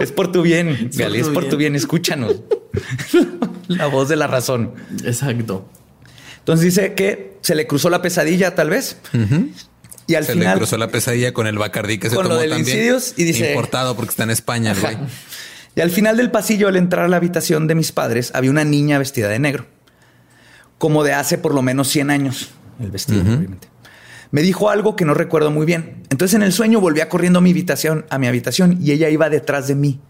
Es 0.00 0.12
por 0.12 0.32
tu 0.32 0.40
bien, 0.40 0.88
por 0.90 0.96
Gali, 0.98 1.18
es 1.20 1.26
tu 1.26 1.32
por 1.34 1.42
tu 1.44 1.56
bien. 1.58 1.72
bien. 1.72 1.76
Escúchanos. 1.76 2.36
la 3.68 3.86
voz 3.86 4.08
de 4.08 4.16
la 4.16 4.26
razón. 4.26 4.72
Exacto. 5.04 5.68
Entonces 6.38 6.64
dice 6.64 6.94
que 6.94 7.36
se 7.42 7.54
le 7.54 7.66
cruzó 7.66 7.90
la 7.90 8.00
pesadilla, 8.00 8.54
tal 8.54 8.70
vez. 8.70 8.96
Y 10.06 10.14
al 10.16 10.24
Se 10.24 10.32
final. 10.34 10.54
le 10.54 10.58
cruzó 10.58 10.76
la 10.76 10.88
pesadilla 10.88 11.32
con 11.32 11.46
el 11.46 11.56
Bacardí 11.58 11.98
que 11.98 12.10
se 12.10 12.16
tomó 12.16 12.28
también. 12.28 12.96
Y 13.16 13.24
dice- 13.24 13.48
Importado 13.50 13.96
porque 13.96 14.10
está 14.10 14.24
en 14.24 14.30
España, 14.30 14.74
güey. 14.78 14.96
Y 15.76 15.80
al 15.80 15.90
final 15.90 16.16
del 16.16 16.30
pasillo, 16.30 16.68
al 16.68 16.76
entrar 16.76 17.04
a 17.06 17.08
la 17.08 17.16
habitación 17.16 17.66
de 17.66 17.74
mis 17.74 17.90
padres, 17.90 18.30
había 18.34 18.50
una 18.50 18.64
niña 18.64 18.98
vestida 18.98 19.28
de 19.28 19.38
negro. 19.38 19.66
Como 20.78 21.02
de 21.04 21.14
hace 21.14 21.38
por 21.38 21.54
lo 21.54 21.62
menos 21.62 21.88
100 21.88 22.10
años. 22.10 22.50
El 22.80 22.90
vestido, 22.90 23.22
obviamente. 23.22 23.68
Me 24.30 24.42
dijo 24.42 24.68
algo 24.68 24.96
que 24.96 25.04
no 25.04 25.14
recuerdo 25.14 25.50
muy 25.50 25.64
bien. 25.64 26.02
Entonces 26.10 26.34
en 26.34 26.42
el 26.42 26.52
sueño 26.52 26.80
volvía 26.80 27.08
corriendo 27.08 27.38
a 27.38 27.42
mi 27.42 27.50
habitación, 27.50 28.04
a 28.10 28.18
mi 28.18 28.26
habitación 28.26 28.78
y 28.82 28.90
ella 28.90 29.08
iba 29.08 29.30
detrás 29.30 29.68
de 29.68 29.74
mí. 29.76 30.00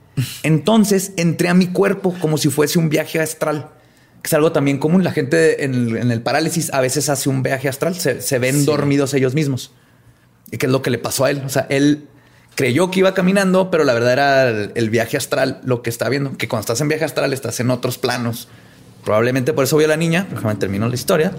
Entonces 0.42 1.12
entré 1.16 1.48
a 1.48 1.54
mi 1.54 1.66
cuerpo 1.68 2.14
como 2.20 2.38
si 2.38 2.48
fuese 2.48 2.78
un 2.78 2.88
viaje 2.88 3.20
astral, 3.20 3.70
que 4.22 4.28
es 4.28 4.32
algo 4.34 4.52
también 4.52 4.78
común. 4.78 5.04
La 5.04 5.12
gente 5.12 5.64
en 5.64 5.74
el, 5.74 5.96
en 5.96 6.10
el 6.10 6.22
parálisis 6.22 6.72
a 6.72 6.80
veces 6.80 7.08
hace 7.08 7.28
un 7.28 7.42
viaje 7.42 7.68
astral, 7.68 7.94
se, 7.94 8.20
se 8.22 8.38
ven 8.38 8.64
dormidos 8.64 9.12
ellos 9.14 9.34
mismos. 9.34 9.72
Y 10.50 10.58
que 10.58 10.66
es 10.66 10.72
lo 10.72 10.82
que 10.82 10.90
le 10.90 10.98
pasó 10.98 11.24
a 11.24 11.30
él. 11.30 11.42
O 11.44 11.48
sea, 11.48 11.66
él 11.68 12.06
creyó 12.54 12.90
que 12.90 13.00
iba 13.00 13.14
caminando, 13.14 13.70
pero 13.70 13.84
la 13.84 13.94
verdad 13.94 14.12
era 14.12 14.48
el, 14.48 14.72
el 14.74 14.90
viaje 14.90 15.16
astral 15.16 15.60
lo 15.64 15.82
que 15.82 15.90
está 15.90 16.08
viendo. 16.08 16.36
Que 16.36 16.48
cuando 16.48 16.62
estás 16.62 16.80
en 16.80 16.88
viaje 16.88 17.04
astral 17.04 17.32
estás 17.32 17.60
en 17.60 17.70
otros 17.70 17.98
planos. 17.98 18.48
Probablemente 19.04 19.52
por 19.52 19.64
eso 19.64 19.76
vio 19.76 19.86
a 19.86 19.90
la 19.90 19.96
niña. 19.96 20.26
Déjame 20.30 20.54
termino 20.56 20.88
la 20.88 20.94
historia. 20.94 21.32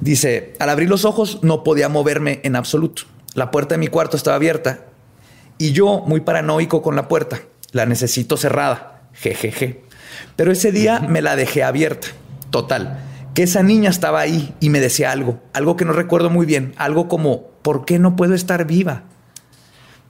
Dice, 0.00 0.54
al 0.58 0.68
abrir 0.68 0.88
los 0.88 1.04
ojos 1.04 1.38
no 1.42 1.64
podía 1.64 1.88
moverme 1.88 2.40
en 2.42 2.56
absoluto. 2.56 3.02
La 3.34 3.50
puerta 3.50 3.74
de 3.74 3.78
mi 3.78 3.88
cuarto 3.88 4.16
estaba 4.16 4.36
abierta 4.36 4.86
y 5.62 5.70
yo, 5.70 6.02
muy 6.04 6.18
paranoico 6.18 6.82
con 6.82 6.96
la 6.96 7.06
puerta, 7.06 7.42
la 7.70 7.86
necesito 7.86 8.36
cerrada. 8.36 9.02
Jejeje. 9.12 9.84
Pero 10.34 10.50
ese 10.50 10.72
día 10.72 10.98
me 10.98 11.22
la 11.22 11.36
dejé 11.36 11.62
abierta. 11.62 12.08
Total. 12.50 12.98
Que 13.34 13.44
esa 13.44 13.62
niña 13.62 13.88
estaba 13.88 14.18
ahí 14.18 14.52
y 14.58 14.70
me 14.70 14.80
decía 14.80 15.12
algo, 15.12 15.40
algo 15.52 15.76
que 15.76 15.84
no 15.84 15.92
recuerdo 15.92 16.30
muy 16.30 16.46
bien, 16.46 16.74
algo 16.76 17.06
como, 17.06 17.51
¿por 17.62 17.84
qué 17.84 17.98
no 17.98 18.16
puedo 18.16 18.34
estar 18.34 18.66
viva? 18.66 19.04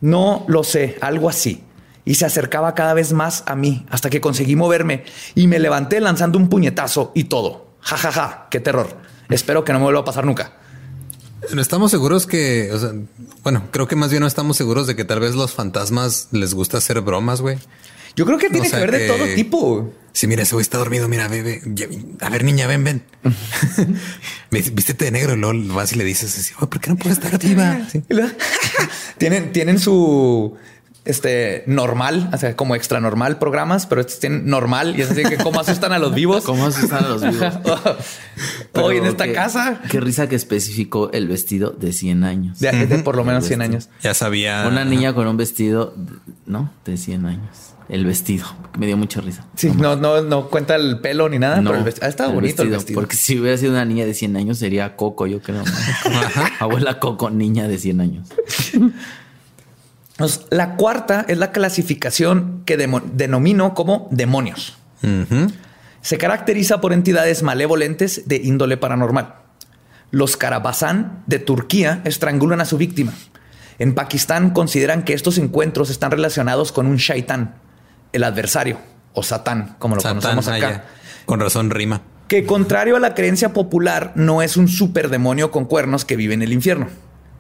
No 0.01 0.45
lo 0.49 0.65
sé, 0.65 0.97
algo 1.01 1.29
así. 1.29 1.63
Y 2.05 2.15
se 2.15 2.27
acercaba 2.27 2.75
cada 2.75 2.95
vez 2.95 3.13
más 3.13 3.45
a 3.47 3.55
mí 3.55 3.87
hasta 3.89 4.11
que 4.11 4.21
conseguí 4.21 4.57
moverme 4.57 5.05
y 5.37 5.47
me 5.47 5.61
levanté 5.61 6.01
lanzando 6.01 6.39
un 6.39 6.49
puñetazo 6.49 7.13
y 7.15 7.25
todo. 7.25 7.69
Ja, 7.81 7.97
ja, 7.97 8.11
ja, 8.13 8.47
qué 8.51 8.59
terror. 8.61 8.89
Espero 9.29 9.65
que 9.65 9.73
no 9.73 9.79
me 9.79 9.85
vuelva 9.85 10.01
a 10.01 10.05
pasar 10.05 10.27
nunca. 10.27 10.53
No 11.53 11.61
estamos 11.63 11.91
seguros 11.91 12.27
que, 12.27 12.71
o 12.73 12.79
sea, 12.79 12.91
bueno, 13.43 13.65
creo 13.71 13.87
que 13.89 13.97
más 13.97 14.11
bien 14.11 14.21
no 14.21 14.27
estamos 14.27 14.57
seguros 14.57 14.87
de 14.87 14.97
que 14.97 15.05
tal 15.05 15.21
vez 15.21 15.35
los 15.35 15.53
fantasmas 15.53 16.29
les 16.33 16.55
gusta 16.55 16.79
hacer 16.79 17.01
bromas, 17.01 17.41
güey. 17.41 17.59
Yo 18.17 18.27
creo 18.27 18.39
que 18.39 18.51
tiene 18.51 18.67
O 18.67 18.71
sea 18.71 18.79
que 18.81 18.85
ver 18.87 18.93
de 18.93 19.07
que- 19.07 19.13
todo 19.13 19.35
tipo. 19.35 19.93
Sí, 20.13 20.27
mira, 20.27 20.43
ese 20.43 20.55
güey 20.55 20.63
está 20.63 20.79
dormido. 20.79 21.09
Mira, 21.09 21.27
bebé. 21.29 21.63
A 22.21 22.29
ver, 22.29 22.45
niña, 22.45 22.67
ven, 22.67 22.85
ven. 22.85 23.03
Vístete 24.51 25.07
de 25.07 25.11
negro. 25.11 25.35
Y 25.35 25.37
luego 25.39 25.75
vas 25.75 25.93
y 25.93 25.97
le 25.97 26.05
dices 26.05 26.37
así, 26.39 26.53
"Oye, 26.59 26.67
¿por 26.67 26.81
qué 26.81 26.91
no 26.91 26.97
puedes 26.97 27.19
estar? 27.19 27.41
Sí. 27.41 28.03
Luego- 28.09 28.31
tienen, 29.19 29.53
tienen 29.53 29.79
su 29.79 30.57
este 31.05 31.65
normal, 31.67 32.31
o 32.33 32.39
sea, 32.39 32.55
como 32.55 32.77
extra 32.77 33.01
normal 33.01 33.39
programas, 33.41 33.87
pero 33.87 34.01
estos 34.03 34.21
tienen 34.21 34.47
normal 34.47 34.95
y 34.97 35.03
es 35.03 35.11
así 35.11 35.25
que 35.25 35.37
cómo 35.37 35.59
asustan 35.59 35.93
a 35.93 35.99
los 35.99 36.15
vivos. 36.15 36.45
¿Cómo 36.45 36.65
asustan 36.67 37.05
a 37.05 37.09
los 37.09 37.23
vivos? 37.23 37.55
Hoy 38.75 38.99
en 38.99 39.07
esta 39.07 39.25
qué- 39.25 39.33
casa 39.33 39.81
Qué 39.91 39.99
risa 39.99 40.29
que 40.29 40.37
especificó 40.37 41.11
el 41.13 41.27
vestido 41.27 41.71
de 41.71 41.93
100 41.93 42.23
años. 42.23 42.61
de, 42.61 42.87
de 42.87 42.99
por 43.01 43.17
lo 43.17 43.25
menos 43.25 43.47
100 43.47 43.63
años. 43.63 43.89
Ya 44.03 44.15
sabía. 44.15 44.65
Una 44.69 44.85
niña 44.85 45.13
con 45.13 45.27
un 45.27 45.37
vestido, 45.37 45.93
de- 45.97 46.13
¿no? 46.47 46.73
De 46.85 46.97
100 46.97 47.27
años. 47.27 47.75
El 47.93 48.07
vestido. 48.07 48.47
Me 48.79 48.87
dio 48.87 48.97
mucha 48.97 49.21
risa. 49.21 49.45
Sí, 49.55 49.71
no, 49.71 49.97
no, 49.97 50.23
no 50.23 50.49
cuenta 50.49 50.77
el 50.77 51.01
pelo 51.01 51.29
ni 51.29 51.39
nada, 51.39 51.57
pero 51.63 51.77
el 51.77 51.85
vestido. 51.85 52.07
Ha 52.07 52.09
estado 52.09 52.31
el 52.31 52.37
bonito 52.37 52.63
el 52.63 52.71
vestido. 52.71 52.99
Porque 52.99 53.17
si 53.17 53.39
hubiera 53.39 53.59
sido 53.59 53.73
una 53.73 53.85
niña 53.85 54.07
de 54.07 54.15
100 54.15 54.35
años 54.35 54.57
sería 54.57 54.97
Coco, 54.97 55.27
yo 55.27 55.43
creo. 55.43 55.63
Abuela 56.59 56.99
Coco, 56.99 57.29
niña 57.29 57.69
de 57.69 57.77
100 57.77 58.01
años. 58.01 58.29
La 60.49 60.77
cuarta 60.77 61.27
es 61.29 61.37
la 61.37 61.53
clasificación 61.53 62.63
que 62.65 62.79
denomino 62.79 63.75
como 63.75 64.09
demonios. 64.11 64.79
Se 66.01 66.17
caracteriza 66.17 66.81
por 66.81 66.95
entidades 66.95 67.43
malevolentes 67.43 68.27
de 68.27 68.37
índole 68.37 68.79
paranormal. 68.79 69.35
Los 70.11 70.39
Karabazán 70.39 71.25
de 71.27 71.41
Turquía 71.41 72.01
estrangulan 72.05 72.63
a 72.63 72.65
su 72.65 72.79
víctima. 72.79 73.13
En 73.79 73.95
Pakistán 73.95 74.51
consideran 74.51 75.03
que 75.03 75.13
estos 75.13 75.37
encuentros 75.37 75.91
están 75.91 76.11
relacionados 76.11 76.73
con 76.73 76.87
un 76.87 76.97
shaitán, 76.97 77.61
el 78.13 78.25
adversario, 78.25 78.79
o 79.15 79.23
Satán, 79.23 79.77
como 79.79 79.97
lo 79.97 80.01
Satán, 80.01 80.21
conocemos 80.21 80.49
acá. 80.49 80.85
Con 81.25 81.41
razón 81.41 81.71
rima. 81.71 82.03
Que 82.29 82.45
contrario 82.45 82.97
a 82.97 83.01
la 83.01 83.15
creencia 83.15 83.53
popular, 83.53 84.13
no 84.15 84.43
es 84.43 84.57
un 84.57 84.69
superdemonio 84.69 85.51
con 85.51 85.67
cuernos 85.67 86.05
que 86.05 86.17
vive 86.17 86.35
en 86.35 86.43
el 86.43 86.53
infierno, 86.53 86.89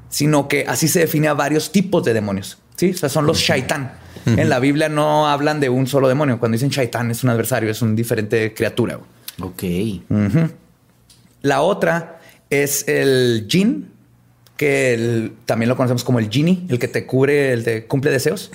sino 0.08 0.48
que 0.48 0.66
así 0.68 0.88
se 0.88 1.00
define 1.00 1.28
a 1.28 1.34
varios 1.34 1.72
tipos 1.72 2.04
de 2.04 2.12
demonios. 2.12 2.58
Sí, 2.76 2.90
o 2.90 2.94
sea, 2.94 3.08
son 3.08 3.26
los 3.26 3.38
shaitán. 3.38 3.92
En 4.26 4.48
la 4.48 4.60
Biblia 4.60 4.88
no 4.88 5.28
hablan 5.28 5.60
de 5.60 5.68
un 5.68 5.86
solo 5.86 6.08
demonio. 6.08 6.38
Cuando 6.38 6.54
dicen 6.54 6.68
shaitán 6.68 7.10
es 7.10 7.24
un 7.24 7.30
adversario, 7.30 7.70
es 7.70 7.82
una 7.82 7.94
diferente 7.94 8.54
criatura. 8.54 8.98
Ok. 9.40 9.62
La 11.42 11.62
otra 11.62 12.20
es 12.50 12.86
el 12.86 13.46
jinn, 13.48 13.91
que 14.62 14.94
el- 14.94 15.32
también 15.44 15.68
lo 15.68 15.76
conocemos 15.76 16.04
como 16.04 16.18
el 16.18 16.30
genie, 16.30 16.62
el 16.68 16.78
que 16.78 16.88
te 16.88 17.04
cubre, 17.06 17.52
el 17.52 17.64
que 17.64 17.86
cumple 17.86 18.10
deseos. 18.10 18.50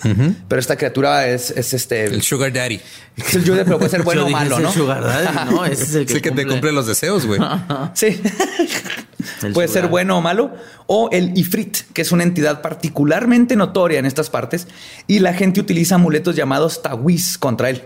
Pero 0.48 0.60
esta 0.60 0.76
criatura 0.78 1.28
es, 1.28 1.52
es 1.52 1.74
este. 1.74 2.06
El 2.06 2.22
Sugar 2.22 2.52
Daddy. 2.54 2.80
es 3.17 3.36
el 3.36 3.46
Jude, 3.48 3.63
pero 3.65 3.78
puede 3.78 3.89
ser 3.91 4.04
bueno 4.04 4.26
o 4.26 4.30
malo, 4.30 4.58
el 4.58 4.63
¿no? 4.63 4.72
Sugar 4.72 5.04
Daddy, 5.04 5.52
¿no? 5.52 5.65
Ese 5.74 5.84
es 5.84 5.96
el 5.96 6.02
Es 6.04 6.08
que, 6.08 6.13
el 6.15 6.22
que 6.22 6.32
te 6.32 6.46
cumple 6.48 6.72
los 6.72 6.88
deseos, 6.88 7.26
güey. 7.26 7.39
Sí. 7.93 8.20
El 9.43 9.52
Puede 9.54 9.67
ser 9.67 9.82
sugar. 9.82 9.89
bueno 9.91 10.17
o 10.17 10.22
malo. 10.22 10.52
O 10.88 11.10
el 11.12 11.38
Ifrit, 11.38 11.78
que 11.93 12.02
es 12.02 12.12
una 12.12 12.24
entidad 12.24 12.62
particularmente 12.62 13.56
notoria 13.56 14.00
en 14.00 14.06
estas 14.06 14.30
partes. 14.30 14.67
Y 15.08 15.20
la 15.20 15.34
gente 15.34 15.60
utiliza 15.60 15.96
amuletos 15.96 16.36
llamados 16.36 16.82
tawiz 16.82 17.38
contra 17.38 17.70
él. 17.70 17.84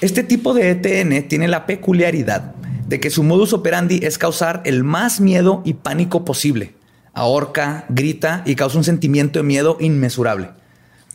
Este 0.00 0.22
tipo 0.22 0.54
de 0.54 0.70
ETN 0.70 1.28
tiene 1.28 1.48
la 1.48 1.66
peculiaridad 1.66 2.54
de 2.86 3.00
que 3.00 3.10
su 3.10 3.22
modus 3.24 3.52
operandi 3.52 4.00
es 4.02 4.16
causar 4.18 4.62
el 4.64 4.84
más 4.84 5.20
miedo 5.20 5.62
y 5.64 5.74
pánico 5.74 6.24
posible. 6.24 6.72
Ahorca, 7.16 7.86
grita 7.88 8.42
y 8.46 8.54
causa 8.54 8.76
un 8.78 8.84
sentimiento 8.84 9.38
de 9.38 9.42
miedo 9.42 9.78
inmesurable. 9.80 10.50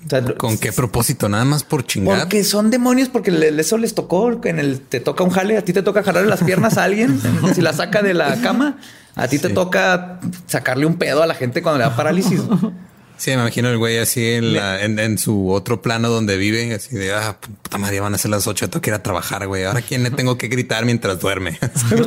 O 0.06 0.10
sea, 0.10 0.24
¿Con 0.36 0.58
qué 0.58 0.72
propósito? 0.74 1.30
Nada 1.30 1.46
más 1.46 1.64
por 1.64 1.86
chingar. 1.86 2.20
porque 2.22 2.44
son 2.44 2.72
demonios, 2.72 3.08
porque 3.08 3.30
le- 3.30 3.50
eso 3.62 3.78
les 3.78 3.94
tocó, 3.94 4.32
en 4.46 4.58
el 4.58 4.82
te 4.82 5.00
toca 5.00 5.24
un 5.24 5.30
jale, 5.30 5.58
a 5.58 5.64
ti 5.64 5.74
te 5.74 5.84
toca 5.84 6.02
jalarle 6.02 6.28
las 6.28 6.44
piernas 6.44 6.80
a 6.80 6.86
alguien, 6.86 7.22
si 7.54 7.62
la 7.62 7.72
saca 7.72 8.02
de 8.02 8.16
la 8.16 8.36
cama, 8.42 8.78
a 9.16 9.28
ti 9.28 9.38
te 9.38 9.50
toca 9.50 10.20
sacarle 10.48 10.88
un 10.88 10.96
pedo 10.96 11.22
a 11.22 11.28
la 11.28 11.36
gente 11.36 11.62
cuando 11.62 11.78
le 11.78 11.84
da 11.86 11.96
parálisis. 11.96 12.42
Sí, 13.22 13.30
me 13.30 13.36
imagino 13.36 13.70
el 13.70 13.78
güey 13.78 14.00
así 14.00 14.26
en, 14.32 14.54
la- 14.56 14.84
en, 14.84 14.98
en 14.98 15.20
su 15.20 15.52
otro 15.52 15.80
plano 15.84 16.10
donde 16.10 16.38
vive, 16.38 16.74
así 16.74 16.96
de, 16.96 17.14
ah, 17.14 17.38
puta 17.40 17.78
madre, 17.78 18.00
van 18.00 18.16
a 18.16 18.18
ser 18.18 18.32
las 18.32 18.48
ocho, 18.48 18.68
tengo 18.68 18.82
que 18.82 18.90
ir 18.90 18.96
a 18.96 19.04
trabajar, 19.04 19.46
güey. 19.46 19.64
Ahora, 19.64 19.84
¿quién 19.84 20.02
le 20.02 20.10
tengo 20.10 20.40
que 20.40 20.48
gritar 20.48 20.86
mientras 20.86 21.20
duerme? 21.20 21.60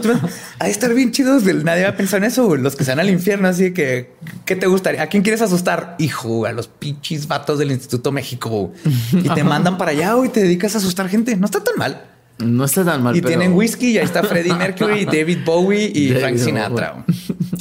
a 0.59 0.69
estar 0.69 0.93
bien 0.93 1.13
chidos, 1.13 1.45
nadie 1.45 1.85
va 1.85 1.91
a 1.91 1.97
pensar 1.97 2.19
en 2.19 2.25
eso, 2.25 2.57
los 2.57 2.75
que 2.75 2.83
se 2.83 2.91
van 2.91 2.99
al 2.99 3.11
infierno, 3.11 3.47
así 3.47 3.73
que, 3.73 4.11
¿qué 4.45 4.57
te 4.57 4.67
gustaría? 4.67 5.03
¿A 5.03 5.07
quién 5.07 5.23
quieres 5.23 5.41
asustar? 5.41 5.95
Hijo, 6.01 6.47
a 6.47 6.53
los 6.53 6.67
pinches 6.67 7.29
vatos 7.29 7.61
del 7.61 7.71
Instituto 7.71 8.11
México, 8.11 8.73
y 9.13 9.29
te 9.29 9.45
mandan 9.45 9.79
para 9.79 9.93
allá 9.93 10.15
güey, 10.15 10.31
y 10.31 10.33
te 10.33 10.41
dedicas 10.43 10.75
a 10.75 10.79
asustar 10.79 11.09
gente. 11.09 11.37
No 11.37 11.47
está 11.47 11.63
tan 11.63 11.77
mal. 11.77 12.07
No 12.39 12.65
está 12.65 12.85
tan 12.85 13.05
mal. 13.05 13.15
y 13.17 13.21
pero- 13.21 13.29
tienen 13.29 13.53
whisky, 13.53 13.93
y 13.93 13.99
ahí 13.99 14.05
está 14.05 14.25
Freddie 14.25 14.55
Mercury, 14.55 15.05
David 15.07 15.39
Bowie 15.45 15.93
y 15.95 16.09
David 16.09 16.21
Frank. 16.21 16.39
Sinatra. 16.39 17.05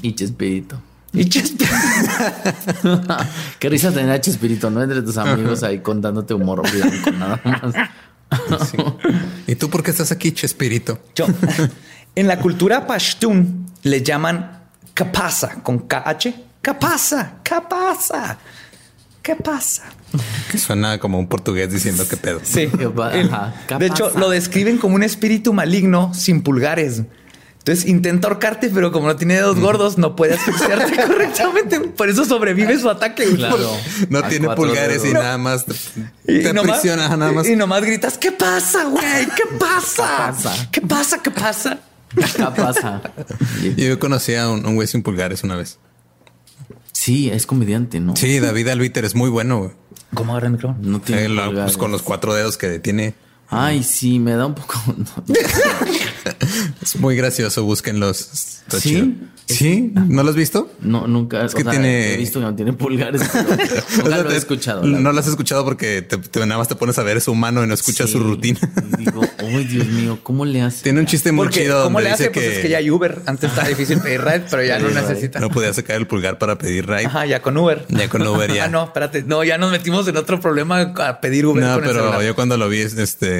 y 0.01 0.15
Chespirito. 0.15 0.81
Y 1.13 1.25
Chespirito. 1.29 1.65
Qué 3.59 3.69
risa 3.69 3.91
tener 3.91 4.11
a 4.11 4.19
Chespirito, 4.21 4.69
¿no? 4.69 4.81
Entre 4.81 5.01
tus 5.01 5.17
amigos 5.17 5.63
ahí 5.63 5.79
contándote 5.79 6.33
humor 6.33 6.61
blanco, 6.69 7.11
nada 7.11 7.39
más. 7.43 7.75
¿Y 9.47 9.55
tú 9.55 9.69
por 9.69 9.83
qué 9.83 9.91
estás 9.91 10.11
aquí, 10.11 10.31
Chespirito? 10.31 10.99
Yo. 11.15 11.27
En 12.15 12.27
la 12.27 12.39
cultura 12.39 12.87
pashtun 12.87 13.65
le 13.83 14.01
llaman 14.01 14.59
kapasa 14.93 15.61
con 15.61 15.79
KH. 15.87 16.29
Kapasa, 16.61 17.33
kapasa. 17.43 18.37
¿Qué 19.21 19.35
pasa? 19.35 19.83
Que 20.51 20.57
suena 20.57 20.97
como 20.99 21.17
un 21.19 21.27
portugués 21.27 21.71
diciendo 21.71 22.05
qué 22.09 22.17
pedo. 22.17 22.39
Sí. 22.43 22.67
¿Qué 22.77 22.89
pa- 22.89 23.13
El- 23.13 23.27
ajá, 23.33 23.53
¿qué 23.67 23.75
de 23.77 23.85
hecho, 23.87 24.11
lo 24.17 24.29
describen 24.29 24.77
como 24.77 24.95
un 24.95 25.03
espíritu 25.03 25.53
maligno 25.53 26.13
sin 26.13 26.41
pulgares. 26.41 27.03
Entonces 27.65 27.85
intenta 27.85 28.27
ahorcarte, 28.27 28.69
pero 28.69 28.91
como 28.91 29.07
no 29.07 29.15
tiene 29.15 29.35
dedos 29.35 29.57
gordos, 29.57 29.97
no 29.97 30.17
puede 30.17 30.33
asfixiarte 30.33 30.97
correctamente. 31.07 31.79
Por 31.79 32.09
eso 32.09 32.25
sobrevive 32.25 32.77
su 32.77 32.89
ataque. 32.89 33.23
Claro. 33.35 33.57
No 34.09 34.21
tiene 34.23 34.49
pulgares 34.49 35.05
y 35.05 35.13
nada 35.13 35.37
más 35.37 35.65
te, 35.65 35.73
Y 36.27 36.43
te 36.43 36.53
nomás- 36.53 36.71
aprisiona, 36.79 37.15
nada 37.15 37.31
más. 37.31 37.47
Y 37.47 37.55
nomás 37.55 37.81
gritas, 37.85 38.17
¿qué 38.17 38.33
pasa, 38.33 38.83
güey? 38.83 39.25
¿Qué 39.37 39.57
pasa? 39.57 40.33
¿Qué 40.73 40.81
pasa? 40.81 41.21
¿Qué 41.23 41.31
pasa? 41.31 41.79
¿Qué 42.13 42.43
pasa? 42.61 43.01
Yo 43.77 43.97
conocí 43.97 44.35
a 44.35 44.49
un, 44.49 44.65
un 44.65 44.75
güey 44.75 44.87
sin 44.89 45.01
pulgares 45.01 45.43
una 45.45 45.55
vez. 45.55 45.79
Sí, 46.91 47.29
es 47.29 47.45
comediante, 47.45 47.99
¿no? 48.01 48.15
Sí, 48.15 48.39
David 48.39 48.67
Albiter 48.67 49.05
es 49.05 49.15
muy 49.15 49.29
bueno. 49.29 49.59
güey. 49.59 49.71
¿Cómo 50.13 50.33
agarra 50.33 50.47
el 50.47 50.53
micrófono? 50.53 50.79
No 50.81 50.99
tiene 51.01 51.23
Eh, 51.25 51.29
lo- 51.29 51.51
pues 51.53 51.77
con 51.77 51.91
los 51.91 52.01
cuatro 52.01 52.33
dedos 52.33 52.57
que 52.57 52.79
tiene. 52.79 53.15
Ay, 53.49 53.83
sí, 53.83 54.19
me 54.19 54.31
da 54.33 54.45
un 54.47 54.55
poco. 54.55 54.81
no. 54.97 55.33
Es 56.81 56.95
muy 56.97 57.15
gracioso, 57.15 57.63
búsquenlos. 57.63 58.29
Está 58.63 58.79
¿Sí? 58.79 58.89
chido. 58.89 59.07
¿Sí? 59.45 59.91
¿No 60.07 60.23
lo 60.23 60.29
has 60.29 60.35
visto? 60.35 60.71
No, 60.81 61.05
nunca. 61.07 61.43
Es 61.45 61.53
que 61.53 61.61
o 61.61 61.63
sea, 61.63 61.71
tiene- 61.71 62.13
He 62.13 62.17
visto 62.17 62.39
que 62.39 62.45
no 62.45 62.55
tiene 62.55 62.73
pulgares. 62.73 63.21
O 63.33 63.97
Nunca 63.97 64.09
sea, 64.15 64.23
lo 64.23 64.31
he 64.31 64.37
escuchado. 64.37 64.83
No 64.83 65.11
lo 65.11 65.19
has 65.19 65.27
escuchado 65.27 65.63
porque 65.65 66.01
te, 66.01 66.17
te- 66.17 66.39
nada 66.45 66.57
más 66.57 66.67
te 66.67 66.75
pones 66.75 66.97
a 66.97 67.03
ver 67.03 67.19
su 67.21 67.31
humano 67.31 67.63
y 67.63 67.67
no 67.67 67.73
escuchas 67.73 68.09
su 68.09 68.19
rutina. 68.19 68.59
Digo, 68.97 69.21
ay, 69.39 69.65
Dios 69.65 69.87
mío, 69.87 70.19
¿cómo 70.23 70.45
le 70.45 70.61
hace? 70.61 70.83
Tiene 70.83 70.99
un 71.01 71.05
chiste 71.05 71.31
muy 71.31 71.45
Porque, 71.47 71.61
chido 71.63 71.83
¿cómo 71.83 71.95
donde 71.99 72.09
le 72.09 72.13
hace? 72.13 72.23
dice 72.23 72.31
Pues 72.33 72.45
que, 72.45 72.55
es 72.55 72.59
que 72.61 72.69
ya 72.69 72.77
hay 72.77 72.89
Uber. 72.89 73.21
Antes 73.25 73.49
estaba 73.49 73.67
difícil 73.67 73.99
pedir 73.99 74.21
ride, 74.21 74.45
pero 74.49 74.63
ya 74.63 74.79
no 74.79 74.85
Pedir 74.87 74.97
ride. 74.99 75.07
necesita. 75.09 75.39
no 75.39 75.49
podía 75.49 75.73
sacar 75.73 75.97
el 75.97 76.07
pulgar 76.07 76.37
para 76.37 76.57
pedir 76.57 76.87
ride. 76.87 77.05
Ajá, 77.05 77.25
ya 77.25 77.41
con 77.41 77.57
Uber. 77.57 77.85
Ya 77.89 78.09
con 78.09 78.25
Uber 78.25 78.51
ya. 78.53 78.65
Ah, 78.65 78.67
no, 78.69 78.85
espérate. 78.85 79.23
No, 79.23 79.43
ya 79.43 79.57
nos 79.57 79.71
metimos 79.71 80.07
en 80.07 80.17
otro 80.17 80.39
problema 80.39 80.81
a 80.81 81.21
pedir 81.21 81.45
Uber 81.45 81.63
No, 81.63 81.73
con 81.75 81.83
pero 81.83 82.21
yo 82.23 82.35
cuando 82.35 82.57
lo 82.57 82.67
vi, 82.69 82.79
este, 82.79 83.32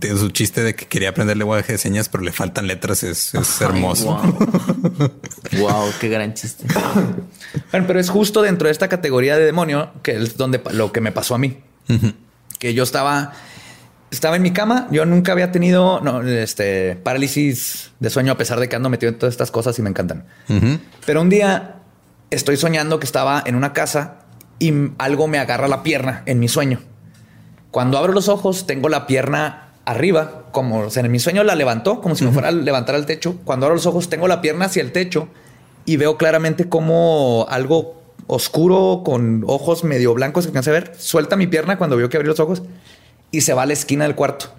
tiene 0.00 0.18
su 0.18 0.30
chiste 0.30 0.62
de 0.62 0.74
que 0.74 0.86
quería 0.86 1.10
aprender 1.10 1.36
lenguaje 1.36 1.72
de 1.72 1.78
señas, 1.78 2.08
pero 2.08 2.24
le 2.24 2.32
faltan 2.32 2.66
letras, 2.66 3.02
es, 3.02 3.34
es 3.34 3.60
hermoso. 3.60 4.20
Wow. 5.52 5.68
wow, 5.68 5.92
qué 6.00 6.08
gran 6.08 6.34
chiste. 6.34 6.66
Bueno, 7.70 7.86
pero 7.86 8.00
es 8.00 8.08
justo 8.08 8.40
dentro 8.40 8.66
de 8.68 8.72
esta 8.72 8.88
categoría 8.88 9.36
de 9.36 9.44
demonio 9.44 9.92
que 10.02 10.16
es 10.16 10.38
donde 10.38 10.60
lo 10.72 10.90
que 10.90 11.00
me 11.02 11.12
pasó 11.12 11.34
a 11.34 11.38
mí. 11.38 11.58
Que 12.58 12.72
yo 12.72 12.82
estaba, 12.82 13.32
estaba 14.10 14.36
en 14.36 14.42
mi 14.42 14.52
cama. 14.52 14.88
Yo 14.90 15.04
nunca 15.04 15.32
había 15.32 15.52
tenido 15.52 16.00
no, 16.00 16.22
este, 16.22 16.96
parálisis 16.96 17.90
de 18.00 18.08
sueño, 18.08 18.32
a 18.32 18.38
pesar 18.38 18.58
de 18.58 18.68
que 18.70 18.76
ando 18.76 18.88
metido 18.88 19.12
en 19.12 19.18
todas 19.18 19.34
estas 19.34 19.50
cosas 19.50 19.78
y 19.78 19.82
me 19.82 19.90
encantan. 19.90 20.24
Pero 21.04 21.20
un 21.20 21.28
día 21.28 21.76
estoy 22.30 22.56
soñando 22.56 22.98
que 22.98 23.06
estaba 23.06 23.42
en 23.44 23.54
una 23.54 23.74
casa 23.74 24.20
y 24.58 24.72
algo 24.98 25.28
me 25.28 25.38
agarra 25.38 25.68
la 25.68 25.82
pierna 25.82 26.22
en 26.24 26.40
mi 26.40 26.48
sueño. 26.48 26.80
Cuando 27.72 27.98
abro 27.98 28.12
los 28.12 28.28
ojos, 28.28 28.66
tengo 28.66 28.88
la 28.88 29.06
pierna 29.06 29.70
arriba, 29.86 30.44
como 30.52 30.80
o 30.80 30.90
sea, 30.90 31.04
en 31.04 31.10
mi 31.10 31.18
sueño 31.18 31.42
la 31.42 31.54
levantó, 31.54 32.00
como 32.00 32.14
si 32.14 32.24
me 32.24 32.30
fuera 32.30 32.48
a 32.48 32.52
levantar 32.52 32.94
al 32.94 33.06
techo. 33.06 33.38
Cuando 33.44 33.66
abro 33.66 33.76
los 33.76 33.86
ojos, 33.86 34.10
tengo 34.10 34.28
la 34.28 34.40
pierna 34.42 34.66
hacia 34.66 34.82
el 34.82 34.92
techo 34.92 35.28
y 35.84 35.96
veo 35.96 36.18
claramente 36.18 36.68
como 36.68 37.46
algo 37.48 38.00
oscuro 38.26 39.02
con 39.04 39.42
ojos 39.46 39.84
medio 39.84 40.14
blancos 40.14 40.44
que 40.44 40.50
alcancé 40.50 40.68
a 40.70 40.74
ver. 40.74 40.92
Suelta 40.98 41.34
mi 41.34 41.46
pierna 41.46 41.78
cuando 41.78 41.96
veo 41.96 42.10
que 42.10 42.18
abrí 42.18 42.28
los 42.28 42.40
ojos 42.40 42.62
y 43.30 43.40
se 43.40 43.54
va 43.54 43.62
a 43.62 43.66
la 43.66 43.72
esquina 43.72 44.04
del 44.04 44.14
cuarto. 44.14 44.52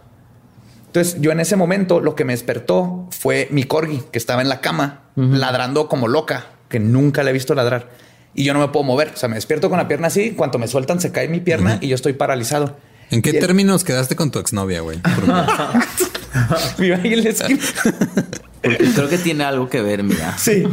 Entonces, 0.88 1.22
yo 1.22 1.32
en 1.32 1.40
ese 1.40 1.56
momento 1.56 2.00
lo 2.00 2.16
que 2.16 2.26
me 2.26 2.34
despertó 2.34 3.08
fue 3.12 3.48
mi 3.52 3.64
corgi 3.64 4.02
que 4.12 4.18
estaba 4.18 4.42
en 4.42 4.50
la 4.50 4.60
cama 4.60 5.02
ladrando 5.16 5.88
como 5.88 6.08
loca, 6.08 6.48
que 6.68 6.80
nunca 6.80 7.22
le 7.22 7.30
he 7.30 7.34
visto 7.34 7.54
ladrar. 7.54 7.90
Y 8.34 8.44
yo 8.44 8.54
no 8.54 8.60
me 8.60 8.70
puedo 8.70 8.84
mover. 8.84 9.12
O 9.14 9.18
sea, 9.18 9.30
me 9.30 9.36
despierto 9.36 9.70
con 9.70 9.78
la 9.78 9.88
pierna 9.88 10.08
así. 10.08 10.32
Cuando 10.32 10.58
me 10.58 10.68
sueltan, 10.68 11.00
se 11.00 11.12
cae 11.12 11.28
mi 11.28 11.40
pierna 11.40 11.78
y 11.82 11.90
yo 11.90 11.96
estoy 11.96 12.14
paralizado. 12.14 12.76
¿En 13.14 13.22
qué 13.22 13.34
términos 13.34 13.84
quedaste 13.84 14.16
con 14.16 14.32
tu 14.32 14.40
exnovia, 14.40 14.82
güey? 14.82 15.00
Creo 18.62 19.10
que 19.10 19.18
tiene 19.18 19.44
algo 19.44 19.70
que 19.70 19.82
ver, 19.82 20.04
mira. 20.04 20.38
Sí. 20.38 20.64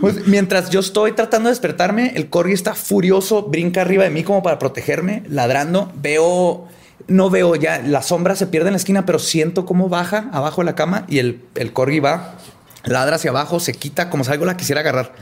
Pues, 0.00 0.26
mientras 0.26 0.70
yo 0.70 0.80
estoy 0.80 1.12
tratando 1.12 1.48
de 1.48 1.52
despertarme, 1.52 2.12
el 2.16 2.30
corgi 2.30 2.54
está 2.54 2.74
furioso, 2.74 3.42
brinca 3.42 3.82
arriba 3.82 4.04
de 4.04 4.10
mí 4.10 4.24
como 4.24 4.42
para 4.42 4.58
protegerme, 4.58 5.22
ladrando. 5.28 5.92
Veo, 5.94 6.66
no 7.06 7.30
veo 7.30 7.54
ya, 7.54 7.82
la 7.82 8.02
sombra 8.02 8.34
se 8.34 8.46
pierde 8.46 8.68
en 8.68 8.72
la 8.72 8.78
esquina, 8.78 9.04
pero 9.04 9.18
siento 9.18 9.66
cómo 9.66 9.88
baja 9.88 10.30
abajo 10.32 10.62
de 10.62 10.66
la 10.66 10.74
cama 10.74 11.04
y 11.06 11.18
el, 11.18 11.42
el 11.54 11.72
corgi 11.72 12.00
va, 12.00 12.38
ladra 12.84 13.16
hacia 13.16 13.30
abajo, 13.30 13.60
se 13.60 13.74
quita 13.74 14.08
como 14.10 14.24
si 14.24 14.32
algo 14.32 14.46
la 14.46 14.56
quisiera 14.56 14.80
agarrar. 14.80 15.12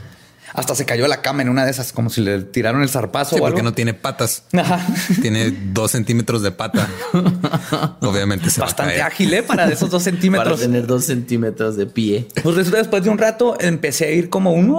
Hasta 0.53 0.75
se 0.75 0.85
cayó 0.85 1.03
de 1.03 1.09
la 1.09 1.21
cama 1.21 1.41
en 1.41 1.49
una 1.49 1.65
de 1.65 1.71
esas, 1.71 1.91
como 1.91 2.09
si 2.11 2.21
le 2.21 2.41
tiraron 2.43 2.81
el 2.83 2.89
zarpazo 2.89 3.31
Sí, 3.31 3.35
o 3.37 3.39
porque 3.39 3.61
algo. 3.61 3.69
no 3.71 3.73
tiene 3.73 3.93
patas. 3.95 4.43
Ajá. 4.53 4.85
Tiene 5.21 5.49
dos 5.73 5.91
centímetros 5.91 6.41
de 6.43 6.51
pata. 6.51 6.87
Obviamente 8.01 8.49
se 8.49 8.61
Bastante 8.61 8.93
va 8.93 9.05
a 9.05 9.09
caer. 9.09 9.13
ágil, 9.13 9.33
¿eh? 9.33 9.43
Para 9.43 9.65
esos 9.67 9.89
dos 9.89 10.03
Para 10.03 10.11
centímetros. 10.13 10.59
tener 10.59 10.85
dos 10.85 11.05
centímetros 11.05 11.75
de 11.75 11.85
pie. 11.87 12.27
Pues 12.43 12.55
resulta 12.55 12.77
después 12.77 13.03
de 13.03 13.09
un 13.09 13.17
rato 13.17 13.57
empecé 13.59 14.05
a 14.05 14.11
ir 14.11 14.29
como 14.29 14.53
un 14.53 14.69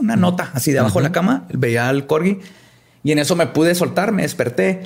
una 0.00 0.16
nota 0.16 0.50
así 0.54 0.72
de 0.72 0.78
abajo 0.78 0.98
de 0.98 1.04
la 1.04 1.12
cama. 1.12 1.46
Veía 1.52 1.88
al 1.88 2.06
corgi 2.06 2.38
y 3.02 3.12
en 3.12 3.18
eso 3.18 3.36
me 3.36 3.46
pude 3.48 3.74
soltar, 3.74 4.12
me 4.12 4.22
desperté 4.22 4.82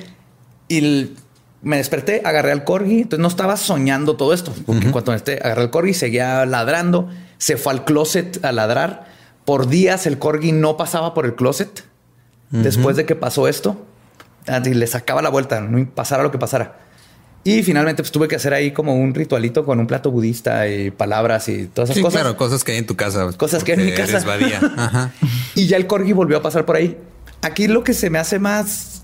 y 0.67 0.77
el- 0.79 1.15
me 1.61 1.77
desperté, 1.77 2.21
agarré 2.25 2.51
al 2.51 2.63
corgi. 2.63 3.01
Entonces 3.01 3.19
no 3.21 3.27
estaba 3.27 3.57
soñando 3.57 4.15
todo 4.17 4.33
esto, 4.33 4.53
porque 4.65 4.91
cuando 4.91 5.11
me 5.11 5.15
desperté, 5.17 5.43
agarré 5.43 5.61
al 5.63 5.69
corgi, 5.71 5.93
seguía 5.93 6.45
ladrando, 6.45 7.09
se 7.37 7.57
fue 7.57 7.73
al 7.73 7.85
closet 7.85 8.43
a 8.43 8.51
ladrar. 8.51 9.14
Por 9.45 9.67
días 9.67 10.05
el 10.07 10.17
corgi 10.19 10.51
no 10.51 10.75
pasaba 10.77 11.13
por 11.13 11.25
el 11.25 11.35
closet. 11.35 11.83
Después 12.51 12.95
de 12.95 13.05
que 13.05 13.15
pasó 13.15 13.47
esto, 13.47 13.85
así 14.47 14.73
le 14.73 14.87
sacaba 14.87 15.21
la 15.21 15.29
vuelta, 15.29 15.59
no 15.61 15.85
pasara 15.93 16.23
lo 16.23 16.31
que 16.31 16.37
pasara. 16.37 16.79
Y 17.43 17.61
finalmente 17.63 18.01
pues 18.01 18.11
tuve 18.11 18.27
que 18.27 18.35
hacer 18.35 18.53
ahí 18.53 18.71
como 18.71 18.95
un 18.95 19.13
ritualito 19.13 19.65
con 19.65 19.79
un 19.79 19.85
plato 19.87 20.09
budista 20.09 20.67
y 20.67 20.89
palabras 20.89 21.47
y 21.49 21.67
todas 21.67 21.89
esas 21.89 21.97
Sí, 21.97 22.01
cosas. 22.01 22.21
claro, 22.21 22.37
cosas 22.37 22.63
que 22.63 22.71
hay 22.71 22.77
en 22.79 22.87
tu 22.87 22.95
casa. 22.95 23.27
Cosas 23.37 23.63
que 23.63 23.73
hay 23.73 23.79
en 23.79 23.85
mi 23.85 23.91
casa. 23.91 24.11
eres 24.11 24.25
Badía. 24.25 24.59
Ajá. 24.77 25.11
Y 25.53 25.67
ya 25.67 25.77
el 25.77 25.85
corgi 25.85 26.13
volvió 26.13 26.37
a 26.37 26.41
pasar 26.41 26.65
por 26.65 26.75
ahí. 26.75 26.97
Aquí 27.41 27.67
lo 27.67 27.83
que 27.83 27.93
se 27.93 28.09
me 28.09 28.17
hace 28.19 28.39
más, 28.39 29.03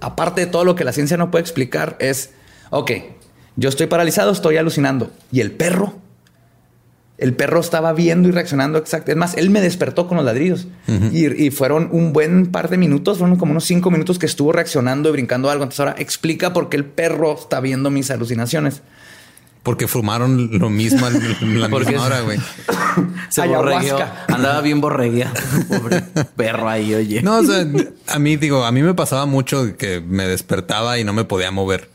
aparte 0.00 0.42
de 0.42 0.46
todo 0.48 0.64
lo 0.64 0.74
que 0.74 0.84
la 0.84 0.92
ciencia 0.92 1.16
no 1.16 1.30
puede 1.30 1.42
explicar, 1.42 1.96
es, 2.00 2.30
ok, 2.70 2.90
yo 3.56 3.68
estoy 3.68 3.86
paralizado, 3.86 4.32
estoy 4.32 4.56
alucinando. 4.58 5.10
¿Y 5.32 5.40
el 5.40 5.52
perro? 5.52 5.94
El 7.18 7.34
perro 7.34 7.58
estaba 7.60 7.92
viendo 7.92 8.28
y 8.28 8.32
reaccionando 8.32 8.78
exacto. 8.78 9.10
Es 9.10 9.16
más, 9.16 9.36
él 9.36 9.50
me 9.50 9.60
despertó 9.60 10.06
con 10.06 10.16
los 10.16 10.24
ladridos. 10.24 10.68
y, 11.12 11.26
y 11.46 11.50
fueron 11.50 11.88
un 11.92 12.12
buen 12.12 12.46
par 12.46 12.70
de 12.70 12.78
minutos, 12.78 13.18
fueron 13.18 13.36
como 13.36 13.50
unos 13.50 13.64
cinco 13.64 13.90
minutos 13.90 14.18
que 14.20 14.26
estuvo 14.26 14.52
reaccionando 14.52 15.08
y 15.08 15.12
brincando 15.12 15.50
algo. 15.50 15.64
Entonces 15.64 15.80
ahora 15.80 15.96
explica 15.98 16.52
por 16.52 16.68
qué 16.68 16.76
el 16.76 16.84
perro 16.84 17.36
está 17.38 17.60
viendo 17.60 17.90
mis 17.90 18.10
alucinaciones. 18.12 18.82
Porque 19.64 19.88
fumaron 19.88 20.58
lo 20.58 20.70
mismo 20.70 21.06
en 21.08 21.60
la 21.60 21.68
Porque 21.68 21.90
misma 21.90 22.06
hora, 22.06 22.20
güey. 22.20 22.38
Se 23.28 23.46
borregueó. 23.46 23.98
Andaba 24.28 24.60
bien 24.60 24.80
borregueado. 24.80 25.34
Pobre 25.68 26.02
perro 26.36 26.68
ahí, 26.68 26.94
oye. 26.94 27.20
No, 27.22 27.38
o 27.38 27.42
sea, 27.42 27.66
a 28.06 28.18
mí 28.18 28.36
digo, 28.36 28.64
a 28.64 28.70
mí 28.72 28.82
me 28.82 28.94
pasaba 28.94 29.26
mucho 29.26 29.76
que 29.76 30.00
me 30.00 30.26
despertaba 30.26 30.98
y 30.98 31.04
no 31.04 31.12
me 31.12 31.24
podía 31.24 31.50
mover. 31.50 31.90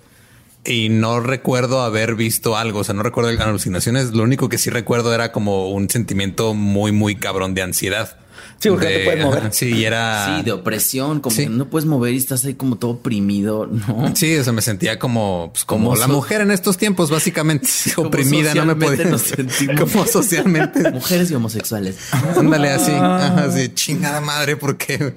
Y 0.65 0.89
no 0.89 1.19
recuerdo 1.19 1.81
haber 1.81 2.15
visto 2.15 2.55
algo, 2.55 2.79
o 2.79 2.83
sea, 2.83 2.93
no 2.95 3.03
recuerdo 3.03 3.29
alucinaciones. 3.43 4.11
Lo 4.13 4.23
único 4.23 4.47
que 4.49 4.57
sí 4.57 4.69
recuerdo 4.69 5.13
era 5.13 5.31
como 5.31 5.69
un 5.69 5.89
sentimiento 5.89 6.53
muy, 6.53 6.91
muy 6.93 7.15
cabrón 7.15 7.53
de 7.53 7.61
ansiedad. 7.63 8.17
Sí, 8.59 8.69
porque 8.69 8.85
no 8.85 8.91
te 8.91 8.97
De- 8.99 9.03
puedes 9.05 9.25
mover. 9.25 9.39
ajá, 9.39 9.51
Sí, 9.51 9.73
y 9.73 9.83
era. 9.83 10.37
Sí, 10.37 10.43
de 10.43 10.51
opresión, 10.53 11.19
como 11.19 11.35
Sí. 11.35 11.43
que 11.43 11.49
no 11.49 11.69
puedes 11.69 11.85
mover 11.85 12.13
y 12.13 12.17
estás 12.17 12.45
ahí 12.45 12.53
como 12.53 12.77
todo 12.77 12.91
oprimido, 12.91 13.67
¿no? 13.67 14.15
Sí, 14.15 14.37
o 14.37 14.43
sea, 14.43 14.53
me 14.53 14.61
sentía 14.61 14.97
como, 14.99 15.49
pues, 15.51 15.65
como, 15.65 15.89
Como 15.89 15.99
la 15.99 16.05
so- 16.07 16.13
mujer 16.13 16.39
en 16.39 16.51
estos 16.51 16.77
tiempos, 16.77 17.09
básicamente 17.09 17.67
oprimida, 17.97 18.53
no 18.55 18.65
me 18.65 18.75
podía. 18.75 19.03
como 19.77 20.05
socialmente. 20.05 20.91
Mujeres 20.91 21.29
y 21.29 21.35
homosexuales. 21.35 21.97
Ándale 22.37 22.69
así, 22.69 22.91
ajá, 22.91 23.43
así, 23.45 23.67
chingada 23.73 24.21
madre, 24.21 24.55
porque, 24.55 25.15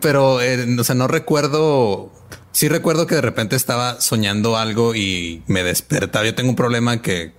pero, 0.00 0.40
eh, 0.40 0.66
o 0.78 0.84
sea, 0.84 0.94
no 0.94 1.06
recuerdo. 1.06 2.12
Sí 2.56 2.68
recuerdo 2.68 3.06
que 3.06 3.14
de 3.14 3.20
repente 3.20 3.54
estaba 3.54 4.00
soñando 4.00 4.56
algo 4.56 4.94
y 4.94 5.42
me 5.46 5.62
despertaba. 5.62 6.24
Yo 6.24 6.34
tengo 6.34 6.48
un 6.48 6.56
problema 6.56 7.02
que 7.02 7.34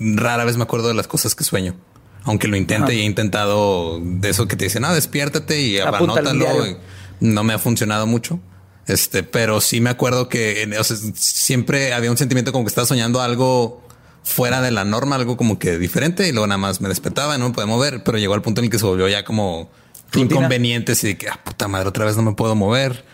rara 0.00 0.44
vez 0.44 0.56
me 0.56 0.64
acuerdo 0.64 0.88
de 0.88 0.94
las 0.94 1.06
cosas 1.06 1.36
que 1.36 1.44
sueño. 1.44 1.76
Aunque 2.24 2.48
lo 2.48 2.56
intente 2.56 2.92
y 2.92 3.02
he 3.02 3.04
intentado 3.04 4.00
de 4.02 4.30
eso 4.30 4.48
que 4.48 4.56
te 4.56 4.64
dicen, 4.64 4.84
ah, 4.84 4.92
despiértate 4.92 5.60
y 5.60 5.78
anótalo. 5.78 6.66
y 6.66 6.76
No 7.20 7.44
me 7.44 7.54
ha 7.54 7.60
funcionado 7.60 8.08
mucho. 8.08 8.40
Este, 8.88 9.22
pero 9.22 9.60
sí 9.60 9.80
me 9.80 9.90
acuerdo 9.90 10.28
que 10.28 10.68
o 10.76 10.82
sea, 10.82 10.96
siempre 11.14 11.94
había 11.94 12.10
un 12.10 12.16
sentimiento 12.16 12.50
como 12.50 12.64
que 12.64 12.70
estaba 12.70 12.84
soñando 12.84 13.20
algo 13.20 13.80
fuera 14.24 14.60
de 14.60 14.72
la 14.72 14.84
norma, 14.84 15.14
algo 15.14 15.36
como 15.36 15.60
que 15.60 15.78
diferente 15.78 16.26
y 16.26 16.32
luego 16.32 16.48
nada 16.48 16.58
más 16.58 16.80
me 16.80 16.88
despertaba 16.88 17.36
y 17.36 17.38
no 17.38 17.50
me 17.50 17.54
podía 17.54 17.66
mover, 17.66 18.02
pero 18.02 18.18
llegó 18.18 18.34
al 18.34 18.42
punto 18.42 18.60
en 18.60 18.64
el 18.64 18.70
que 18.72 18.80
se 18.80 18.86
volvió 18.86 19.06
ya 19.06 19.24
como 19.24 19.70
Rutina. 20.10 20.34
inconveniente 20.34 20.94
y 21.00 21.06
de 21.06 21.16
que, 21.16 21.28
ah, 21.28 21.38
puta 21.44 21.68
madre, 21.68 21.88
otra 21.88 22.04
vez 22.04 22.16
no 22.16 22.24
me 22.24 22.32
puedo 22.32 22.56
mover. 22.56 23.04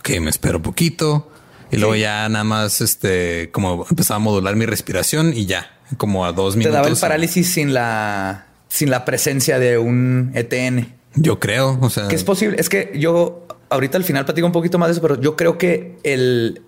Ok, 0.00 0.10
me 0.20 0.30
espero 0.30 0.60
poquito 0.62 1.30
y 1.70 1.76
luego 1.76 1.94
ya 1.94 2.28
nada 2.28 2.44
más, 2.44 2.80
este, 2.80 3.50
como 3.52 3.86
empezaba 3.88 4.16
a 4.16 4.18
modular 4.18 4.56
mi 4.56 4.66
respiración 4.66 5.32
y 5.34 5.46
ya, 5.46 5.70
como 5.98 6.24
a 6.26 6.32
dos 6.32 6.54
Te 6.54 6.58
minutos. 6.58 6.74
daba 6.74 6.88
el 6.88 6.96
parálisis 6.96 7.52
sin 7.52 7.72
la, 7.74 8.46
sin 8.68 8.90
la 8.90 9.04
presencia 9.04 9.58
de 9.58 9.78
un 9.78 10.32
ETN. 10.34 10.94
Yo 11.14 11.38
creo, 11.38 11.78
o 11.80 11.90
sea, 11.90 12.08
Que 12.08 12.16
es 12.16 12.24
posible. 12.24 12.56
Es 12.58 12.68
que 12.68 12.92
yo 12.96 13.46
ahorita 13.68 13.98
al 13.98 14.04
final 14.04 14.24
platico 14.24 14.46
un 14.46 14.52
poquito 14.52 14.78
más 14.78 14.88
de 14.88 14.92
eso, 14.92 15.02
pero 15.02 15.20
yo 15.20 15.36
creo 15.36 15.58
que 15.58 15.98
el, 16.02 16.62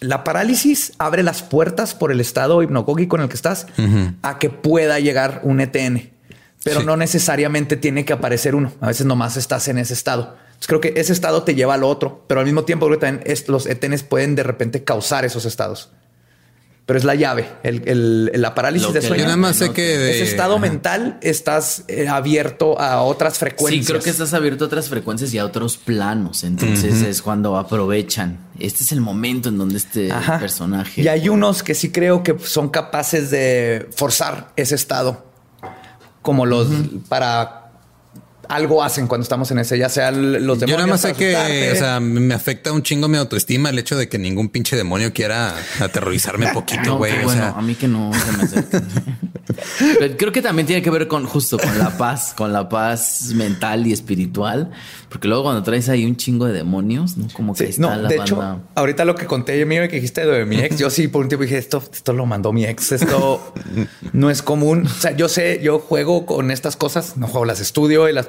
la 0.00 0.24
parálisis 0.24 0.92
abre 0.98 1.22
las 1.22 1.42
puertas 1.42 1.94
por 1.94 2.10
el 2.10 2.20
estado 2.20 2.62
hipnogógico 2.62 3.16
en 3.16 3.22
el 3.22 3.28
que 3.28 3.36
estás 3.36 3.66
a 4.22 4.38
que 4.38 4.50
pueda 4.50 4.98
llegar 5.00 5.42
un 5.44 5.60
ETN, 5.60 6.10
pero 6.64 6.80
Sí. 6.80 6.86
no 6.86 6.96
necesariamente 6.96 7.76
tiene 7.76 8.04
que 8.04 8.12
aparecer 8.14 8.54
uno. 8.54 8.72
A 8.80 8.88
veces 8.88 9.06
nomás 9.06 9.36
estás 9.36 9.68
en 9.68 9.78
ese 9.78 9.94
estado. 9.94 10.36
Entonces 10.58 10.66
creo 10.66 10.80
que 10.80 11.00
ese 11.00 11.12
estado 11.12 11.44
te 11.44 11.54
lleva 11.54 11.74
al 11.74 11.84
otro, 11.84 12.24
pero 12.26 12.40
al 12.40 12.46
mismo 12.46 12.64
tiempo 12.64 12.86
creo 12.86 12.98
que 12.98 13.06
también 13.06 13.24
es- 13.30 13.48
los 13.48 13.66
ETNs 13.66 14.02
pueden 14.02 14.34
de 14.34 14.42
repente 14.42 14.82
causar 14.82 15.24
esos 15.24 15.44
estados. 15.44 15.90
Pero 16.84 16.98
es 16.98 17.04
la 17.04 17.14
llave, 17.14 17.46
el, 17.64 17.82
el- 17.86 18.32
la 18.40 18.54
parálisis 18.54 18.92
de 18.94 19.02
sueño. 19.02 19.18
yo 19.20 19.24
nada 19.26 19.36
más 19.36 19.56
sé 19.56 19.72
que 19.72 19.82
de- 19.82 20.10
ese 20.12 20.24
estado 20.24 20.54
ajá. 20.54 20.62
mental 20.62 21.18
estás 21.20 21.84
eh, 21.86 22.08
abierto 22.08 22.80
a 22.80 23.02
otras 23.02 23.34
Sí, 23.34 23.40
frecuencias. 23.40 23.86
creo 23.88 24.00
que 24.00 24.08
estás 24.10 24.32
abierto 24.34 24.64
a 24.64 24.66
otras 24.68 24.88
frecuencias 24.88 25.32
y 25.34 25.38
a 25.38 25.44
otros 25.44 25.76
planos. 25.76 26.42
Entonces 26.44 27.02
es 27.02 27.20
cuando 27.22 27.56
aprovechan. 27.58 28.38
Este 28.58 28.82
es 28.84 28.90
el 28.92 29.02
momento 29.02 29.50
en 29.50 29.58
donde 29.58 29.76
este 29.76 30.10
Ajá. 30.10 30.38
personaje. 30.40 31.02
Y 31.02 31.08
hay 31.08 31.28
unos 31.28 31.62
que 31.62 31.74
sí 31.74 31.92
creo 31.92 32.22
que 32.22 32.36
son 32.42 32.70
capaces 32.70 33.30
de 33.30 33.86
forzar 33.94 34.52
ese 34.56 34.74
estado. 34.74 35.26
Como 36.22 36.46
los 36.46 36.68
para 37.08 37.67
algo 38.48 38.82
hacen 38.82 39.06
cuando 39.06 39.22
estamos 39.22 39.50
en 39.50 39.58
ese, 39.58 39.78
ya 39.78 39.88
sea 39.88 40.10
los 40.10 40.58
demonios. 40.58 40.70
Yo 40.70 40.76
nada 40.76 40.86
más 40.86 41.00
sé 41.02 41.12
que, 41.14 41.70
o 41.72 41.76
sea, 41.76 42.00
me 42.00 42.34
afecta 42.34 42.72
un 42.72 42.82
chingo 42.82 43.08
mi 43.08 43.16
autoestima 43.18 43.70
el 43.70 43.78
hecho 43.78 43.96
de 43.96 44.08
que 44.08 44.18
ningún 44.18 44.48
pinche 44.48 44.76
demonio 44.76 45.12
quiera 45.12 45.54
aterrorizarme 45.80 46.48
poquito, 46.54 46.82
No, 46.84 46.98
güey. 46.98 47.12
qué 47.12 47.20
o 47.20 47.24
bueno, 47.24 47.40
sea, 47.40 47.50
a 47.50 47.62
mí 47.62 47.74
que 47.74 47.88
no 47.88 48.10
se 48.12 48.32
me 48.36 48.42
acerca. 48.44 48.82
Pero 49.98 50.16
creo 50.16 50.32
que 50.32 50.42
también 50.42 50.66
tiene 50.66 50.82
que 50.82 50.90
ver 50.90 51.08
con 51.08 51.24
justo 51.26 51.58
con 51.58 51.78
la 51.78 51.96
paz, 51.96 52.34
con 52.36 52.52
la 52.52 52.68
paz 52.68 53.30
mental 53.34 53.86
y 53.86 53.92
espiritual, 53.92 54.70
porque 55.08 55.26
luego 55.26 55.44
cuando 55.44 55.62
traes 55.62 55.88
ahí 55.88 56.04
un 56.04 56.16
chingo 56.16 56.44
de 56.46 56.52
demonios, 56.52 57.16
no 57.16 57.28
como 57.32 57.54
que 57.54 57.64
Sí, 57.64 57.70
está 57.70 57.82
no, 57.82 57.88
la 58.02 58.08
de 58.08 58.18
banda. 58.18 58.22
hecho, 58.24 58.60
ahorita 58.74 59.04
lo 59.06 59.14
que 59.14 59.26
conté 59.26 59.58
yo 59.58 59.66
mío 59.66 59.82
que 59.88 59.96
dijiste 59.96 60.24
de 60.26 60.44
mi 60.44 60.58
ex, 60.60 60.78
yo 60.78 60.90
sí 60.90 61.08
por 61.08 61.22
un 61.22 61.28
tiempo 61.28 61.44
dije 61.44 61.56
esto, 61.58 61.82
esto 61.92 62.12
lo 62.12 62.26
mandó 62.26 62.52
mi 62.52 62.64
ex, 62.66 62.92
esto 62.92 63.54
no 64.12 64.30
es 64.30 64.42
común. 64.42 64.86
O 64.86 65.00
sea, 65.00 65.12
yo 65.16 65.28
sé, 65.28 65.60
yo 65.62 65.78
juego 65.78 66.26
con 66.26 66.50
estas 66.50 66.76
cosas, 66.76 67.16
no 67.16 67.26
juego, 67.26 67.46
las 67.46 67.60
estudio 67.60 68.08
y 68.08 68.12
las 68.12 68.26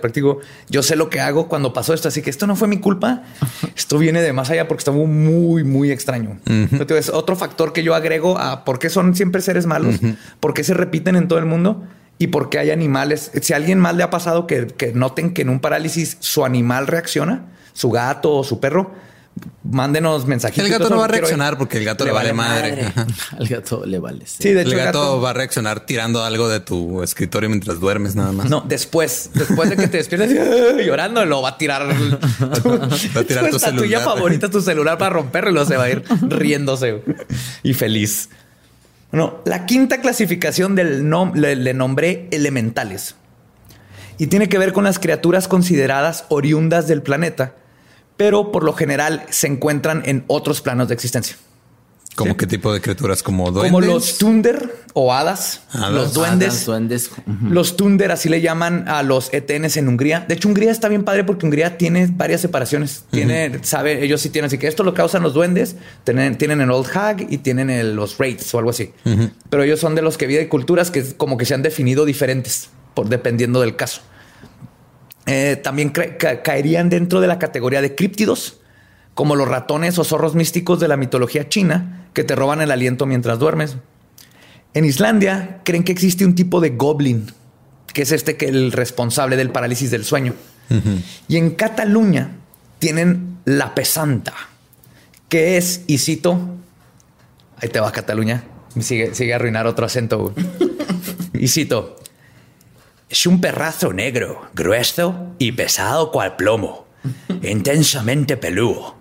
Yo 0.69 0.83
sé 0.83 0.95
lo 0.95 1.09
que 1.09 1.19
hago 1.19 1.47
cuando 1.47 1.73
pasó 1.73 1.93
esto, 1.93 2.07
así 2.07 2.21
que 2.21 2.29
esto 2.29 2.47
no 2.47 2.55
fue 2.55 2.67
mi 2.67 2.79
culpa. 2.79 3.23
Esto 3.75 3.97
viene 3.97 4.21
de 4.21 4.33
más 4.33 4.49
allá 4.49 4.67
porque 4.67 4.81
estuvo 4.81 5.05
muy, 5.05 5.63
muy 5.63 5.91
extraño. 5.91 6.39
Entonces, 6.45 7.09
otro 7.09 7.35
factor 7.35 7.73
que 7.73 7.83
yo 7.83 7.95
agrego 7.95 8.37
a 8.37 8.65
por 8.65 8.79
qué 8.79 8.89
son 8.89 9.15
siempre 9.15 9.41
seres 9.41 9.65
malos, 9.65 9.95
por 10.39 10.53
qué 10.53 10.63
se 10.63 10.73
repiten 10.73 11.15
en 11.15 11.27
todo 11.27 11.39
el 11.39 11.45
mundo 11.45 11.83
y 12.17 12.27
por 12.27 12.49
qué 12.49 12.59
hay 12.59 12.71
animales. 12.71 13.31
Si 13.41 13.53
a 13.53 13.55
alguien 13.55 13.79
más 13.79 13.95
le 13.95 14.03
ha 14.03 14.09
pasado 14.09 14.45
que, 14.47 14.67
que 14.67 14.93
noten 14.93 15.33
que 15.33 15.41
en 15.41 15.49
un 15.49 15.59
parálisis 15.59 16.17
su 16.19 16.45
animal 16.45 16.87
reacciona, 16.87 17.45
su 17.73 17.89
gato 17.89 18.35
o 18.35 18.43
su 18.43 18.59
perro, 18.59 18.91
mándenos 19.63 20.25
mensajitos. 20.25 20.65
el 20.65 20.71
gato 20.71 20.89
no 20.89 20.97
va 20.97 21.05
a 21.05 21.07
reaccionar 21.07 21.57
porque 21.57 21.77
el 21.77 21.85
gato 21.85 22.05
le, 22.05 22.11
vale 22.11 22.33
madre. 22.33 22.85
Ajá. 22.85 23.07
Al 23.37 23.47
gato 23.47 23.85
le 23.85 23.99
vale. 23.99 24.25
sí. 24.25 24.43
Sí, 24.43 24.53
de 24.53 24.61
hecho, 24.61 24.71
El 24.71 24.77
gato, 24.77 24.99
gato 24.99 25.21
va 25.21 25.31
a 25.31 25.33
reaccionar 25.33 25.85
tirando 25.85 26.23
algo 26.23 26.49
de 26.49 26.59
tu 26.59 27.03
escritorio 27.03 27.49
mientras 27.49 27.79
duermes 27.79 28.15
nada 28.15 28.31
más. 28.31 28.49
No, 28.49 28.61
después, 28.67 29.31
después 29.33 29.69
de 29.69 29.75
que 29.77 29.87
te 29.87 29.97
despiertes 29.97 30.31
llorando, 30.85 31.23
lo 31.25 31.41
va 31.41 31.49
a 31.49 31.57
tirar. 31.57 31.87
tu, 32.61 32.69
Va 33.15 33.21
a 33.21 33.23
tirar 33.23 33.49
tu 33.49 33.55
estatuilla 33.57 33.99
celular. 33.99 34.03
favorita, 34.03 34.49
tu 34.49 34.61
celular 34.61 34.97
para 34.97 35.11
romperlo 35.11 35.51
y 35.51 35.53
luego 35.53 35.67
se 35.69 35.77
va 35.77 35.83
a 35.83 35.89
ir 35.89 36.03
riéndose 36.21 37.01
y 37.63 37.73
feliz. 37.73 38.29
Bueno, 39.11 39.41
la 39.45 39.65
quinta 39.65 40.01
clasificación 40.01 40.75
del 40.75 41.09
nom 41.09 41.33
le, 41.33 41.55
le 41.55 41.73
nombré 41.73 42.27
elementales 42.31 43.15
y 44.19 44.27
tiene 44.27 44.49
que 44.49 44.57
ver 44.59 44.73
con 44.73 44.83
las 44.83 44.99
criaturas 44.99 45.47
consideradas 45.47 46.25
oriundas 46.29 46.87
del 46.87 47.01
planeta, 47.01 47.53
pero 48.19 48.51
por 48.51 48.65
lo 48.65 48.73
general 48.73 49.23
se 49.29 49.47
encuentran 49.47 50.03
en 50.05 50.25
otros 50.27 50.59
planos 50.59 50.89
de 50.89 50.93
existencia. 50.93 51.37
¿Como 52.17 52.35
qué 52.35 52.45
tipo 52.47 52.73
de 52.73 52.81
criaturas? 52.81 53.23
¿Como 53.23 53.49
duendes? 53.49 53.71
Como 53.71 53.79
los 53.79 54.17
tunder 54.17 54.75
o 54.91 55.13
hadas, 55.13 55.61
Hadas. 55.71 55.91
los 55.91 56.13
duendes. 56.13 56.49
Hadas, 56.49 56.65
duendes. 56.65 57.11
Ujú. 57.11 57.45
Los 57.49 57.77
Tunder 57.77 58.11
así 58.11 58.27
le 58.27 58.41
llaman 58.41 58.89
a 58.89 59.03
los 59.03 59.33
ETNs 59.33 59.77
en 59.77 59.87
Hungría. 59.87 60.25
De 60.27 60.35
hecho, 60.35 60.49
Hungría 60.49 60.69
está 60.69 60.89
bien 60.89 61.05
padre 61.05 61.23
porque 61.23 61.45
Hungría 61.45 61.77
tiene 61.77 62.09
varias 62.11 62.41
separaciones. 62.41 63.05
Tiene, 63.09 63.59
sabe, 63.63 64.03
ellos 64.03 64.19
sí 64.19 64.29
tienen 64.29 64.47
así 64.47 64.57
que 64.57 64.67
esto 64.67 64.83
lo 64.83 64.93
causan 64.93 65.23
los 65.23 65.33
duendes. 65.33 65.77
Tienen, 66.03 66.37
tienen 66.37 66.59
el 66.59 66.69
Old 66.71 66.87
Hag 66.93 67.25
y 67.31 67.37
tienen 67.37 67.69
el- 67.69 67.95
los 67.95 68.19
Wraiths 68.19 68.53
o 68.53 68.57
algo 68.57 68.71
así. 68.71 68.91
Pero 69.49 69.63
ellos 69.63 69.79
son 69.79 69.95
de 69.95 70.01
los 70.01 70.17
que 70.17 70.27
viven 70.27 70.49
culturas 70.49 70.91
que 70.91 71.13
como 71.15 71.37
que 71.37 71.45
se 71.45 71.53
han 71.53 71.61
definido 71.61 72.03
diferentes 72.03 72.69
por 72.95 73.07
dependiendo 73.07 73.61
del 73.61 73.77
caso. 73.77 74.01
Eh, 75.31 75.55
también 75.57 75.89
ca- 75.89 76.41
caerían 76.41 76.89
dentro 76.89 77.21
de 77.21 77.27
la 77.27 77.37
categoría 77.39 77.81
de 77.81 77.93
críptidos, 77.95 78.57
como 79.13 79.35
los 79.35 79.47
ratones 79.47 79.99
o 79.99 80.03
zorros 80.03 80.33
místicos 80.35 80.79
de 80.79 80.87
la 80.87 80.97
mitología 80.97 81.47
china 81.49 82.07
que 82.13 82.23
te 82.23 82.35
roban 82.35 82.61
el 82.61 82.71
aliento 82.71 83.05
mientras 83.05 83.37
duermes. 83.37 83.77
En 84.73 84.85
Islandia 84.85 85.59
creen 85.63 85.83
que 85.83 85.91
existe 85.91 86.25
un 86.25 86.35
tipo 86.35 86.59
de 86.61 86.71
goblin, 86.71 87.31
que 87.93 88.01
es 88.03 88.11
este 88.11 88.37
que 88.37 88.45
el 88.47 88.71
responsable 88.71 89.35
del 89.35 89.51
parálisis 89.51 89.91
del 89.91 90.03
sueño. 90.05 90.33
Y 91.27 91.37
en 91.37 91.51
Cataluña 91.51 92.31
tienen 92.79 93.37
la 93.45 93.73
pesanta, 93.75 94.33
que 95.27 95.57
es, 95.57 95.81
y 95.87 95.97
cito, 95.97 96.39
ahí 97.61 97.69
te 97.69 97.79
va 97.79 97.91
Cataluña, 97.91 98.43
sigue, 98.79 99.13
sigue 99.15 99.33
a 99.33 99.37
arruinar 99.37 99.65
otro 99.67 99.85
acento. 99.85 100.33
y 101.33 101.47
cito, 101.47 101.95
es 103.09 103.25
un 103.25 103.41
perrazo 103.41 103.91
negro, 103.91 104.49
grueso 104.53 105.33
y 105.39 105.51
pesado 105.51 106.11
cual 106.11 106.35
plomo, 106.35 106.85
intensamente 107.41 108.37
peludo, 108.37 108.95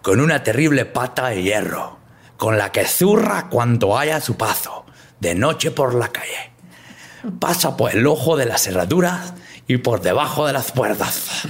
con 0.00 0.18
una 0.20 0.42
terrible 0.42 0.86
pata 0.86 1.28
de 1.28 1.42
hierro, 1.42 1.98
con 2.38 2.56
la 2.56 2.72
que 2.72 2.86
zurra 2.86 3.48
cuando 3.50 3.98
haya 3.98 4.20
su 4.20 4.38
paso, 4.38 4.86
de 5.20 5.34
noche 5.34 5.70
por 5.70 5.94
la 5.94 6.08
calle. 6.08 6.52
Pasa 7.38 7.76
por 7.76 7.94
el 7.94 8.06
ojo 8.06 8.38
de 8.38 8.46
las 8.46 8.62
cerraduras 8.62 9.34
y 9.66 9.76
por 9.76 10.00
debajo 10.00 10.46
de 10.46 10.54
las 10.54 10.72
puertas. 10.72 11.46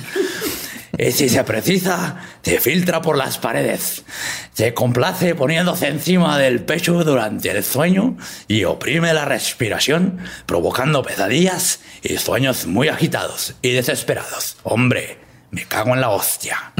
Y 1.03 1.13
si 1.13 1.31
se 1.31 1.43
precisa, 1.45 2.19
se 2.43 2.61
filtra 2.61 3.01
por 3.01 3.17
las 3.17 3.39
paredes. 3.39 4.05
Se 4.53 4.75
complace 4.75 5.35
poniéndose 5.35 5.89
encima 5.89 6.37
del 6.37 6.61
pecho 6.61 7.03
durante 7.05 7.51
el 7.51 7.65
sueño 7.65 8.19
y 8.49 8.65
oprime 8.65 9.15
la 9.15 9.25
respiración, 9.25 10.19
provocando 10.45 11.03
pesadillas 11.03 11.81
y 12.03 12.19
sueños 12.19 12.67
muy 12.67 12.89
agitados 12.89 13.55
y 13.63 13.71
desesperados. 13.71 14.59
Hombre, 14.63 15.17
me 15.51 15.65
cago 15.65 15.95
en 15.95 16.03
la 16.03 16.11
hostia. 16.11 16.75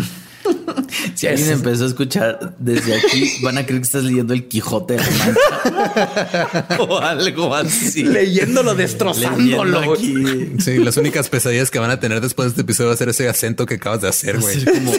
Si 1.15 1.27
alguien 1.27 1.49
Es- 1.49 1.55
empezó 1.55 1.85
a 1.85 1.87
escuchar 1.89 2.55
desde 2.59 2.97
aquí, 2.97 3.33
van 3.43 3.59
a 3.59 3.65
creer 3.67 3.81
que 3.81 3.87
estás 3.87 4.05
leyendo 4.05 4.35
el 4.35 4.49
Quijote 4.49 4.95
de 4.95 5.01
la 5.01 5.11
Mancha 5.11 6.77
o 6.81 6.99
algo 6.99 7.55
así. 7.55 8.03
Leyéndolo, 8.03 8.75
Leyendo 8.75 8.75
destrozándolo. 8.75 9.93
aquí. 9.93 10.53
Sí, 10.59 10.79
las 10.79 10.97
únicas 10.97 11.29
pesadillas 11.29 11.71
que 11.71 11.79
van 11.79 11.91
a 11.91 12.01
tener 12.01 12.21
después 12.21 12.47
de 12.47 12.51
este 12.51 12.63
episodio 12.63 12.89
va 12.89 12.95
a 12.95 12.97
ser 12.97 13.09
ese 13.09 13.29
acento 13.29 13.67
que 13.67 13.75
acabas 13.75 14.01
de 14.03 14.09
hacer, 14.09 14.39
güey. 14.41 14.65
Como, 14.65 14.93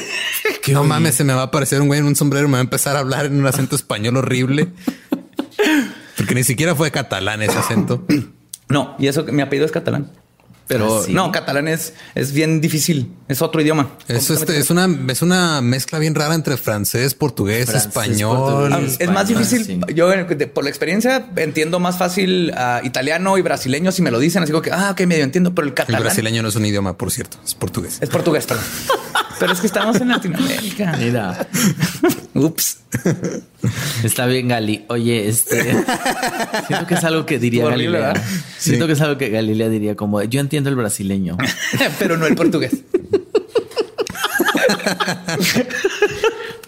Que 0.64 0.72
no 0.74 0.84
mames, 0.84 1.16
se 1.16 1.24
me 1.24 1.34
va 1.34 1.42
a 1.42 1.46
aparecer 1.46 1.82
un 1.82 1.88
güey 1.88 2.00
en 2.00 2.06
un 2.06 2.16
sombrero 2.16 2.46
y 2.46 2.50
me 2.50 2.54
va 2.54 2.60
a 2.60 2.62
empezar 2.62 2.96
a 2.96 3.00
hablar 3.00 3.26
en 3.26 3.38
un 3.40 3.46
acento 3.46 3.76
español 3.76 4.18
horrible. 4.18 4.70
Porque 6.18 6.36
ni 6.36 6.44
siquiera 6.44 6.76
fue 6.76 6.92
catalán 6.92 7.42
ese 7.42 7.58
acento. 7.58 8.06
No, 8.70 8.96
y 9.00 9.08
eso 9.08 9.26
que 9.26 9.32
mi 9.32 9.42
apellido 9.42 9.66
es 9.66 9.72
catalán. 9.72 10.12
Pero 10.68 11.00
¿Ah, 11.00 11.04
sí? 11.06 11.14
no, 11.14 11.32
catalán 11.34 11.68
es, 11.68 11.94
es 12.16 12.32
bien 12.32 12.62
difícil. 12.62 13.12
Es 13.28 13.42
otro 13.42 13.62
idioma. 13.62 13.90
Eso 14.08 14.34
este, 14.34 14.58
es 14.58 14.70
una 14.70 14.88
es 15.12 15.22
una 15.22 15.60
mezcla 15.62 16.00
bien 16.00 16.16
rara 16.16 16.34
entre 16.34 16.56
francés, 16.56 17.14
portugués, 17.14 17.66
Francés, 17.70 17.88
español. 17.90 18.38
portugués. 18.38 18.94
Ah, 19.00 19.04
es 19.04 19.12
más 19.12 19.28
difícil. 19.28 19.66
sí. 19.66 19.80
Yo, 19.94 20.12
eh, 20.14 20.24
de- 20.24 20.48
por 20.48 20.64
la 20.64 20.70
experiencia, 20.70 21.28
entiendo 21.36 21.80
más 21.80 21.98
fácil 21.98 22.52
ah, 22.56 22.80
italiano 22.84 23.38
y 23.38 23.42
brasileño 23.42 23.92
si 23.92 24.02
me 24.02 24.12
lo 24.12 24.20
dicen. 24.20 24.44
Así 24.44 24.52
como 24.54 24.62
que, 24.62 24.72
ah, 24.72 24.92
ok, 24.92 25.02
medio 25.08 25.24
entiendo, 25.26 25.54
pero 25.54 25.66
el 25.66 25.70
El 25.72 25.76
catalán 25.76 26.04
brasileño 26.04 26.42
no 26.42 26.48
es 26.50 26.56
un 26.56 26.66
idioma, 26.66 26.98
por 26.98 27.12
cierto, 27.12 27.38
es 27.46 27.54
portugués. 27.54 27.98
es 28.02 28.10
portugués, 28.10 28.46
perdón. 28.46 28.64
pero 29.42 29.54
es 29.54 29.60
que 29.60 29.66
estamos 29.66 30.00
en 30.00 30.10
Latinoamérica. 30.10 30.96
mira, 31.00 31.48
Ups. 32.36 32.78
está 34.04 34.28
bien, 34.28 34.50
Gali. 34.50 34.86
Oye, 34.88 35.28
este 35.28 35.64
siento 36.68 36.86
que 36.86 36.94
es 36.94 37.04
algo 37.04 37.26
que 37.26 37.40
diría 37.40 37.66
horrible, 37.66 38.00
Galilea. 38.00 38.14
¿verdad? 38.14 38.24
Siento 38.60 38.86
que 38.86 38.94
es 38.94 39.02
algo 39.02 39.18
que 39.18 39.30
Galilea 39.30 39.70
diría 39.70 39.96
como 39.96 40.22
yo 40.22 40.40
entiendo 40.40 40.70
el 40.70 40.76
brasileño. 40.76 41.38
pero 42.00 42.18
no 42.18 42.28
el 42.28 42.36
portugués. 42.36 42.84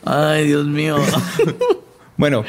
Ay, 0.03 0.47
Dios 0.47 0.65
mío. 0.65 0.97
Bueno, 2.17 2.43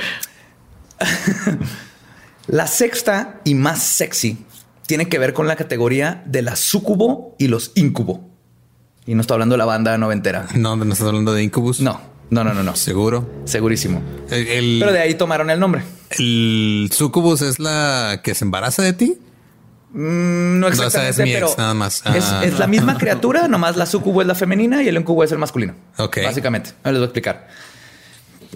la 2.46 2.66
sexta 2.66 3.42
y 3.44 3.54
más 3.54 3.82
sexy 3.82 4.38
tiene 4.86 5.06
que 5.06 5.18
ver 5.18 5.34
con 5.34 5.48
la 5.48 5.56
categoría 5.56 6.22
de 6.24 6.40
la 6.40 6.56
sucubo 6.56 7.36
y 7.38 7.48
los 7.48 7.72
incubo. 7.74 8.33
Y 9.06 9.14
no 9.14 9.20
estoy 9.20 9.34
hablando 9.34 9.54
de 9.54 9.58
la 9.58 9.64
banda 9.66 9.96
noventera. 9.98 10.46
No, 10.54 10.76
no 10.76 10.92
estás 10.92 11.06
hablando 11.06 11.32
de 11.34 11.42
Incubus. 11.42 11.80
No, 11.80 12.00
no, 12.30 12.42
no, 12.44 12.54
no, 12.54 12.62
no. 12.62 12.74
Seguro. 12.76 13.28
Segurísimo. 13.44 14.00
El, 14.30 14.46
el, 14.48 14.76
Pero 14.80 14.92
de 14.92 15.00
ahí 15.00 15.14
tomaron 15.14 15.50
el 15.50 15.60
nombre. 15.60 15.82
el 16.18 16.88
sucubus 16.92 17.42
es 17.42 17.58
la 17.58 18.20
que 18.24 18.34
se 18.34 18.44
embaraza 18.44 18.82
de 18.82 18.92
ti. 18.94 19.18
Mm, 19.92 20.58
No 20.58 20.66
exactamente, 20.68 21.10
es 21.22 21.28
mi 21.28 21.32
pero 21.34 21.46
ex, 21.48 21.58
nada 21.58 21.74
más. 21.74 22.02
es, 22.14 22.24
Ah. 22.24 22.44
es 22.44 22.58
la 22.58 22.66
misma 22.66 22.98
criatura, 22.98 23.46
nomás 23.46 23.76
la 23.76 23.86
sucubo 23.86 24.22
es 24.22 24.26
la 24.26 24.34
femenina 24.34 24.82
y 24.82 24.88
el 24.88 24.96
incubo 24.96 25.22
es 25.22 25.30
el 25.32 25.38
masculino. 25.38 25.74
Ok. 25.98 26.18
Básicamente. 26.24 26.70
Ahora 26.82 26.92
les 26.92 26.98
voy 27.00 27.02
a 27.02 27.06
explicar. 27.06 27.48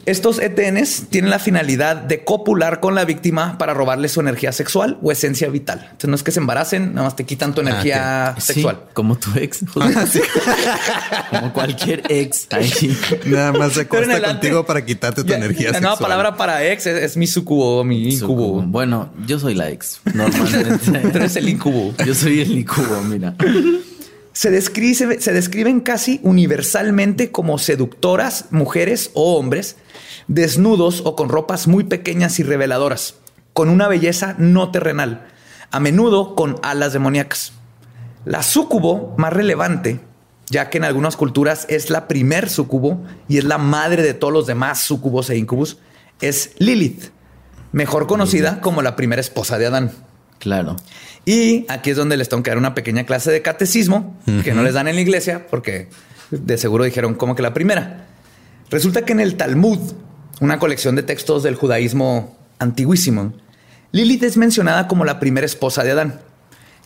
Estos 0.07 0.39
ETNs 0.39 1.05
tienen 1.11 1.31
la 1.31 1.39
finalidad 1.39 1.97
de 1.97 2.25
copular 2.25 2.81
con 2.81 2.95
la 2.95 3.05
víctima 3.05 3.59
para 3.59 3.75
robarle 3.75 4.09
su 4.09 4.21
energía 4.21 4.53
sexual 4.53 4.99
o 5.03 5.13
esencia 5.13 5.49
vital. 5.49 5.81
Entonces 5.85 6.09
no 6.11 6.17
es 6.17 6.23
que 6.23 6.31
se 6.33 6.41
embaracen, 6.41 6.95
nada 6.95 7.07
más 7.09 7.17
te 7.17 7.25
quitan 7.25 7.55
tu 7.55 7.61
energía 7.61 8.35
Sí, 8.39 8.55
sexual. 8.55 8.81
como 8.95 9.17
tu 9.19 9.31
ex. 9.39 9.61
como 11.31 11.53
cualquier 11.53 12.03
ex. 12.09 12.47
Ahí. 12.51 12.97
Nada 13.27 13.53
más 13.53 13.73
se 13.75 13.83
acuesta 13.83 14.13
adelante- 14.13 14.29
contigo 14.49 14.67
para 14.67 14.85
quitarte 14.85 15.23
tu 15.23 15.29
Ya, 15.31 15.37
energía 15.37 15.73
La 15.73 15.81
nueva 15.81 15.97
sexual. 15.97 16.11
palabra 16.11 16.37
para 16.37 16.65
ex 16.67 16.87
es, 16.87 17.03
es 17.03 17.17
mi 17.17 17.27
sucubo, 17.27 17.85
mi 17.85 18.09
incubo. 18.15 18.63
Bueno, 18.63 19.11
yo 19.27 19.39
soy 19.39 19.55
la 19.55 19.71
ex. 19.71 20.01
Normalmente. 20.15 20.79
Tú 21.13 21.19
eres 21.19 21.37
el 21.37 21.49
incubo. 21.49 21.95
Yo 22.05 22.15
soy 22.15 22.41
el 22.41 22.53
incubo, 22.59 23.01
mira. 23.03 23.35
Se, 24.39 24.53
describe- 24.53 25.18
se 25.18 25.32
describen 25.32 25.80
casi 25.80 26.20
universalmente 26.22 27.32
como 27.32 27.59
seductoras, 27.59 28.45
mujeres 28.53 29.11
o 29.14 29.36
hombres, 29.36 29.74
desnudos 30.28 31.03
o 31.05 31.16
con 31.16 31.28
ropas 31.28 31.66
muy 31.66 31.82
pequeñas 31.82 32.39
y 32.39 32.45
reveladoras, 32.45 33.16
con 33.53 33.68
una 33.68 33.89
belleza 33.89 34.36
no 34.39 34.70
terrenal, 34.70 35.26
a 35.72 35.80
menudo 35.80 36.36
con 36.36 36.55
alas 36.62 36.93
demoníacas. 36.93 37.53
La 38.24 38.45
súcubo 38.45 39.12
más 39.18 39.32
relevante, 39.32 39.99
ya 40.49 40.70
que 40.70 40.78
en 40.78 40.84
algunas 40.84 41.16
culturas 41.16 41.66
es 41.68 41.91
la 41.91 42.07
primer 42.07 42.49
súcubo 42.49 43.03
y 43.26 43.39
es 43.39 43.45
la 43.45 43.59
madre 43.59 44.05
de 44.05 44.14
todos 44.14 44.32
los 44.32 44.47
demás 44.47 44.78
súcubos 44.80 45.30
e 45.30 45.36
incubus, 45.36 45.78
es 46.20 46.53
Lilith, 46.59 47.11
mejor 47.72 48.07
conocida 48.07 48.61
como 48.61 48.82
la 48.82 48.95
primera 48.95 49.20
esposa 49.20 49.59
de 49.59 49.66
Adán. 49.66 49.91
Claro. 50.39 50.76
Y 51.24 51.66
aquí 51.68 51.91
es 51.91 51.97
donde 51.97 52.16
les 52.16 52.28
tengo 52.28 52.43
que 52.43 52.51
dar 52.51 52.59
una 52.59 52.74
pequeña 52.74 53.05
clase 53.05 53.30
de 53.30 53.43
catecismo 53.43 54.16
que 54.45 54.55
no 54.55 54.62
les 54.62 54.74
dan 54.74 54.89
en 54.89 54.95
la 54.95 55.01
iglesia 55.01 55.47
porque 55.49 55.89
de 56.30 56.59
seguro 56.59 56.84
dijeron 56.84 57.14
como 57.14 57.34
que 57.34 57.43
la 57.43 57.55
primera. 57.55 58.07
Resulta 58.70 59.05
que 59.05 59.12
en 59.12 59.20
el 59.20 59.36
Talmud, 59.36 59.78
una 60.41 60.59
colección 60.59 60.95
de 60.95 61.03
textos 61.03 61.43
del 61.43 61.55
judaísmo 61.55 62.36
antiguísimo, 62.59 63.32
Lilith 63.93 64.22
es 64.22 64.36
mencionada 64.36 64.89
como 64.89 65.05
la 65.05 65.18
primera 65.18 65.47
esposa 65.47 65.82
de 65.82 65.93
Adán, 65.93 66.20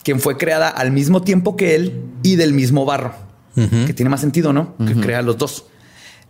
quien 0.03 0.19
fue 0.19 0.37
creada 0.37 0.69
al 0.69 0.91
mismo 0.91 1.21
tiempo 1.21 1.55
que 1.55 1.75
él 1.75 2.01
y 2.23 2.35
del 2.37 2.53
mismo 2.53 2.85
barro, 2.85 3.13
que 3.55 3.93
tiene 3.93 4.09
más 4.09 4.21
sentido, 4.21 4.53
¿no? 4.53 4.75
Que 4.77 4.95
crea 4.95 5.19
a 5.19 5.21
los 5.21 5.37
dos. 5.37 5.65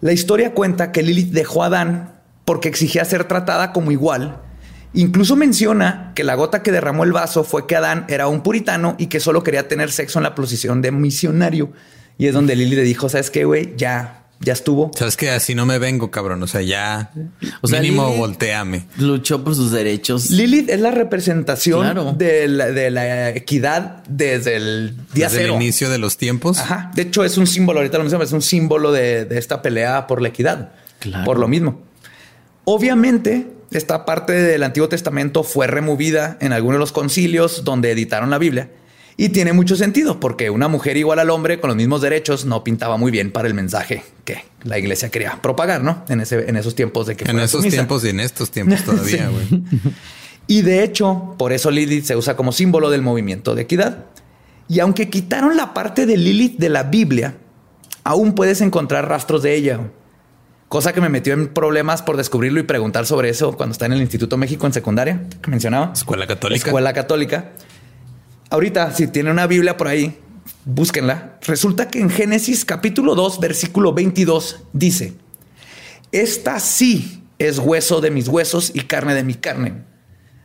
La 0.02 0.12
historia 0.12 0.54
cuenta 0.54 0.92
que 0.92 1.04
Lilith 1.04 1.32
dejó 1.32 1.64
a 1.64 1.68
Adán 1.68 2.20
porque 2.46 2.68
exigía 2.68 3.06
ser 3.06 3.24
tratada 3.26 3.72
como 3.72 3.92
igual. 3.92 4.42
Incluso 4.96 5.36
menciona 5.36 6.12
que 6.16 6.24
la 6.24 6.36
gota 6.36 6.62
que 6.62 6.72
derramó 6.72 7.04
el 7.04 7.12
vaso 7.14 7.44
fue 7.44 7.66
que 7.68 7.76
Adán 7.76 8.06
era 8.10 8.28
un 8.28 8.42
puritano 8.44 8.96
y 9.00 9.08
que 9.08 9.20
solo 9.20 9.44
quería 9.44 9.68
tener 9.68 9.92
sexo 9.92 10.20
en 10.20 10.24
la 10.24 10.36
posición 10.36 10.82
de 10.82 10.92
misionario. 10.92 11.72
Y 12.18 12.28
es 12.28 12.34
donde 12.34 12.56
Lilith 12.56 12.76
le 12.78 12.84
dijo, 12.84 13.10
¿sabes 13.10 13.32
qué, 13.32 13.44
güey? 13.44 13.74
Ya, 13.76 14.26
ya 14.40 14.54
estuvo. 14.54 14.92
Sabes 14.96 15.18
que 15.18 15.32
así 15.32 15.56
no 15.56 15.66
me 15.66 15.80
vengo, 15.80 16.12
cabrón. 16.12 16.44
O 16.44 16.48
sea, 16.48 16.62
ya 16.62 17.12
O 17.62 17.68
sea, 17.68 17.82
mínimo 17.82 18.08
Lili- 18.08 18.18
volteame. 18.20 18.86
Luchó 18.98 19.44
por 19.44 19.56
sus 19.56 19.72
derechos. 19.72 20.30
Lilith 20.30 20.70
es 20.70 20.80
la 20.80 20.92
representación 20.92 21.82
Claro. 21.82 22.14
de, 22.16 22.48
la, 22.48 22.68
de 22.68 22.92
la 22.92 23.30
equidad 23.30 24.04
desde 24.08 24.58
el 24.58 24.96
día 25.16 25.26
Desde 25.26 25.40
cero. 25.40 25.56
el 25.56 25.62
inicio 25.64 25.90
de 25.90 25.98
los 25.98 26.18
tiempos. 26.18 26.60
Ajá. 26.60 26.92
De 26.94 27.02
hecho, 27.02 27.24
es 27.24 27.38
un 27.40 27.48
símbolo, 27.48 27.80
ahorita 27.80 27.98
lo 27.98 28.04
mencionamos, 28.04 28.28
es 28.30 28.34
un 28.34 28.44
símbolo 28.44 28.92
de, 28.92 29.26
de 29.26 29.40
esta 29.40 29.64
pelea 29.64 30.06
por 30.06 30.22
la 30.22 30.28
equidad. 30.28 30.70
Claro. 31.00 31.26
Por 31.26 31.40
lo 31.40 31.48
mismo. 31.48 31.82
Obviamente, 32.66 33.48
esta 33.78 34.06
parte 34.06 34.34
del 34.34 34.64
Antiguo 34.64 34.90
Testamento 34.90 35.44
fue 35.44 35.68
removida 35.68 36.38
en 36.42 36.54
algunos 36.54 36.76
de 36.76 36.80
los 36.80 36.92
concilios 36.92 37.64
donde 37.64 37.92
editaron 37.92 38.30
la 38.30 38.38
Biblia. 38.38 38.70
Y 39.16 39.30
tiene 39.30 39.54
mucho 39.54 39.76
sentido, 39.76 40.20
porque 40.20 40.50
una 40.50 40.68
mujer 40.68 40.98
igual 40.98 41.20
al 41.20 41.30
hombre 41.30 41.60
con 41.60 41.68
los 41.68 41.78
mismos 41.78 42.02
derechos 42.02 42.46
no 42.46 42.64
pintaba 42.64 42.98
muy 42.98 43.12
bien 43.12 43.32
para 43.32 43.48
el 43.48 43.54
mensaje 43.54 44.04
que 44.26 44.44
la 44.64 44.80
iglesia 44.80 45.10
quería 45.10 45.40
propagar, 45.42 45.84
¿no? 45.84 46.04
En, 46.10 46.20
ese, 46.20 46.50
en 46.50 46.56
esos 46.56 46.74
tiempos 46.74 47.06
de 47.06 47.16
que 47.16 47.30
En 47.30 47.38
esos 47.38 47.62
sumisa. 47.62 47.76
tiempos 47.78 48.04
y 48.06 48.10
en 48.10 48.20
estos 48.20 48.50
tiempos 48.50 48.82
todavía, 48.86 49.30
güey. 49.30 49.64
Y 50.48 50.64
de 50.64 50.84
hecho, 50.84 51.36
por 51.38 51.54
eso 51.54 51.70
Lilith 51.70 52.06
se 52.06 52.16
usa 52.16 52.36
como 52.36 52.52
símbolo 52.52 52.90
del 52.90 53.04
movimiento 53.04 53.54
de 53.54 53.62
equidad. 53.62 54.06
Y 54.68 54.80
aunque 54.80 55.10
quitaron 55.10 55.58
la 55.58 55.74
parte 55.76 56.06
de 56.06 56.18
Lilith 56.18 56.58
de 56.58 56.70
la 56.70 56.84
Biblia, 56.84 57.36
aún 58.04 58.34
puedes 58.34 58.62
encontrar 58.62 59.08
rastros 59.08 59.44
de 59.44 59.56
ella. 59.56 59.80
Cosa 60.74 60.92
que 60.92 61.02
me 61.02 61.10
metió 61.10 61.36
en 61.36 61.50
problemas 61.50 62.02
por 62.02 62.18
descubrirlo 62.18 62.60
y 62.60 62.64
preguntar 62.64 63.06
sobre 63.06 63.30
eso 63.30 63.56
cuando 63.56 63.74
está 63.74 63.86
en 63.86 63.94
el 63.94 64.02
Instituto 64.02 64.38
México 64.38 64.66
en 64.66 64.74
secundaria, 64.74 65.22
que 65.40 65.52
mencionaba. 65.52 65.94
Escuela 65.94 66.26
católica. 66.26 66.66
Escuela 66.66 66.94
católica. 66.94 67.52
Ahorita, 68.50 68.92
si 68.92 69.06
tiene 69.06 69.30
una 69.30 69.46
Biblia 69.46 69.78
por 69.78 69.88
ahí, 69.88 70.18
búsquenla. 70.66 71.38
Resulta 71.44 71.90
que 71.90 72.00
en 72.00 72.10
Génesis 72.10 72.66
capítulo 72.66 73.14
2, 73.14 73.40
versículo 73.40 73.94
22 73.94 74.62
dice, 74.74 75.14
esta 76.12 76.60
sí 76.60 77.24
es 77.38 77.60
hueso 77.60 78.02
de 78.02 78.10
mis 78.10 78.28
huesos 78.28 78.72
y 78.74 78.80
carne 78.80 79.14
de 79.14 79.24
mi 79.24 79.36
carne, 79.36 79.84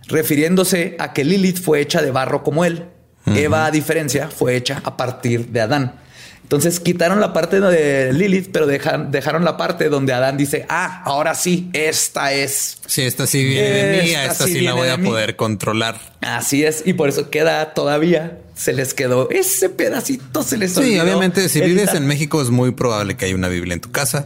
refiriéndose 0.09 0.95
a 0.99 1.15
que 1.15 1.25
Lilith 1.25 1.59
fue 1.59 1.81
hecha 1.81 2.03
de 2.03 2.11
barro 2.11 2.43
como 2.43 2.67
él. 2.67 2.85
Eva, 3.25 3.65
a 3.65 3.71
diferencia, 3.71 4.29
fue 4.29 4.57
hecha 4.57 4.83
a 4.85 4.95
partir 4.99 5.49
de 5.49 5.63
Adán. 5.63 5.95
Entonces 6.43 6.81
quitaron 6.81 7.21
la 7.21 7.35
parte 7.35 7.61
de 7.61 8.13
Lilith, 8.15 8.49
pero 8.53 8.67
dejan- 8.67 9.11
dejaron 9.11 9.45
la 9.45 9.59
parte 9.59 9.91
donde 9.91 10.15
Adán 10.15 10.39
dice, 10.39 10.65
ah, 10.71 11.03
ahora 11.05 11.35
sí, 11.35 11.69
esta 11.75 12.33
es 12.33 12.79
Sí, 12.87 13.03
esta 13.03 13.27
sí 13.27 13.45
viene 13.45 13.69
de 13.71 14.03
mí, 14.03 14.15
a 14.15 14.23
Esta 14.23 14.33
esta 14.33 14.45
sí 14.47 14.53
sí 14.55 14.61
la 14.63 14.73
voy 14.73 14.89
a 14.89 14.97
poder 14.97 15.37
controlar. 15.37 16.01
Así 16.23 16.65
es, 16.65 16.83
y 16.87 16.95
por 16.95 17.11
eso 17.11 17.29
queda 17.29 17.75
todavía, 17.75 18.39
se 18.55 18.73
les 18.73 18.95
quedó 18.95 19.29
ese 19.31 19.69
pedacito, 19.69 20.43
se 20.43 20.57
les 20.57 20.73
Sí, 20.73 20.81
olvidó 20.81 21.03
obviamente, 21.05 21.49
si 21.51 21.61
vives 21.61 21.93
en 21.93 22.07
México 22.07 22.41
es 22.41 22.49
muy 22.49 22.71
probable 22.73 23.17
que 23.19 23.27
haya 23.27 23.35
una 23.35 23.49
Biblia 23.49 23.75
en 23.75 23.81
tu 23.81 23.91
casa. 23.91 24.25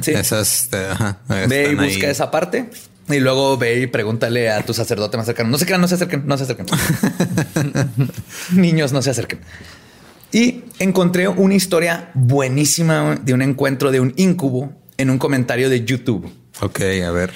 Sí. 0.00 0.12
Esas, 0.12 0.68
eh, 0.72 0.86
ajá, 0.92 1.18
Ve 1.48 1.70
y 1.72 1.74
busca 1.74 2.06
ahí. 2.06 2.12
esa 2.12 2.30
parte. 2.30 2.70
Y 3.08 3.18
luego 3.18 3.56
ve 3.58 3.80
y 3.80 3.86
pregúntale 3.88 4.48
a 4.48 4.64
tu 4.64 4.72
sacerdote 4.74 5.16
más 5.16 5.26
cercano. 5.26 5.48
No 5.50 5.58
se 5.58 5.66
crean, 5.66 5.80
no 5.80 5.88
se 5.88 5.96
acerquen, 5.96 6.22
no 6.24 6.38
se 6.38 6.44
acerquen. 6.44 6.66
Niños, 8.52 8.92
no 8.92 9.02
se 9.02 9.10
acerquen. 9.10 9.40
Y 10.32 10.64
encontré 10.78 11.28
una 11.28 11.54
historia 11.54 12.10
buenísima 12.14 13.16
de 13.22 13.34
un 13.34 13.42
encuentro 13.42 13.90
de 13.92 14.00
un 14.00 14.14
incubo 14.16 14.72
en 14.96 15.10
un 15.10 15.18
comentario 15.18 15.68
de 15.68 15.84
YouTube. 15.84 16.30
Ok, 16.60 16.80
a 17.06 17.10
ver. 17.10 17.32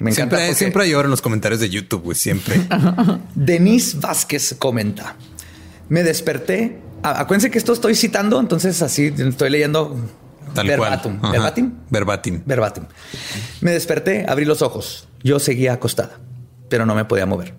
Me 0.00 0.10
encanta 0.10 0.54
Siempre, 0.54 0.84
hay 0.84 0.94
oro 0.94 1.06
en 1.06 1.10
los 1.10 1.22
comentarios 1.22 1.60
de 1.60 1.70
YouTube, 1.70 2.02
güey. 2.02 2.16
Siempre. 2.16 2.60
Denise 3.34 3.98
Vázquez 3.98 4.54
comenta. 4.58 5.16
Me 5.88 6.02
desperté. 6.02 6.78
Acuérdense 7.02 7.50
que 7.50 7.58
esto 7.58 7.72
estoy 7.72 7.94
citando, 7.94 8.40
entonces 8.40 8.82
así 8.82 9.12
estoy 9.16 9.50
leyendo 9.50 9.96
Tal 10.54 10.66
verbatim. 10.66 11.18
cual. 11.18 11.32
Verbatim. 11.32 11.72
Verbatim. 11.90 12.42
Verbatim. 12.44 12.84
Me 13.60 13.70
desperté, 13.72 14.26
abrí 14.28 14.44
los 14.44 14.62
ojos. 14.62 15.08
Yo 15.22 15.38
seguía 15.38 15.74
acostada, 15.74 16.18
pero 16.68 16.86
no 16.86 16.94
me 16.94 17.04
podía 17.04 17.26
mover. 17.26 17.54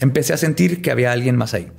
Empecé 0.00 0.32
a 0.32 0.36
sentir 0.36 0.82
que 0.82 0.90
había 0.90 1.12
alguien 1.12 1.36
más 1.36 1.54
ahí 1.54 1.70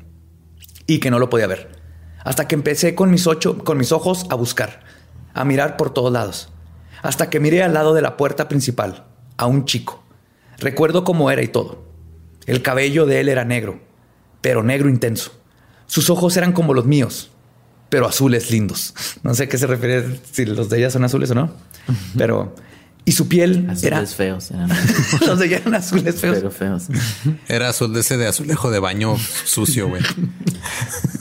y 0.88 1.00
que 1.00 1.12
no 1.12 1.20
lo 1.20 1.30
podía 1.30 1.48
ver. 1.48 1.81
Hasta 2.24 2.47
que 2.47 2.55
empecé 2.55 2.95
con 2.95 3.11
mis, 3.11 3.28
ocho, 3.28 3.57
con 3.63 3.78
mis 3.78 3.91
ojos 3.91 4.26
a 4.30 4.36
buscar, 4.36 4.82
a 5.34 5.43
mirar 5.45 5.78
por 5.78 5.93
todos 5.93 6.11
lados. 6.11 6.49
Hasta 7.01 7.30
que 7.30 7.39
miré 7.39 7.63
al 7.63 7.74
lado 7.74 7.93
de 7.93 8.01
la 8.01 8.17
puerta 8.17 8.47
principal 8.47 9.05
a 9.38 9.47
un 9.47 9.65
chico. 9.65 10.03
Recuerdo 10.59 11.03
cómo 11.03 11.32
era 11.32 11.41
y 11.41 11.47
todo. 11.47 11.84
El 12.45 12.61
cabello 12.61 13.05
de 13.05 13.22
él 13.22 13.30
era 13.30 13.45
negro, 13.45 13.80
pero 14.41 14.63
negro 14.63 14.89
intenso. 14.89 15.32
Sus 15.88 16.09
ojos 16.09 16.38
eran 16.38 16.53
como 16.53 16.74
los 16.74 16.86
míos, 16.86 17.32
pero 17.89 18.07
azules 18.07 18.51
lindos. 18.51 18.93
No 19.24 19.34
sé 19.36 19.43
a 19.43 19.49
qué 19.49 19.57
se 19.57 19.67
refiere 19.67 20.19
si 20.32 20.45
los 20.45 20.69
de 20.69 20.80
ella 20.80 20.89
son 20.89 21.03
azules 21.03 21.30
o 21.32 21.36
no, 21.36 21.51
pero 22.17 22.55
y 23.03 23.13
su 23.13 23.28
piel 23.28 23.67
Azules 23.69 23.84
era 23.84 24.05
feos. 24.05 24.51
eran. 24.51 24.69
los 25.28 25.39
de 25.39 25.45
ella 25.47 25.57
eran 25.57 25.76
azules 25.76 26.15
feos. 26.15 26.38
Pero 26.38 26.51
feos. 26.51 26.84
Era 27.47 27.69
azul 27.69 27.93
de 27.93 28.01
ese 28.01 28.17
de 28.17 28.28
azulejo 28.28 28.69
de 28.69 28.80
baño 28.80 29.15
sucio, 29.45 29.88
güey. 29.89 30.03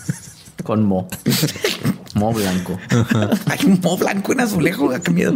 Con 0.70 0.84
mo. 0.84 1.08
Mo 2.14 2.32
blanco. 2.32 2.78
Hay 3.46 3.66
mo 3.82 3.96
blanco 3.96 4.32
en 4.32 4.38
azulejo, 4.38 4.92
ah, 4.92 5.00
qué 5.00 5.10
miedo. 5.10 5.34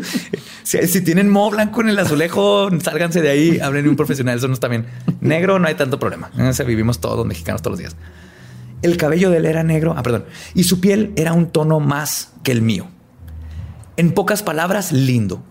Si, 0.63 0.87
si 0.87 1.01
tienen 1.01 1.29
mo 1.29 1.51
blanco 1.51 1.81
en 1.81 1.89
el 1.89 1.99
azulejo, 1.99 2.69
sálganse 2.81 3.21
de 3.21 3.31
ahí, 3.31 3.59
hablen 3.59 3.89
un 3.89 3.97
profesional, 3.97 4.39
eso 4.39 4.47
no 4.47 4.55
está 4.55 4.69
bien. 4.69 4.87
Negro 5.21 5.59
no 5.59 5.67
hay 5.67 5.75
tanto 5.75 5.99
problema. 5.99 6.31
Ese 6.39 6.63
vivimos 6.63 7.01
todos 7.01 7.27
mexicanos 7.27 7.63
todos 7.63 7.73
los 7.73 7.79
días. 7.81 7.97
El 8.83 8.97
cabello 8.97 9.29
de 9.29 9.39
él 9.39 9.47
era 9.47 9.65
negro, 9.65 9.97
ah, 9.97 10.05
perdón, 10.05 10.27
y 10.55 10.63
su 10.63 10.79
piel 10.79 11.13
era 11.17 11.33
un 11.33 11.51
tono 11.51 11.81
más 11.81 12.35
que 12.45 12.53
el 12.53 12.63
mío. 12.63 12.87
En 13.97 14.13
pocas 14.13 14.45
palabras, 14.45 14.93
lindo. 14.93 15.43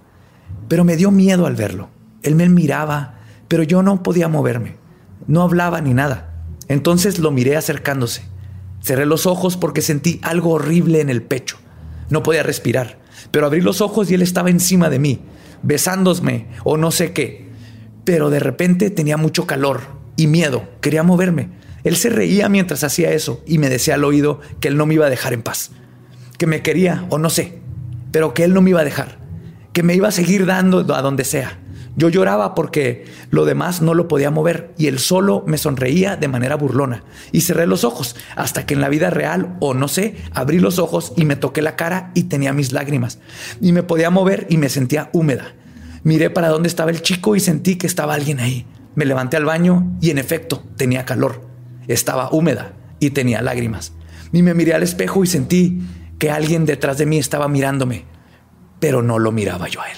Pero 0.70 0.86
me 0.86 0.96
dio 0.96 1.12
miedo 1.12 1.46
al 1.46 1.58
verlo. 1.58 1.90
Él 2.22 2.36
me 2.36 2.48
miraba, 2.48 3.16
pero 3.50 3.64
yo 3.64 3.84
no 3.84 4.02
podía 4.02 4.30
moverme. 4.30 4.78
No 5.28 5.42
hablaba 5.42 5.82
ni 5.82 5.94
nada. 5.94 6.46
Entonces 6.70 7.20
lo 7.20 7.32
miré 7.32 7.58
acercándose. 7.58 8.32
Cerré 8.84 9.06
los 9.06 9.26
ojos 9.26 9.56
porque 9.56 9.82
sentí 9.82 10.20
algo 10.24 10.52
horrible 10.52 11.00
en 11.00 11.10
el 11.10 11.24
pecho. 11.24 11.58
No 12.10 12.22
podía 12.22 12.44
respirar, 12.44 13.00
pero 13.32 13.46
abrí 13.46 13.62
los 13.62 13.80
ojos 13.80 14.12
y 14.12 14.14
él 14.14 14.22
estaba 14.22 14.50
encima 14.50 14.90
de 14.90 15.00
mí, 15.00 15.22
besándome 15.64 16.48
o 16.66 16.76
no 16.76 16.92
sé 16.92 17.14
qué. 17.14 17.48
Pero 18.04 18.30
de 18.30 18.40
repente 18.40 18.90
tenía 18.90 19.16
mucho 19.16 19.48
calor 19.48 19.82
y 20.18 20.28
miedo. 20.28 20.68
Quería 20.82 21.02
moverme. 21.02 21.50
Él 21.86 21.96
se 21.96 22.10
reía 22.10 22.50
mientras 22.50 22.84
hacía 22.84 23.12
eso 23.12 23.42
y 23.48 23.58
me 23.58 23.70
decía 23.70 23.96
al 23.96 24.04
oído 24.04 24.42
que 24.60 24.68
él 24.68 24.76
no 24.76 24.86
me 24.86 24.96
iba 24.96 25.06
a 25.06 25.10
dejar 25.10 25.32
en 25.32 25.44
paz. 25.44 25.72
Que 26.38 26.46
me 26.46 26.62
quería 26.62 27.06
o 27.10 27.18
no 27.18 27.30
sé, 27.30 27.60
pero 28.12 28.34
que 28.34 28.44
él 28.44 28.54
no 28.54 28.62
me 28.62 28.72
iba 28.72 28.82
a 28.82 28.86
dejar. 28.86 29.18
Que 29.72 29.84
me 29.84 29.96
iba 29.96 30.10
a 30.10 30.12
seguir 30.12 30.46
dando 30.46 30.94
a 30.94 31.02
donde 31.02 31.24
sea. 31.24 31.58
Yo 31.96 32.10
lloraba 32.10 32.56
porque 32.56 33.06
lo 33.30 33.46
demás 33.46 33.82
no 33.82 33.94
lo 33.94 34.08
podía 34.08 34.32
mover 34.32 34.74
y 34.78 34.88
él 34.88 34.98
solo 34.98 35.44
me 35.46 35.58
sonreía 35.58 36.16
de 36.16 36.28
manera 36.28 36.56
burlona. 36.56 37.04
Y 37.32 37.42
cerré 37.42 37.68
los 37.68 37.84
ojos 37.84 38.16
hasta 38.36 38.66
que 38.66 38.74
en 38.74 38.82
la 38.82 38.90
vida 38.90 39.10
real 39.12 39.58
o 39.60 39.74
no 39.74 39.88
sé, 39.88 40.16
abrí 40.34 40.60
los 40.60 40.80
ojos 40.80 41.14
y 41.16 41.26
me 41.26 41.36
toqué 41.36 41.62
la 41.62 41.76
cara 41.76 42.12
y 42.16 42.24
tenía 42.24 42.52
mis 42.54 42.72
lágrimas. 42.72 43.20
Y 43.62 43.74
me 43.74 43.84
podía 43.84 44.10
mover 44.10 44.48
y 44.50 44.58
me 44.58 44.70
sentía 44.70 45.10
húmeda. 45.14 45.54
Miré 46.04 46.30
para 46.30 46.50
dónde 46.50 46.68
estaba 46.68 46.92
el 46.92 47.02
chico 47.02 47.36
y 47.36 47.40
sentí 47.40 47.76
que 47.76 47.88
estaba 47.88 48.16
alguien 48.16 48.40
ahí. 48.40 48.66
Me 48.96 49.06
levanté 49.06 49.38
al 49.38 49.46
baño 49.46 49.96
y 50.02 50.10
en 50.10 50.18
efecto 50.18 50.64
tenía 50.76 51.06
calor. 51.06 51.42
Estaba 51.88 52.30
húmeda 52.32 52.74
y 53.00 53.12
tenía 53.12 53.42
lágrimas. 53.42 53.94
Y 54.32 54.42
me 54.42 54.56
miré 54.56 54.74
al 54.74 54.84
espejo 54.84 55.24
y 55.24 55.28
sentí 55.28 55.82
que 56.18 56.32
alguien 56.32 56.66
detrás 56.66 56.98
de 56.98 57.06
mí 57.06 57.18
estaba 57.20 57.48
mirándome, 57.48 58.06
pero 58.80 59.02
no 59.02 59.20
lo 59.20 59.32
miraba 59.32 59.68
yo 59.68 59.82
a 59.82 59.90
él. 59.90 59.98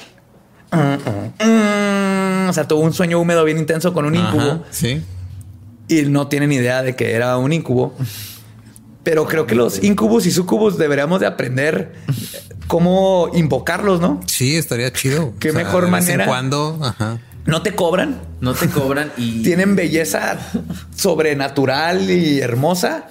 Mm, 0.76 2.50
O 2.50 2.54
sea, 2.54 2.68
tuvo 2.68 2.82
un 2.82 2.94
sueño 2.94 3.20
húmedo 3.20 3.44
bien 3.44 3.58
intenso 3.58 3.94
con 3.94 4.06
un 4.06 4.16
incubo 4.16 4.42
Ajá, 4.42 4.62
sí. 4.72 5.02
y 5.88 6.04
no 6.04 6.28
tienen 6.28 6.52
idea 6.52 6.84
de 6.84 6.96
que 6.96 7.14
era 7.14 7.38
un 7.38 7.54
incubo. 7.54 7.94
Pero 9.04 9.26
creo 9.28 9.46
que 9.46 9.54
los 9.56 9.84
incubos 9.84 10.26
y 10.26 10.32
sucubos 10.32 10.78
deberíamos 10.78 11.20
de 11.20 11.28
aprender 11.28 11.94
cómo 12.68 13.30
invocarlos, 13.36 14.00
¿no? 14.02 14.20
Sí, 14.26 14.56
estaría 14.56 14.92
chido. 14.92 15.34
Qué 15.40 15.52
mejor 15.52 15.86
de 15.86 15.92
vez 15.92 16.02
manera. 16.04 16.24
En 16.24 16.30
cuando, 16.30 16.80
ajá. 16.82 17.20
No 17.46 17.62
te 17.62 17.76
cobran, 17.76 18.20
No 18.42 18.56
te 18.56 18.68
cobran 18.70 19.12
y. 19.18 19.44
tienen 19.44 19.76
belleza 19.76 20.40
sobrenatural 20.96 22.10
y 22.10 22.40
hermosa 22.40 23.08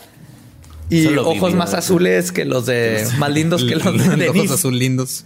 y 0.90 1.04
Solo 1.04 1.28
ojos 1.28 1.54
más 1.54 1.72
azules 1.74 2.32
que 2.32 2.44
los 2.44 2.66
de 2.66 3.06
más 3.18 3.30
lindos 3.30 3.62
que 3.64 3.76
los 3.76 3.84
de 4.18 4.28
Ojos 4.28 4.34
Denise, 4.34 4.54
azul 4.54 4.76
lindos. 4.78 5.24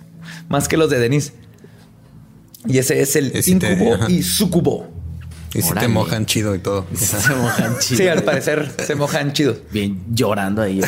más 0.50 0.68
que 0.68 0.76
los 0.76 0.90
de 0.90 0.98
Denise. 0.98 1.32
Y 2.66 2.78
ese 2.78 3.00
es 3.00 3.16
el 3.16 3.26
Ese 3.34 3.54
te- 3.56 3.72
incubo 3.72 3.94
ajá. 3.94 4.10
y 4.10 4.22
sucubo. 4.22 4.88
Y 5.54 5.62
si 5.62 5.72
te 5.72 5.88
mojan 5.88 6.26
chido 6.26 6.54
y 6.54 6.58
todo. 6.58 6.86
Se 6.94 7.34
mojan 7.34 7.78
chido. 7.78 7.98
Sí, 7.98 8.06
al 8.06 8.22
parecer 8.22 8.70
se 8.84 8.94
mojan 8.94 9.32
chidos. 9.32 9.56
Bien 9.72 9.98
llorando 10.10 10.60
ahí. 10.60 10.82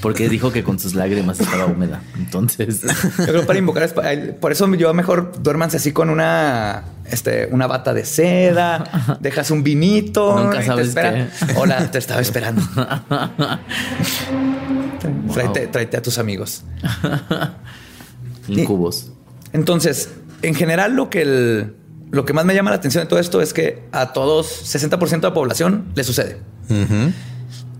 Porque 0.00 0.28
dijo 0.28 0.50
que 0.50 0.64
con 0.64 0.80
sus 0.80 0.94
lágrimas 0.94 1.38
estaba 1.38 1.66
húmeda. 1.66 2.02
Entonces. 2.16 2.80
Yo 2.82 3.24
creo 3.26 3.46
para 3.46 3.58
invocar, 3.60 3.88
por 4.40 4.50
eso 4.50 4.72
yo 4.74 4.92
mejor 4.94 5.30
duérmanse 5.40 5.76
así 5.76 5.92
con 5.92 6.10
una, 6.10 6.86
este, 7.04 7.46
una 7.52 7.68
bata 7.68 7.94
de 7.94 8.04
seda, 8.04 9.16
dejas 9.20 9.52
un 9.52 9.62
vinito, 9.62 10.36
Nunca 10.36 10.58
te 10.58 10.66
sabes 10.66 10.94
qué. 10.96 11.26
Hola, 11.54 11.88
te 11.92 11.98
estaba 11.98 12.20
esperando. 12.20 12.62
Tráete, 15.32 15.66
tráete 15.68 15.96
a 15.98 16.02
tus 16.02 16.18
amigos. 16.18 16.64
Incubos. 18.48 19.12
Entonces, 19.54 20.10
en 20.42 20.54
general, 20.54 20.94
lo 20.94 21.08
que 21.08 21.22
el, 21.22 21.76
lo 22.10 22.24
que 22.24 22.32
más 22.32 22.44
me 22.44 22.54
llama 22.54 22.70
la 22.70 22.76
atención 22.76 23.04
de 23.04 23.08
todo 23.08 23.20
esto 23.20 23.40
es 23.40 23.54
que 23.54 23.84
a 23.92 24.12
todos, 24.12 24.74
60% 24.74 25.10
de 25.10 25.28
la 25.28 25.32
población 25.32 25.86
le 25.94 26.04
sucede. 26.04 26.38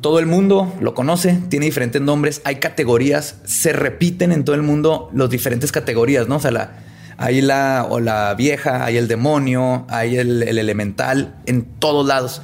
Todo 0.00 0.20
el 0.20 0.26
mundo 0.26 0.72
lo 0.80 0.94
conoce, 0.94 1.40
tiene 1.48 1.66
diferentes 1.66 2.00
nombres, 2.00 2.42
hay 2.44 2.56
categorías, 2.56 3.36
se 3.44 3.72
repiten 3.72 4.30
en 4.30 4.44
todo 4.44 4.54
el 4.54 4.62
mundo 4.62 5.10
los 5.12 5.30
diferentes 5.30 5.72
categorías, 5.72 6.28
¿no? 6.28 6.36
O 6.36 6.40
sea, 6.40 6.52
la, 6.52 6.84
hay 7.16 7.40
la, 7.40 7.86
o 7.90 7.98
la 7.98 8.34
vieja, 8.34 8.84
hay 8.84 8.96
el 8.96 9.08
demonio, 9.08 9.84
hay 9.88 10.16
el, 10.16 10.44
el 10.44 10.58
elemental, 10.58 11.34
en 11.46 11.64
todos 11.64 12.06
lados. 12.06 12.40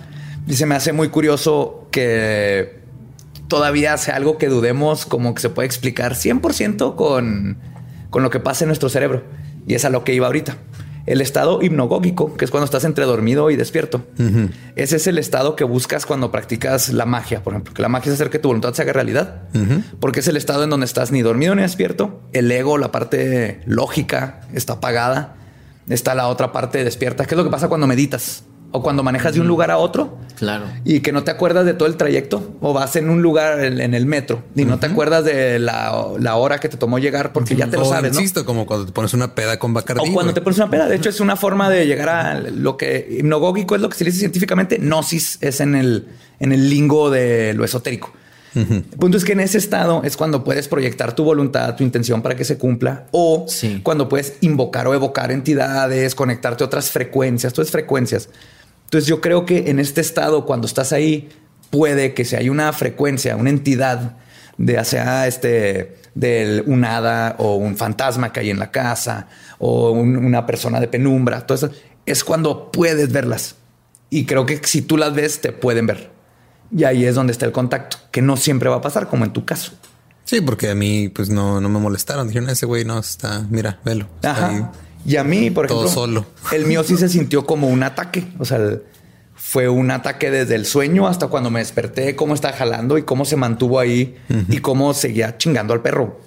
Y 0.48 0.54
se 0.54 0.66
me 0.66 0.74
hace 0.74 0.92
muy 0.92 1.08
curioso 1.08 1.86
que 1.92 2.80
todavía 3.46 3.96
sea 3.96 4.16
algo 4.16 4.38
que 4.38 4.48
dudemos 4.48 5.06
como 5.06 5.34
que 5.34 5.42
se 5.42 5.50
puede 5.50 5.66
explicar 5.66 6.14
100% 6.14 6.96
con, 6.96 7.58
con 8.10 8.22
lo 8.22 8.30
que 8.30 8.40
pasa 8.40 8.64
en 8.64 8.68
nuestro 8.68 8.88
cerebro. 8.88 9.24
Y 9.66 9.74
es 9.74 9.84
a 9.84 9.90
lo 9.90 10.04
que 10.04 10.14
iba 10.14 10.26
ahorita. 10.26 10.56
El 11.06 11.20
estado 11.22 11.62
hipnogógico, 11.62 12.36
que 12.36 12.44
es 12.44 12.50
cuando 12.50 12.66
estás 12.66 12.84
entre 12.84 13.04
dormido 13.04 13.50
y 13.50 13.56
despierto. 13.56 14.04
Ese 14.76 14.96
es 14.96 15.06
el 15.06 15.18
estado 15.18 15.56
que 15.56 15.64
buscas 15.64 16.04
cuando 16.06 16.30
practicas 16.30 16.90
la 16.92 17.06
magia, 17.06 17.42
por 17.42 17.54
ejemplo. 17.54 17.72
Que 17.72 17.82
la 17.82 17.88
magia 17.88 18.10
es 18.10 18.14
hacer 18.14 18.30
que 18.30 18.38
tu 18.38 18.48
voluntad 18.48 18.74
se 18.74 18.82
haga 18.82 18.92
realidad. 18.92 19.42
Porque 19.98 20.20
es 20.20 20.28
el 20.28 20.36
estado 20.36 20.64
en 20.64 20.70
donde 20.70 20.86
estás 20.86 21.10
ni 21.10 21.22
dormido 21.22 21.54
ni 21.54 21.62
despierto. 21.62 22.22
El 22.32 22.50
ego, 22.52 22.76
la 22.78 22.92
parte 22.92 23.62
lógica, 23.64 24.42
está 24.52 24.74
apagada. 24.74 25.36
Está 25.88 26.14
la 26.14 26.28
otra 26.28 26.52
parte 26.52 26.84
despierta. 26.84 27.24
¿Qué 27.24 27.34
es 27.34 27.38
lo 27.38 27.44
que 27.44 27.50
pasa 27.50 27.68
cuando 27.68 27.86
meditas? 27.86 28.44
O 28.72 28.82
cuando 28.82 29.02
manejas 29.02 29.34
de 29.34 29.40
un 29.40 29.48
lugar 29.48 29.70
a 29.70 29.78
otro 29.78 30.16
Claro. 30.36 30.64
y 30.84 31.00
que 31.00 31.12
no 31.12 31.22
te 31.24 31.30
acuerdas 31.30 31.66
de 31.66 31.74
todo 31.74 31.86
el 31.88 31.96
trayecto 31.96 32.54
o 32.62 32.72
vas 32.72 32.96
en 32.96 33.10
un 33.10 33.20
lugar 33.20 33.62
en, 33.62 33.78
en 33.80 33.92
el 33.94 34.06
metro 34.06 34.42
y 34.56 34.64
no 34.64 34.78
te 34.78 34.86
acuerdas 34.86 35.24
de 35.24 35.58
la, 35.58 36.06
la 36.18 36.36
hora 36.36 36.60
que 36.60 36.68
te 36.70 36.76
tomó 36.78 36.98
llegar 36.98 37.32
porque 37.34 37.54
ya 37.56 37.66
te 37.68 37.76
lo 37.76 37.84
sabes, 37.84 38.12
¿no? 38.14 38.20
insisto, 38.20 38.46
como 38.46 38.64
cuando 38.64 38.86
te 38.86 38.92
pones 38.92 39.12
una 39.12 39.34
peda 39.34 39.58
con 39.58 39.74
Bacardí. 39.74 40.08
O 40.08 40.14
cuando 40.14 40.32
te 40.32 40.40
pones 40.40 40.58
una 40.58 40.70
peda. 40.70 40.88
De 40.88 40.96
hecho, 40.96 41.10
es 41.10 41.20
una 41.20 41.36
forma 41.36 41.68
de 41.68 41.86
llegar 41.86 42.08
a 42.08 42.40
lo 42.40 42.76
que 42.78 43.06
hipnogógico 43.18 43.74
es 43.74 43.82
lo 43.82 43.88
que 43.90 43.96
se 43.98 44.04
dice 44.04 44.18
científicamente. 44.20 44.78
Gnosis 44.78 45.36
es 45.42 45.60
en 45.60 45.74
el, 45.74 46.06
en 46.38 46.52
el 46.52 46.70
lingo 46.70 47.10
de 47.10 47.52
lo 47.54 47.64
esotérico. 47.64 48.12
El 48.54 48.82
punto 48.98 49.16
es 49.16 49.24
que 49.24 49.32
en 49.32 49.40
ese 49.40 49.58
estado 49.58 50.02
es 50.04 50.16
cuando 50.16 50.42
puedes 50.42 50.66
proyectar 50.66 51.14
tu 51.14 51.22
voluntad, 51.22 51.76
tu 51.76 51.84
intención 51.84 52.20
para 52.20 52.34
que 52.34 52.44
se 52.44 52.58
cumpla, 52.58 53.04
o 53.12 53.44
Sí. 53.46 53.80
cuando 53.84 54.08
puedes 54.08 54.38
invocar 54.40 54.88
o 54.88 54.94
evocar 54.94 55.30
entidades, 55.30 56.16
conectarte 56.16 56.64
a 56.64 56.66
otras 56.66 56.90
frecuencias, 56.90 57.52
todas 57.52 57.70
frecuencias. 57.70 58.28
Entonces 58.90 59.06
yo 59.08 59.20
creo 59.20 59.46
que 59.46 59.70
en 59.70 59.78
este 59.78 60.00
estado, 60.00 60.44
cuando 60.46 60.66
estás 60.66 60.92
ahí, 60.92 61.28
puede 61.70 62.12
que 62.12 62.24
si 62.24 62.34
hay 62.34 62.48
una 62.48 62.72
frecuencia, 62.72 63.36
una 63.36 63.50
entidad 63.50 64.16
de 64.58 64.84
sea 64.84 65.28
este 65.28 65.96
del 66.16 66.64
un 66.66 66.84
hada 66.84 67.36
o 67.38 67.54
un 67.54 67.76
fantasma 67.76 68.32
que 68.32 68.40
hay 68.40 68.50
en 68.50 68.58
la 68.58 68.72
casa 68.72 69.28
o 69.58 69.92
un- 69.92 70.16
una 70.16 70.44
persona 70.44 70.80
de 70.80 70.88
penumbra, 70.88 71.46
todo 71.46 71.54
eso 71.54 71.70
es 72.04 72.24
cuando 72.24 72.72
puedes 72.72 73.12
verlas. 73.12 73.54
Y 74.10 74.26
creo 74.26 74.44
que 74.44 74.60
si 74.64 74.82
tú 74.82 74.96
las 74.96 75.14
ves, 75.14 75.40
te 75.40 75.52
pueden 75.52 75.86
ver. 75.86 76.10
Y 76.76 76.82
ahí 76.82 77.04
es 77.04 77.14
donde 77.14 77.30
está 77.32 77.46
el 77.46 77.52
contacto, 77.52 77.96
que 78.10 78.22
no 78.22 78.36
siempre 78.36 78.68
va 78.68 78.76
a 78.76 78.80
pasar, 78.80 79.08
como 79.08 79.24
en 79.24 79.32
tu 79.32 79.44
caso. 79.44 79.70
Sí, 80.24 80.40
porque 80.40 80.68
a 80.68 80.74
mí 80.74 81.08
pues 81.08 81.30
no, 81.30 81.60
no 81.60 81.68
me 81.68 81.78
molestaron. 81.78 82.26
Dijeron, 82.26 82.50
ese 82.50 82.66
güey 82.66 82.84
no 82.84 82.98
está, 82.98 83.46
mira, 83.50 83.78
velo. 83.84 84.08
está 84.16 84.48
ahí". 84.48 84.64
Y 85.04 85.16
a 85.16 85.24
mí, 85.24 85.50
por 85.50 85.66
Todo 85.66 85.84
ejemplo, 85.86 86.02
solo. 86.02 86.26
el 86.52 86.66
mío 86.66 86.82
sí 86.84 86.96
se 86.96 87.08
sintió 87.08 87.46
como 87.46 87.68
un 87.68 87.82
ataque. 87.82 88.24
O 88.38 88.44
sea, 88.44 88.58
el- 88.58 88.82
fue 89.34 89.68
un 89.68 89.90
ataque 89.90 90.30
desde 90.30 90.54
el 90.54 90.66
sueño 90.66 91.08
hasta 91.08 91.26
cuando 91.28 91.50
me 91.50 91.60
desperté, 91.60 92.14
cómo 92.14 92.34
estaba 92.34 92.54
jalando 92.56 92.98
y 92.98 93.02
cómo 93.02 93.24
se 93.24 93.36
mantuvo 93.36 93.78
ahí 93.80 94.16
y 94.48 94.58
cómo 94.58 94.92
seguía 94.94 95.38
chingando 95.38 95.72
al 95.72 95.80
perro. 95.80 96.20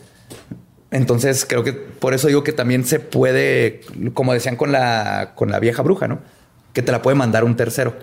Entonces 0.91 1.45
creo 1.47 1.63
que 1.63 1.73
por 1.73 2.13
eso 2.13 2.27
digo 2.27 2.43
que 2.43 2.53
también 2.53 2.85
se 2.85 2.99
puede, 2.99 3.81
como 4.13 4.33
decían 4.33 4.55
con 4.55 4.71
la, 4.71 5.33
con 5.35 5.51
la 5.51 5.59
vieja 5.59 5.81
bruja, 5.83 6.07
¿no? 6.07 6.19
Que 6.73 6.81
te 6.81 6.91
la 6.91 7.01
puede 7.01 7.15
mandar 7.15 7.43
un 7.43 7.55
tercero. 7.55 7.95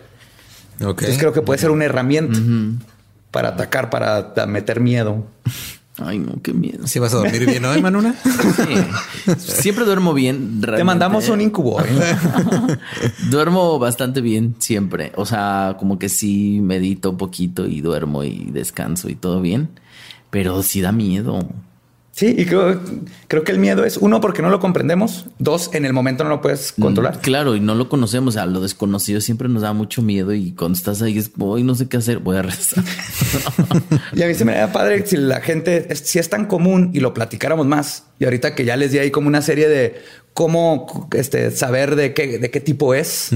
Ok. 0.80 1.00
Entonces 1.02 1.18
creo 1.18 1.32
que 1.32 1.42
puede 1.42 1.58
ser 1.58 1.70
una 1.70 1.84
herramienta 1.84 2.38
para 3.30 3.48
atacar, 3.50 3.90
para 3.90 4.32
meter 4.46 4.80
miedo. 4.80 5.26
Ay, 6.00 6.18
no, 6.18 6.40
qué 6.42 6.52
miedo. 6.52 6.86
Si 6.86 6.98
vas 6.98 7.12
a 7.14 7.18
dormir 7.18 7.46
bien 7.46 7.64
hoy, 7.64 7.80
Manuna. 7.82 8.14
Sí. 9.36 9.36
Siempre 9.38 9.84
duermo 9.84 10.12
bien. 10.14 10.60
Te 10.60 10.66
realmente. 10.66 10.84
mandamos 10.84 11.28
un 11.28 11.40
incubo. 11.40 11.80
¿eh? 11.80 11.86
Duermo 13.30 13.78
bastante 13.78 14.20
bien 14.20 14.56
siempre. 14.58 15.12
O 15.16 15.26
sea, 15.26 15.76
como 15.78 15.98
que 15.98 16.08
sí 16.08 16.60
medito 16.62 17.10
un 17.10 17.16
poquito 17.16 17.66
y 17.66 17.80
duermo 17.80 18.24
y 18.24 18.46
descanso 18.50 19.08
y 19.08 19.14
todo 19.14 19.40
bien. 19.40 19.68
Pero 20.30 20.62
sí 20.62 20.80
da 20.80 20.92
miedo. 20.92 21.48
Sí, 22.12 22.34
y 22.36 22.44
creo, 22.44 22.78
creo 23.28 23.44
que 23.44 23.52
el 23.52 23.58
miedo 23.58 23.84
es 23.84 23.96
uno, 23.96 24.20
porque 24.20 24.42
no 24.42 24.50
lo 24.50 24.60
comprendemos. 24.60 25.26
Dos, 25.38 25.70
en 25.72 25.84
el 25.84 25.92
momento 25.92 26.22
no 26.24 26.30
lo 26.30 26.42
puedes 26.42 26.72
controlar. 26.72 27.16
Mm, 27.16 27.20
Claro, 27.20 27.56
y 27.56 27.60
no 27.60 27.74
lo 27.74 27.88
conocemos. 27.88 28.36
A 28.36 28.46
lo 28.46 28.60
desconocido 28.60 29.20
siempre 29.20 29.48
nos 29.48 29.62
da 29.62 29.72
mucho 29.72 30.02
miedo. 30.02 30.34
Y 30.34 30.52
cuando 30.52 30.76
estás 30.76 31.00
ahí 31.02 31.16
es, 31.16 31.30
hoy 31.38 31.62
no 31.62 31.74
sé 31.74 31.88
qué 31.88 31.96
hacer, 31.96 32.18
voy 32.18 32.36
a 32.36 32.42
rezar. 32.42 32.84
Y 34.14 34.22
a 34.22 34.26
mí 34.26 34.34
se 34.34 34.44
me 34.44 34.54
da 34.54 34.72
padre 34.72 35.06
si 35.06 35.16
la 35.16 35.40
gente, 35.40 35.94
si 35.94 36.18
es 36.18 36.28
tan 36.28 36.46
común 36.46 36.90
y 36.92 37.00
lo 37.00 37.14
platicáramos 37.14 37.66
más. 37.66 38.04
Y 38.18 38.24
ahorita 38.24 38.54
que 38.54 38.64
ya 38.64 38.76
les 38.76 38.92
di 38.92 38.98
ahí 38.98 39.10
como 39.10 39.28
una 39.28 39.40
serie 39.40 39.68
de 39.68 40.02
cómo 40.34 41.08
este, 41.16 41.50
saber 41.52 41.96
de 41.96 42.12
qué, 42.12 42.38
de 42.38 42.50
qué 42.50 42.60
tipo 42.60 42.92
es. 42.94 43.30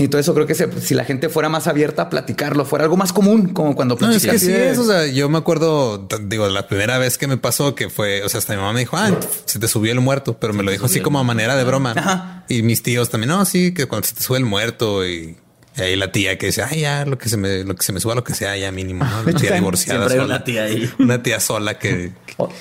Y 0.00 0.08
todo 0.08 0.20
eso 0.20 0.34
creo 0.34 0.46
que 0.46 0.54
se- 0.54 0.80
si 0.80 0.94
la 0.94 1.04
gente 1.04 1.28
fuera 1.28 1.48
más 1.48 1.66
abierta 1.66 2.02
a 2.02 2.10
platicarlo, 2.10 2.64
fuera 2.64 2.84
algo 2.84 2.96
más 2.96 3.12
común, 3.12 3.50
como 3.52 3.76
cuando 3.76 3.96
No, 4.00 4.10
es 4.10 4.22
platicas 4.22 4.32
que 4.32 4.38
sí 4.46 4.52
es. 4.52 4.78
O 4.78 4.84
sea, 4.84 5.06
yo 5.06 5.28
me 5.28 5.38
acuerdo, 5.38 6.08
digo, 6.22 6.48
la 6.48 6.66
primera 6.66 6.98
vez 6.98 7.18
que 7.18 7.26
me 7.26 7.36
pasó 7.36 7.74
que 7.74 7.90
fue, 7.90 8.22
o 8.22 8.28
sea, 8.28 8.38
hasta 8.38 8.54
mi 8.54 8.58
mamá 8.60 8.72
me 8.72 8.80
dijo, 8.80 8.96
ah, 8.96 9.10
se 9.44 9.58
te 9.58 9.68
subió 9.68 9.92
el 9.92 10.00
muerto, 10.00 10.38
pero 10.40 10.52
me 10.54 10.62
lo 10.62 10.70
dijo 10.70 10.86
así 10.86 11.00
como 11.00 11.18
a 11.18 11.22
manera 11.22 11.54
de 11.56 11.64
broma. 11.64 11.92
Ajá. 11.96 12.44
Y 12.48 12.62
mis 12.62 12.82
tíos 12.82 13.10
también, 13.10 13.28
no, 13.28 13.44
sí, 13.44 13.72
que 13.74 13.86
cuando 13.86 14.08
se 14.08 14.14
te 14.14 14.22
sube 14.22 14.38
el 14.38 14.44
muerto 14.46 15.06
y, 15.06 15.36
y 15.76 15.80
ahí 15.82 15.94
la 15.96 16.10
tía 16.12 16.36
que 16.38 16.46
dice, 16.46 16.62
ay, 16.62 16.80
ya, 16.80 17.04
lo 17.04 17.16
que 17.18 17.28
se 17.28 17.36
me, 17.36 17.62
lo 17.64 17.76
que 17.76 17.82
se 17.84 17.92
me 17.92 18.00
suba, 18.00 18.14
lo 18.14 18.24
que 18.24 18.34
sea, 18.34 18.56
ya 18.56 18.72
mínimo, 18.72 19.04
¿no? 19.04 19.22
La 19.32 19.38
tía 19.38 19.52
divorciada. 19.54 20.08
siempre 20.08 20.14
hay 20.14 20.20
sola. 20.20 20.34
una 20.36 20.44
tía 20.44 20.62
ahí. 20.64 20.90
Una 20.98 21.22
tía 21.22 21.40
sola 21.40 21.78
que, 21.78 22.12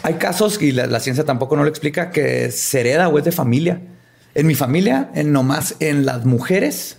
Hay 0.03 0.15
casos 0.15 0.61
y 0.61 0.73
la, 0.73 0.87
la 0.87 0.99
ciencia 0.99 1.23
tampoco 1.23 1.55
no 1.55 1.63
lo 1.63 1.69
explica 1.69 2.11
que 2.11 2.51
se 2.51 2.81
hereda 2.81 3.07
o 3.07 3.17
es 3.17 3.23
de 3.25 3.31
familia. 3.31 3.81
En 4.35 4.45
mi 4.45 4.53
familia, 4.53 5.09
en 5.15 5.31
nomás 5.31 5.75
en 5.79 6.05
las 6.05 6.23
mujeres 6.25 6.97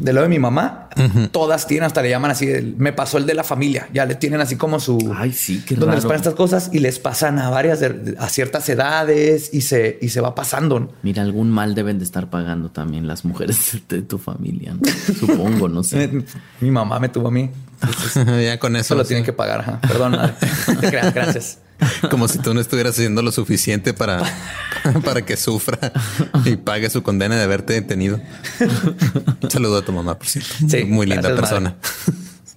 del 0.00 0.14
lado 0.14 0.24
de 0.26 0.28
mi 0.30 0.38
mamá, 0.38 0.88
todas 1.32 1.66
tienen, 1.66 1.86
hasta 1.86 2.02
le 2.02 2.10
llaman 2.10 2.30
así, 2.30 2.46
el- 2.48 2.76
me 2.76 2.92
pasó 2.92 3.18
el 3.18 3.26
de 3.26 3.34
la 3.34 3.44
familia. 3.44 3.88
Ya 3.92 4.04
le 4.06 4.14
tienen 4.14 4.40
así 4.40 4.56
como 4.56 4.80
su. 4.80 5.14
Ay, 5.16 5.32
sí, 5.32 5.62
qué 5.66 5.74
donde 5.74 5.96
les 5.96 6.04
pasan 6.04 6.16
estas 6.18 6.34
cosas 6.34 6.70
y 6.72 6.78
les 6.80 6.98
pasan 6.98 7.38
a 7.38 7.50
varias, 7.50 7.80
de- 7.80 8.14
a 8.18 8.28
ciertas 8.28 8.68
edades 8.68 9.50
y 9.52 9.60
se, 9.62 9.98
y 10.00 10.08
se 10.10 10.20
va 10.20 10.34
pasando. 10.34 10.92
Mira, 11.02 11.22
algún 11.22 11.50
mal 11.50 11.74
deben 11.74 11.98
de 11.98 12.04
estar 12.04 12.30
pagando 12.30 12.70
también 12.70 13.06
las 13.06 13.24
mujeres 13.24 13.78
de 13.88 14.02
tu 14.02 14.18
familia. 14.18 14.74
¿no? 14.74 14.80
Supongo, 15.18 15.68
no 15.68 15.82
sé. 15.82 16.10
Mi 16.60 16.70
mamá 16.70 16.98
me 17.00 17.08
tuvo 17.08 17.28
a 17.28 17.30
mí. 17.30 17.50
ya 18.44 18.58
con 18.58 18.74
eso. 18.76 18.82
Eso 18.86 18.94
lo 18.96 19.04
sí. 19.04 19.08
tienen 19.08 19.24
que 19.24 19.32
pagar. 19.32 19.80
Perdón, 19.80 20.16
gracias. 21.14 21.58
Como 22.10 22.28
si 22.28 22.38
tú 22.38 22.54
no 22.54 22.60
estuvieras 22.60 22.94
haciendo 22.94 23.22
lo 23.22 23.32
suficiente 23.32 23.94
para, 23.94 24.22
para 25.04 25.24
que 25.24 25.36
sufra 25.36 25.92
y 26.44 26.56
pague 26.56 26.90
su 26.90 27.02
condena 27.02 27.36
de 27.36 27.42
haberte 27.42 27.74
detenido. 27.74 28.20
Un 29.42 29.50
saludo 29.50 29.78
a 29.78 29.84
tu 29.84 29.92
mamá, 29.92 30.18
por 30.18 30.26
cierto. 30.26 30.54
Sí, 30.68 30.84
Muy 30.84 31.06
linda 31.06 31.34
persona. 31.34 31.76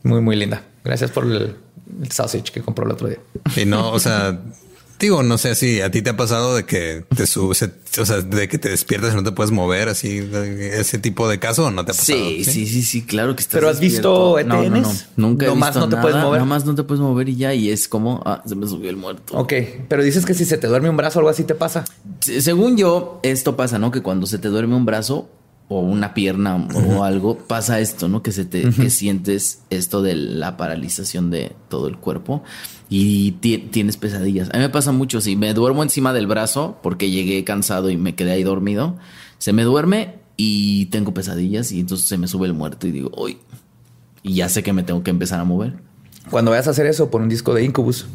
Muy, 0.04 0.22
muy 0.22 0.36
linda. 0.36 0.64
Gracias 0.84 1.12
por 1.12 1.26
el, 1.26 1.56
el 2.02 2.12
sausage 2.12 2.52
que 2.52 2.62
compró 2.62 2.86
el 2.86 2.92
otro 2.92 3.08
día. 3.08 3.20
Y 3.56 3.66
no, 3.66 3.92
o 3.92 4.00
sea, 4.00 4.40
digo, 5.08 5.24
no 5.24 5.38
sé 5.38 5.56
si 5.56 5.82
a 5.82 5.92
ti 5.92 6.02
te 6.02 6.12
ha 6.12 6.18
pasado 6.18 6.56
de 6.56 6.66
que 6.66 7.04
te 7.16 7.28
subes, 7.28 7.70
o 8.00 8.06
sea, 8.06 8.22
de 8.22 8.48
que 8.48 8.58
te 8.58 8.70
despiertas 8.70 9.14
y 9.14 9.16
no 9.16 9.24
te 9.24 9.32
puedes 9.32 9.52
mover, 9.52 9.90
así, 9.90 10.18
ese 10.74 10.98
tipo 11.00 11.28
de 11.28 11.40
caso, 11.40 11.66
¿o 11.66 11.72
no 11.72 11.84
te 11.86 11.92
ha 11.92 11.94
pasado? 11.96 12.18
Sí, 12.20 12.44
sí, 12.44 12.66
sí, 12.68 12.84
sí, 12.84 13.02
claro 13.04 13.36
que 13.36 13.42
estás 13.42 13.54
¿Pero 13.56 13.70
has 13.70 13.80
visto 13.80 14.36
despierto. 14.36 14.56
No, 14.58 14.64
no, 14.64 14.70
no. 14.70 14.78
ETNs? 14.78 15.06
Nunca 15.18 15.46
he 15.46 15.50
Nomás 15.50 15.70
visto 15.70 15.80
no 15.82 15.90
te 15.90 15.96
nada, 15.96 16.02
puedes 16.02 16.24
mover. 16.24 16.40
Nomás 16.40 16.66
no 16.66 16.76
te 16.76 16.84
puedes 16.84 17.02
mover 17.02 17.30
y 17.30 17.36
ya. 17.36 17.54
Y 17.54 17.70
es 17.70 17.88
como, 17.88 18.22
ah, 18.26 18.44
se 18.46 18.56
me 18.56 18.68
subió 18.68 18.90
el 18.90 18.98
muerto. 18.98 19.38
Ok, 19.38 19.54
pero 19.88 20.04
dices 20.04 20.26
que 20.26 20.34
si 20.34 20.46
se 20.46 20.58
te 20.58 20.68
duerme 20.68 20.90
un 20.90 20.98
brazo 20.98 21.20
o 21.20 21.22
algo 21.22 21.30
así 21.30 21.44
te 21.44 21.56
pasa. 21.56 21.84
Se- 22.20 22.42
Según 22.42 22.78
yo, 22.78 23.20
esto 23.24 23.56
pasa, 23.58 23.80
¿no? 23.80 23.92
Que 23.92 24.02
cuando 24.02 24.28
se 24.28 24.38
te 24.40 24.48
duerme 24.50 24.76
un 24.76 24.86
brazo 24.86 25.30
o 25.74 25.80
una 25.80 26.14
pierna 26.14 26.68
o 26.74 27.04
algo, 27.06 27.38
pasa 27.38 27.80
esto, 27.80 28.10
¿no? 28.10 28.22
Que 28.22 28.34
se 28.34 28.44
te 28.44 28.70
que 28.72 28.90
sientes 28.90 29.62
esto 29.70 30.02
de 30.02 30.16
la 30.16 30.58
paralización 30.58 31.32
de 31.32 31.54
todo 31.70 31.88
el 31.88 31.96
cuerpo 31.96 32.44
y 32.90 33.32
ti- 33.40 33.58
tienes 33.72 33.96
pesadillas. 33.96 34.50
A 34.50 34.58
mí 34.58 34.60
me 34.60 34.70
pasa 34.70 34.92
mucho, 34.92 35.22
si 35.22 35.38
me 35.38 35.54
duermo 35.54 35.82
encima 35.82 36.12
del 36.12 36.28
brazo 36.28 36.78
porque 36.84 37.10
llegué 37.10 37.46
cansado 37.46 37.90
y 37.90 37.96
me 37.96 38.16
quedé 38.16 38.32
ahí 38.32 38.44
dormido, 38.44 38.98
se 39.38 39.54
me 39.54 39.64
duerme 39.64 40.16
y 40.36 40.88
tengo 40.88 41.14
pesadillas 41.14 41.72
y 41.72 41.80
entonces 41.80 42.06
se 42.06 42.18
me 42.18 42.28
sube 42.28 42.48
el 42.48 42.54
muerto 42.54 42.86
y 42.88 42.92
digo, 42.92 43.10
uy, 43.16 43.38
y 44.24 44.34
ya 44.34 44.50
sé 44.50 44.64
que 44.64 44.74
me 44.74 44.84
tengo 44.84 45.04
que 45.04 45.12
empezar 45.12 45.40
a 45.40 45.46
mover. 45.46 45.76
Cuando 46.30 46.52
vayas 46.52 46.68
a 46.68 46.72
hacer 46.72 46.86
eso, 46.86 47.10
pon 47.10 47.22
un 47.22 47.30
disco 47.30 47.54
de 47.54 47.64
Incubus 47.64 48.08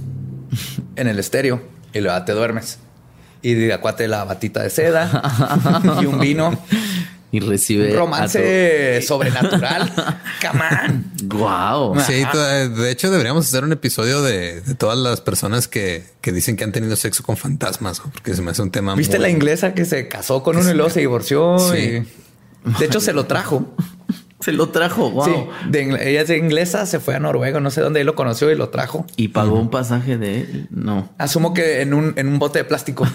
en 0.97 1.09
el 1.09 1.19
estéreo 1.19 1.63
y 1.95 2.01
luego 2.01 2.23
te 2.25 2.33
duermes. 2.33 2.81
Y 3.43 3.55
de 3.55 3.73
acuate 3.73 4.09
la 4.09 4.25
batita 4.25 4.63
de 4.63 4.71
seda 4.71 5.93
y 6.03 6.07
un 6.07 6.19
vino. 6.19 6.59
Y 7.33 7.41
recibe... 7.41 7.91
Un 7.93 7.97
romance 7.99 9.03
sobrenatural. 9.07 9.93
Come 10.41 10.63
on. 10.89 11.13
Wow. 11.29 12.01
Sí, 12.01 12.23
de 12.25 12.91
hecho 12.91 13.11
deberíamos 13.11 13.47
hacer 13.47 13.65
un 13.65 13.73
episodio 13.73 14.23
de, 14.23 14.61
de 14.61 14.75
todas 14.75 14.97
las 14.99 15.21
personas 15.21 15.67
que, 15.69 16.05
que 16.21 16.33
dicen 16.33 16.57
que 16.57 16.65
han 16.65 16.73
tenido 16.73 16.95
sexo 16.97 17.23
con 17.25 17.37
fantasmas, 17.37 18.01
porque 18.01 18.35
se 18.35 18.43
me 18.43 18.53
hace 18.53 18.63
un 18.63 18.71
tema. 18.71 18.95
¿Viste 18.95 19.17
muy- 19.17 19.23
la 19.25 19.29
inglesa 19.31 19.75
que 19.75 19.85
se 19.85 20.09
casó 20.09 20.43
con 20.43 20.57
uno 20.57 20.71
y 20.71 20.75
luego 20.75 20.91
se 20.91 21.01
divorció? 21.01 21.59
Sí. 21.59 21.77
y- 21.79 22.79
De 22.79 22.85
hecho, 22.87 23.01
se 23.01 23.13
lo 23.13 23.27
trajo. 23.27 23.75
Se 24.39 24.53
lo 24.53 24.69
trajo, 24.69 25.11
wow. 25.11 25.25
Sí, 25.25 25.33
de 25.71 25.81
ella 26.11 26.21
es 26.21 26.29
de 26.29 26.37
inglesa, 26.37 26.85
se 26.85 27.01
fue 27.01 27.15
a 27.17 27.19
Noruega, 27.19 27.59
no 27.59 27.71
sé 27.71 27.81
dónde, 27.81 28.01
él 28.03 28.07
lo 28.07 28.15
conoció 28.15 28.53
y 28.53 28.55
lo 28.55 28.69
trajo. 28.69 29.07
¿Y 29.17 29.29
pagó 29.29 29.59
un 29.59 29.71
pasaje 29.71 30.19
de 30.19 30.41
él? 30.43 30.67
No. 30.71 31.09
Asumo 31.17 31.55
que 31.55 31.81
en 31.81 31.95
un, 31.95 32.13
en 32.17 32.29
un 32.29 32.39
bote 32.39 32.59
de 32.59 32.65
plástico. 32.65 33.09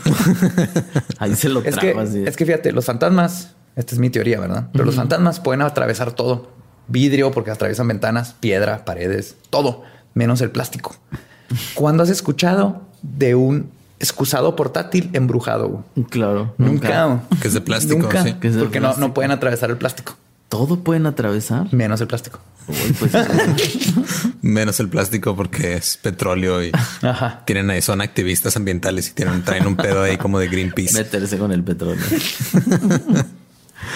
Ahí 1.19 1.35
se 1.35 1.47
lo 1.49 1.59
es, 1.63 1.75
trajo 1.75 1.93
que, 1.93 1.99
así. 1.99 2.23
es 2.25 2.35
que 2.35 2.45
fíjate, 2.45 2.71
los 2.71 2.85
fantasmas, 2.85 3.53
esta 3.75 3.95
es 3.95 3.99
mi 3.99 4.09
teoría, 4.09 4.39
¿verdad? 4.39 4.69
Pero 4.71 4.85
los 4.85 4.95
fantasmas 4.95 5.39
pueden 5.39 5.61
atravesar 5.61 6.11
todo. 6.13 6.51
Vidrio, 6.87 7.31
porque 7.31 7.51
atraviesan 7.51 7.87
ventanas, 7.87 8.35
piedra, 8.39 8.83
paredes, 8.83 9.35
todo, 9.49 9.83
menos 10.13 10.41
el 10.41 10.51
plástico. 10.51 10.95
¿Cuándo 11.73 12.03
has 12.03 12.09
escuchado 12.09 12.81
de 13.01 13.35
un 13.35 13.69
excusado 13.99 14.55
portátil 14.55 15.09
embrujado? 15.13 15.85
Claro. 16.09 16.53
Nunca. 16.57 17.21
Que 17.41 17.47
es 17.47 17.53
de 17.53 17.61
plástico, 17.61 17.99
Nunca. 18.01 18.23
sí. 18.23 18.33
Que 18.33 18.47
es 18.49 18.55
de 18.55 18.61
porque 18.61 18.79
no, 18.79 18.95
no 18.97 19.13
pueden 19.13 19.31
atravesar 19.31 19.69
el 19.69 19.77
plástico, 19.77 20.15
¿Todo 20.49 20.79
pueden 20.83 21.05
atravesar? 21.05 21.73
menos 21.73 22.01
el 22.01 22.07
plástico. 22.07 22.39
Uy, 22.67 22.93
pues, 22.99 23.11
Menos 24.41 24.79
el 24.81 24.89
plástico 24.89 25.35
porque 25.35 25.75
es 25.75 25.97
petróleo 25.97 26.63
y 26.63 26.71
Ajá. 27.01 27.43
tienen 27.45 27.69
ahí, 27.69 27.81
son 27.81 28.01
activistas 28.01 28.55
ambientales 28.57 29.09
y 29.09 29.13
tienen, 29.13 29.43
traen 29.43 29.65
un 29.65 29.75
pedo 29.77 30.03
ahí 30.03 30.17
como 30.17 30.39
de 30.39 30.47
Greenpeace. 30.49 30.93
meterse 30.97 31.37
con 31.37 31.51
el 31.53 31.63
petróleo. 31.63 32.03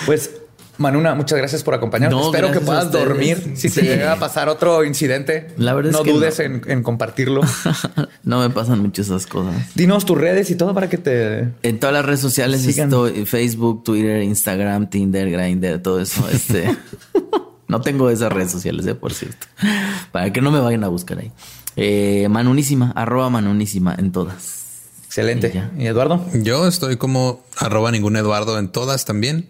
Pues, 0.06 0.32
Manuna, 0.78 1.16
muchas 1.16 1.38
gracias 1.38 1.64
por 1.64 1.74
acompañarnos. 1.74 2.20
No, 2.20 2.26
Espero 2.28 2.52
que 2.52 2.60
puedas 2.60 2.92
dormir. 2.92 3.54
Si 3.56 3.70
Sí. 3.70 3.80
te 3.80 3.86
llega 3.88 4.12
a 4.12 4.20
pasar 4.20 4.50
otro 4.50 4.84
incidente, 4.84 5.48
La 5.58 5.74
verdad 5.74 5.92
es 5.92 5.98
no 5.98 6.04
que 6.04 6.12
dudes 6.12 6.38
no. 6.40 6.46
En, 6.46 6.62
en 6.68 6.84
compartirlo. 6.84 7.42
no 8.24 8.40
me 8.42 8.50
pasan 8.50 8.82
mucho 8.82 9.02
esas 9.02 9.26
cosas. 9.26 9.56
Dinos 9.74 10.06
tus 10.06 10.18
redes 10.18 10.50
y 10.52 10.56
todo 10.56 10.74
para 10.74 10.90
que 10.90 10.98
te... 10.98 11.48
En 11.64 11.80
todas 11.80 11.94
las 11.94 12.04
redes 12.06 12.20
sociales 12.20 12.62
Sigan. 12.62 12.90
estoy 12.90 13.26
Facebook, 13.26 13.84
Twitter, 13.86 14.22
Instagram, 14.24 14.90
Tinder, 14.90 15.32
Grindr, 15.32 15.80
todo 15.82 16.02
eso. 16.02 16.28
Este 16.30 16.76
no 17.70 17.80
tengo 17.80 18.10
esas 18.10 18.34
redes 18.34 18.52
sociales, 18.52 18.86
eh, 18.86 18.96
por 18.96 19.14
cierto. 19.14 19.48
Para 20.12 20.34
que 20.34 20.42
no 20.42 20.52
me 20.52 20.60
vayan 20.60 20.84
a 20.84 20.90
buscar 20.90 21.20
ahí. 21.20 21.32
Eh, 21.78 22.28
manunísima, 22.30 22.92
arroba 22.98 23.30
manunísima 23.30 23.96
en 23.98 24.12
todas. 24.12 24.66
Excelente. 25.06 25.54
Y. 25.78 25.84
¿Y 25.84 25.88
Eduardo? 25.88 26.26
Yo 26.34 26.68
estoy 26.68 26.98
como 26.98 27.46
arroba 27.58 27.92
ningún 27.92 28.18
Eduardo 28.18 28.60
en 28.60 28.68
todas 28.68 29.06
también. 29.06 29.48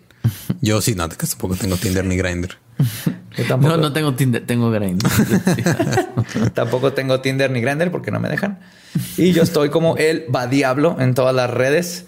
Yo 0.62 0.82
sí, 0.82 0.96
no, 0.96 1.08
que 1.10 1.16
tampoco 1.28 1.56
tengo 1.56 1.78
Tinder 1.78 2.06
ni 2.06 2.18
tampoco, 3.48 3.76
No, 3.76 3.78
no 3.78 3.94
tengo 3.94 4.14
Tinder, 4.16 4.46
tengo 4.46 4.72
Grindr. 4.72 5.08
tampoco 6.54 6.94
tengo 6.94 7.22
Tinder 7.22 7.52
ni 7.52 7.62
Grindr 7.62 7.92
porque 7.92 8.12
no 8.12 8.20
me 8.20 8.30
dejan. 8.30 8.60
Y 9.18 9.32
yo 9.32 9.44
estoy 9.44 9.70
como 9.70 9.98
el 9.98 10.26
va 10.34 10.48
diablo 10.48 10.98
en 11.00 11.14
todas 11.14 11.36
las 11.36 11.50
redes. 11.50 12.08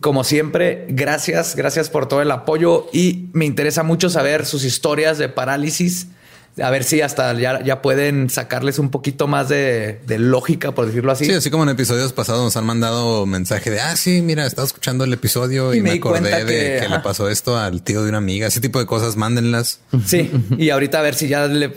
Como 0.00 0.24
siempre, 0.24 0.86
gracias, 0.88 1.54
gracias 1.54 1.88
por 1.88 2.08
todo 2.08 2.20
el 2.20 2.30
apoyo 2.30 2.88
y 2.92 3.30
me 3.32 3.44
interesa 3.44 3.84
mucho 3.84 4.10
saber 4.10 4.44
sus 4.44 4.64
historias 4.64 5.18
de 5.18 5.28
parálisis. 5.28 6.08
A 6.62 6.70
ver 6.70 6.84
si 6.84 7.00
hasta 7.00 7.32
ya, 7.34 7.62
ya 7.64 7.82
pueden 7.82 8.30
sacarles 8.30 8.78
un 8.78 8.90
poquito 8.90 9.26
más 9.26 9.48
de, 9.48 10.00
de 10.06 10.18
lógica, 10.20 10.72
por 10.72 10.86
decirlo 10.86 11.10
así. 11.10 11.24
Sí, 11.24 11.32
así 11.32 11.50
como 11.50 11.64
en 11.64 11.70
episodios 11.70 12.12
pasados 12.12 12.42
nos 12.44 12.56
han 12.56 12.64
mandado 12.64 13.26
mensaje 13.26 13.70
de, 13.70 13.80
ah, 13.80 13.96
sí, 13.96 14.22
mira, 14.22 14.46
estaba 14.46 14.64
escuchando 14.66 15.02
el 15.04 15.12
episodio 15.12 15.74
Y 15.74 15.78
y, 15.78 15.80
me 15.82 15.90
acordé 15.92 16.44
de 16.44 16.80
que- 16.80 16.88
le 16.88 17.00
pasó 17.00 17.28
esto 17.28 17.58
al 17.58 17.82
tío 17.82 18.02
de 18.04 18.08
una 18.08 18.18
amiga. 18.18 18.46
Ese 18.46 18.60
tipo 18.60 18.78
de 18.78 18.86
cosas, 18.86 19.16
mándenlas. 19.16 19.80
Sí, 20.06 20.30
y 20.56 20.70
ahorita 20.70 21.00
a 21.00 21.02
ver 21.02 21.14
si 21.16 21.26
ya 21.26 21.46
le- 21.48 21.72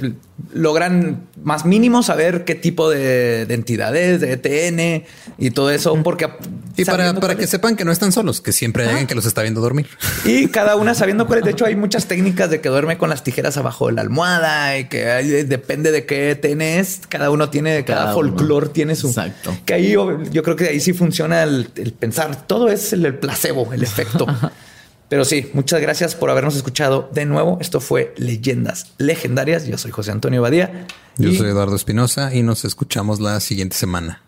logran 0.54 1.24
más 1.44 1.66
mínimo 1.66 2.04
saber 2.04 2.46
qué 2.46 2.54
tipo 2.56 2.90
de, 2.90 3.46
de 3.48 3.54
entidades, 3.54 4.22
de 4.22 4.34
ETN 4.34 5.06
y 5.40 5.52
todo 5.52 5.72
eso, 5.72 5.96
porque 6.04 6.30
Y 6.76 6.86
para, 6.86 7.14
para 7.16 7.36
que 7.36 7.46
es- 7.46 7.50
sepan 7.50 7.76
que 7.76 7.86
no 7.86 7.92
están 7.92 8.12
solos, 8.12 8.42
que 8.42 8.52
siempre 8.52 8.84
hay 8.84 8.90
alguien 8.90 9.08
que 9.08 9.16
los 9.16 9.26
está 9.26 9.42
viendo 9.42 9.62
dormir. 9.62 9.88
y 10.26 10.48
cada 10.48 10.76
una 10.76 10.94
sabiendo 10.96 11.26
cuál 11.26 11.40
es. 11.40 11.46
De 11.46 11.52
hecho, 11.52 11.66
hay 11.66 11.76
muchas 11.76 12.06
técnicas 12.06 12.50
de 12.52 12.62
que 12.62 12.70
duerme 12.70 12.98
con 13.00 13.10
las 13.10 13.24
tijeras 13.24 13.58
abajo 13.58 13.88
de 13.88 13.94
la 13.94 14.02
almohada 14.02 14.67
y 14.78 14.86
que 14.86 15.10
hay- 15.12 15.44
depende 15.44 15.92
de 15.92 16.06
qué 16.06 16.32
es. 16.80 17.02
Cada 17.08 17.30
uno 17.30 17.50
tiene, 17.50 17.86
cada, 17.86 18.02
Cada 18.02 18.14
folclore 18.14 18.70
tiene 18.70 18.96
su. 18.96 19.08
Exacto. 19.08 19.56
Que 19.66 19.76
ahí 19.76 19.92
yo, 19.92 20.24
yo 20.24 20.42
creo 20.44 20.56
que 20.56 20.66
ahí 20.70 20.80
sí 20.80 20.94
funciona 20.94 21.44
el, 21.44 21.70
el 21.76 21.94
pensar. 21.94 22.48
Todo 22.48 22.68
es 22.70 22.92
el, 22.94 23.06
el 23.06 23.16
placebo, 23.16 23.72
el 23.74 23.84
efecto. 23.84 24.26
Pero 25.10 25.24
sí, 25.24 25.50
muchas 25.54 25.80
gracias 25.80 26.16
por 26.16 26.30
habernos 26.30 26.56
escuchado 26.58 27.10
de 27.14 27.26
nuevo. 27.26 27.58
Esto 27.62 27.80
fue 27.80 28.14
Leyendas 28.18 28.92
Legendarias. 28.98 29.66
Yo 29.66 29.78
soy 29.78 29.92
José 29.92 30.12
Antonio 30.12 30.42
Badía. 30.42 30.86
Yo 31.18 31.30
y 31.30 31.38
soy 31.38 31.48
Eduardo 31.50 31.76
Espinosa 31.78 32.36
y 32.36 32.44
nos 32.44 32.66
escuchamos 32.66 33.22
la 33.22 33.40
siguiente 33.40 33.78
semana. 33.78 34.22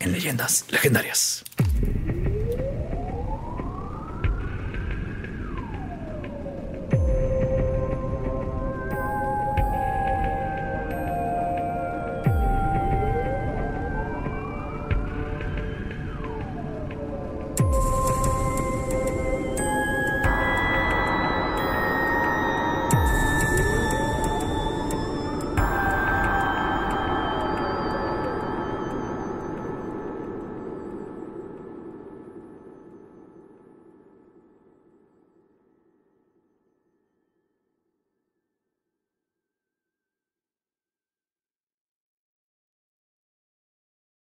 en 0.00 0.12
Leyendas 0.12 0.64
Legendarias. 0.70 1.44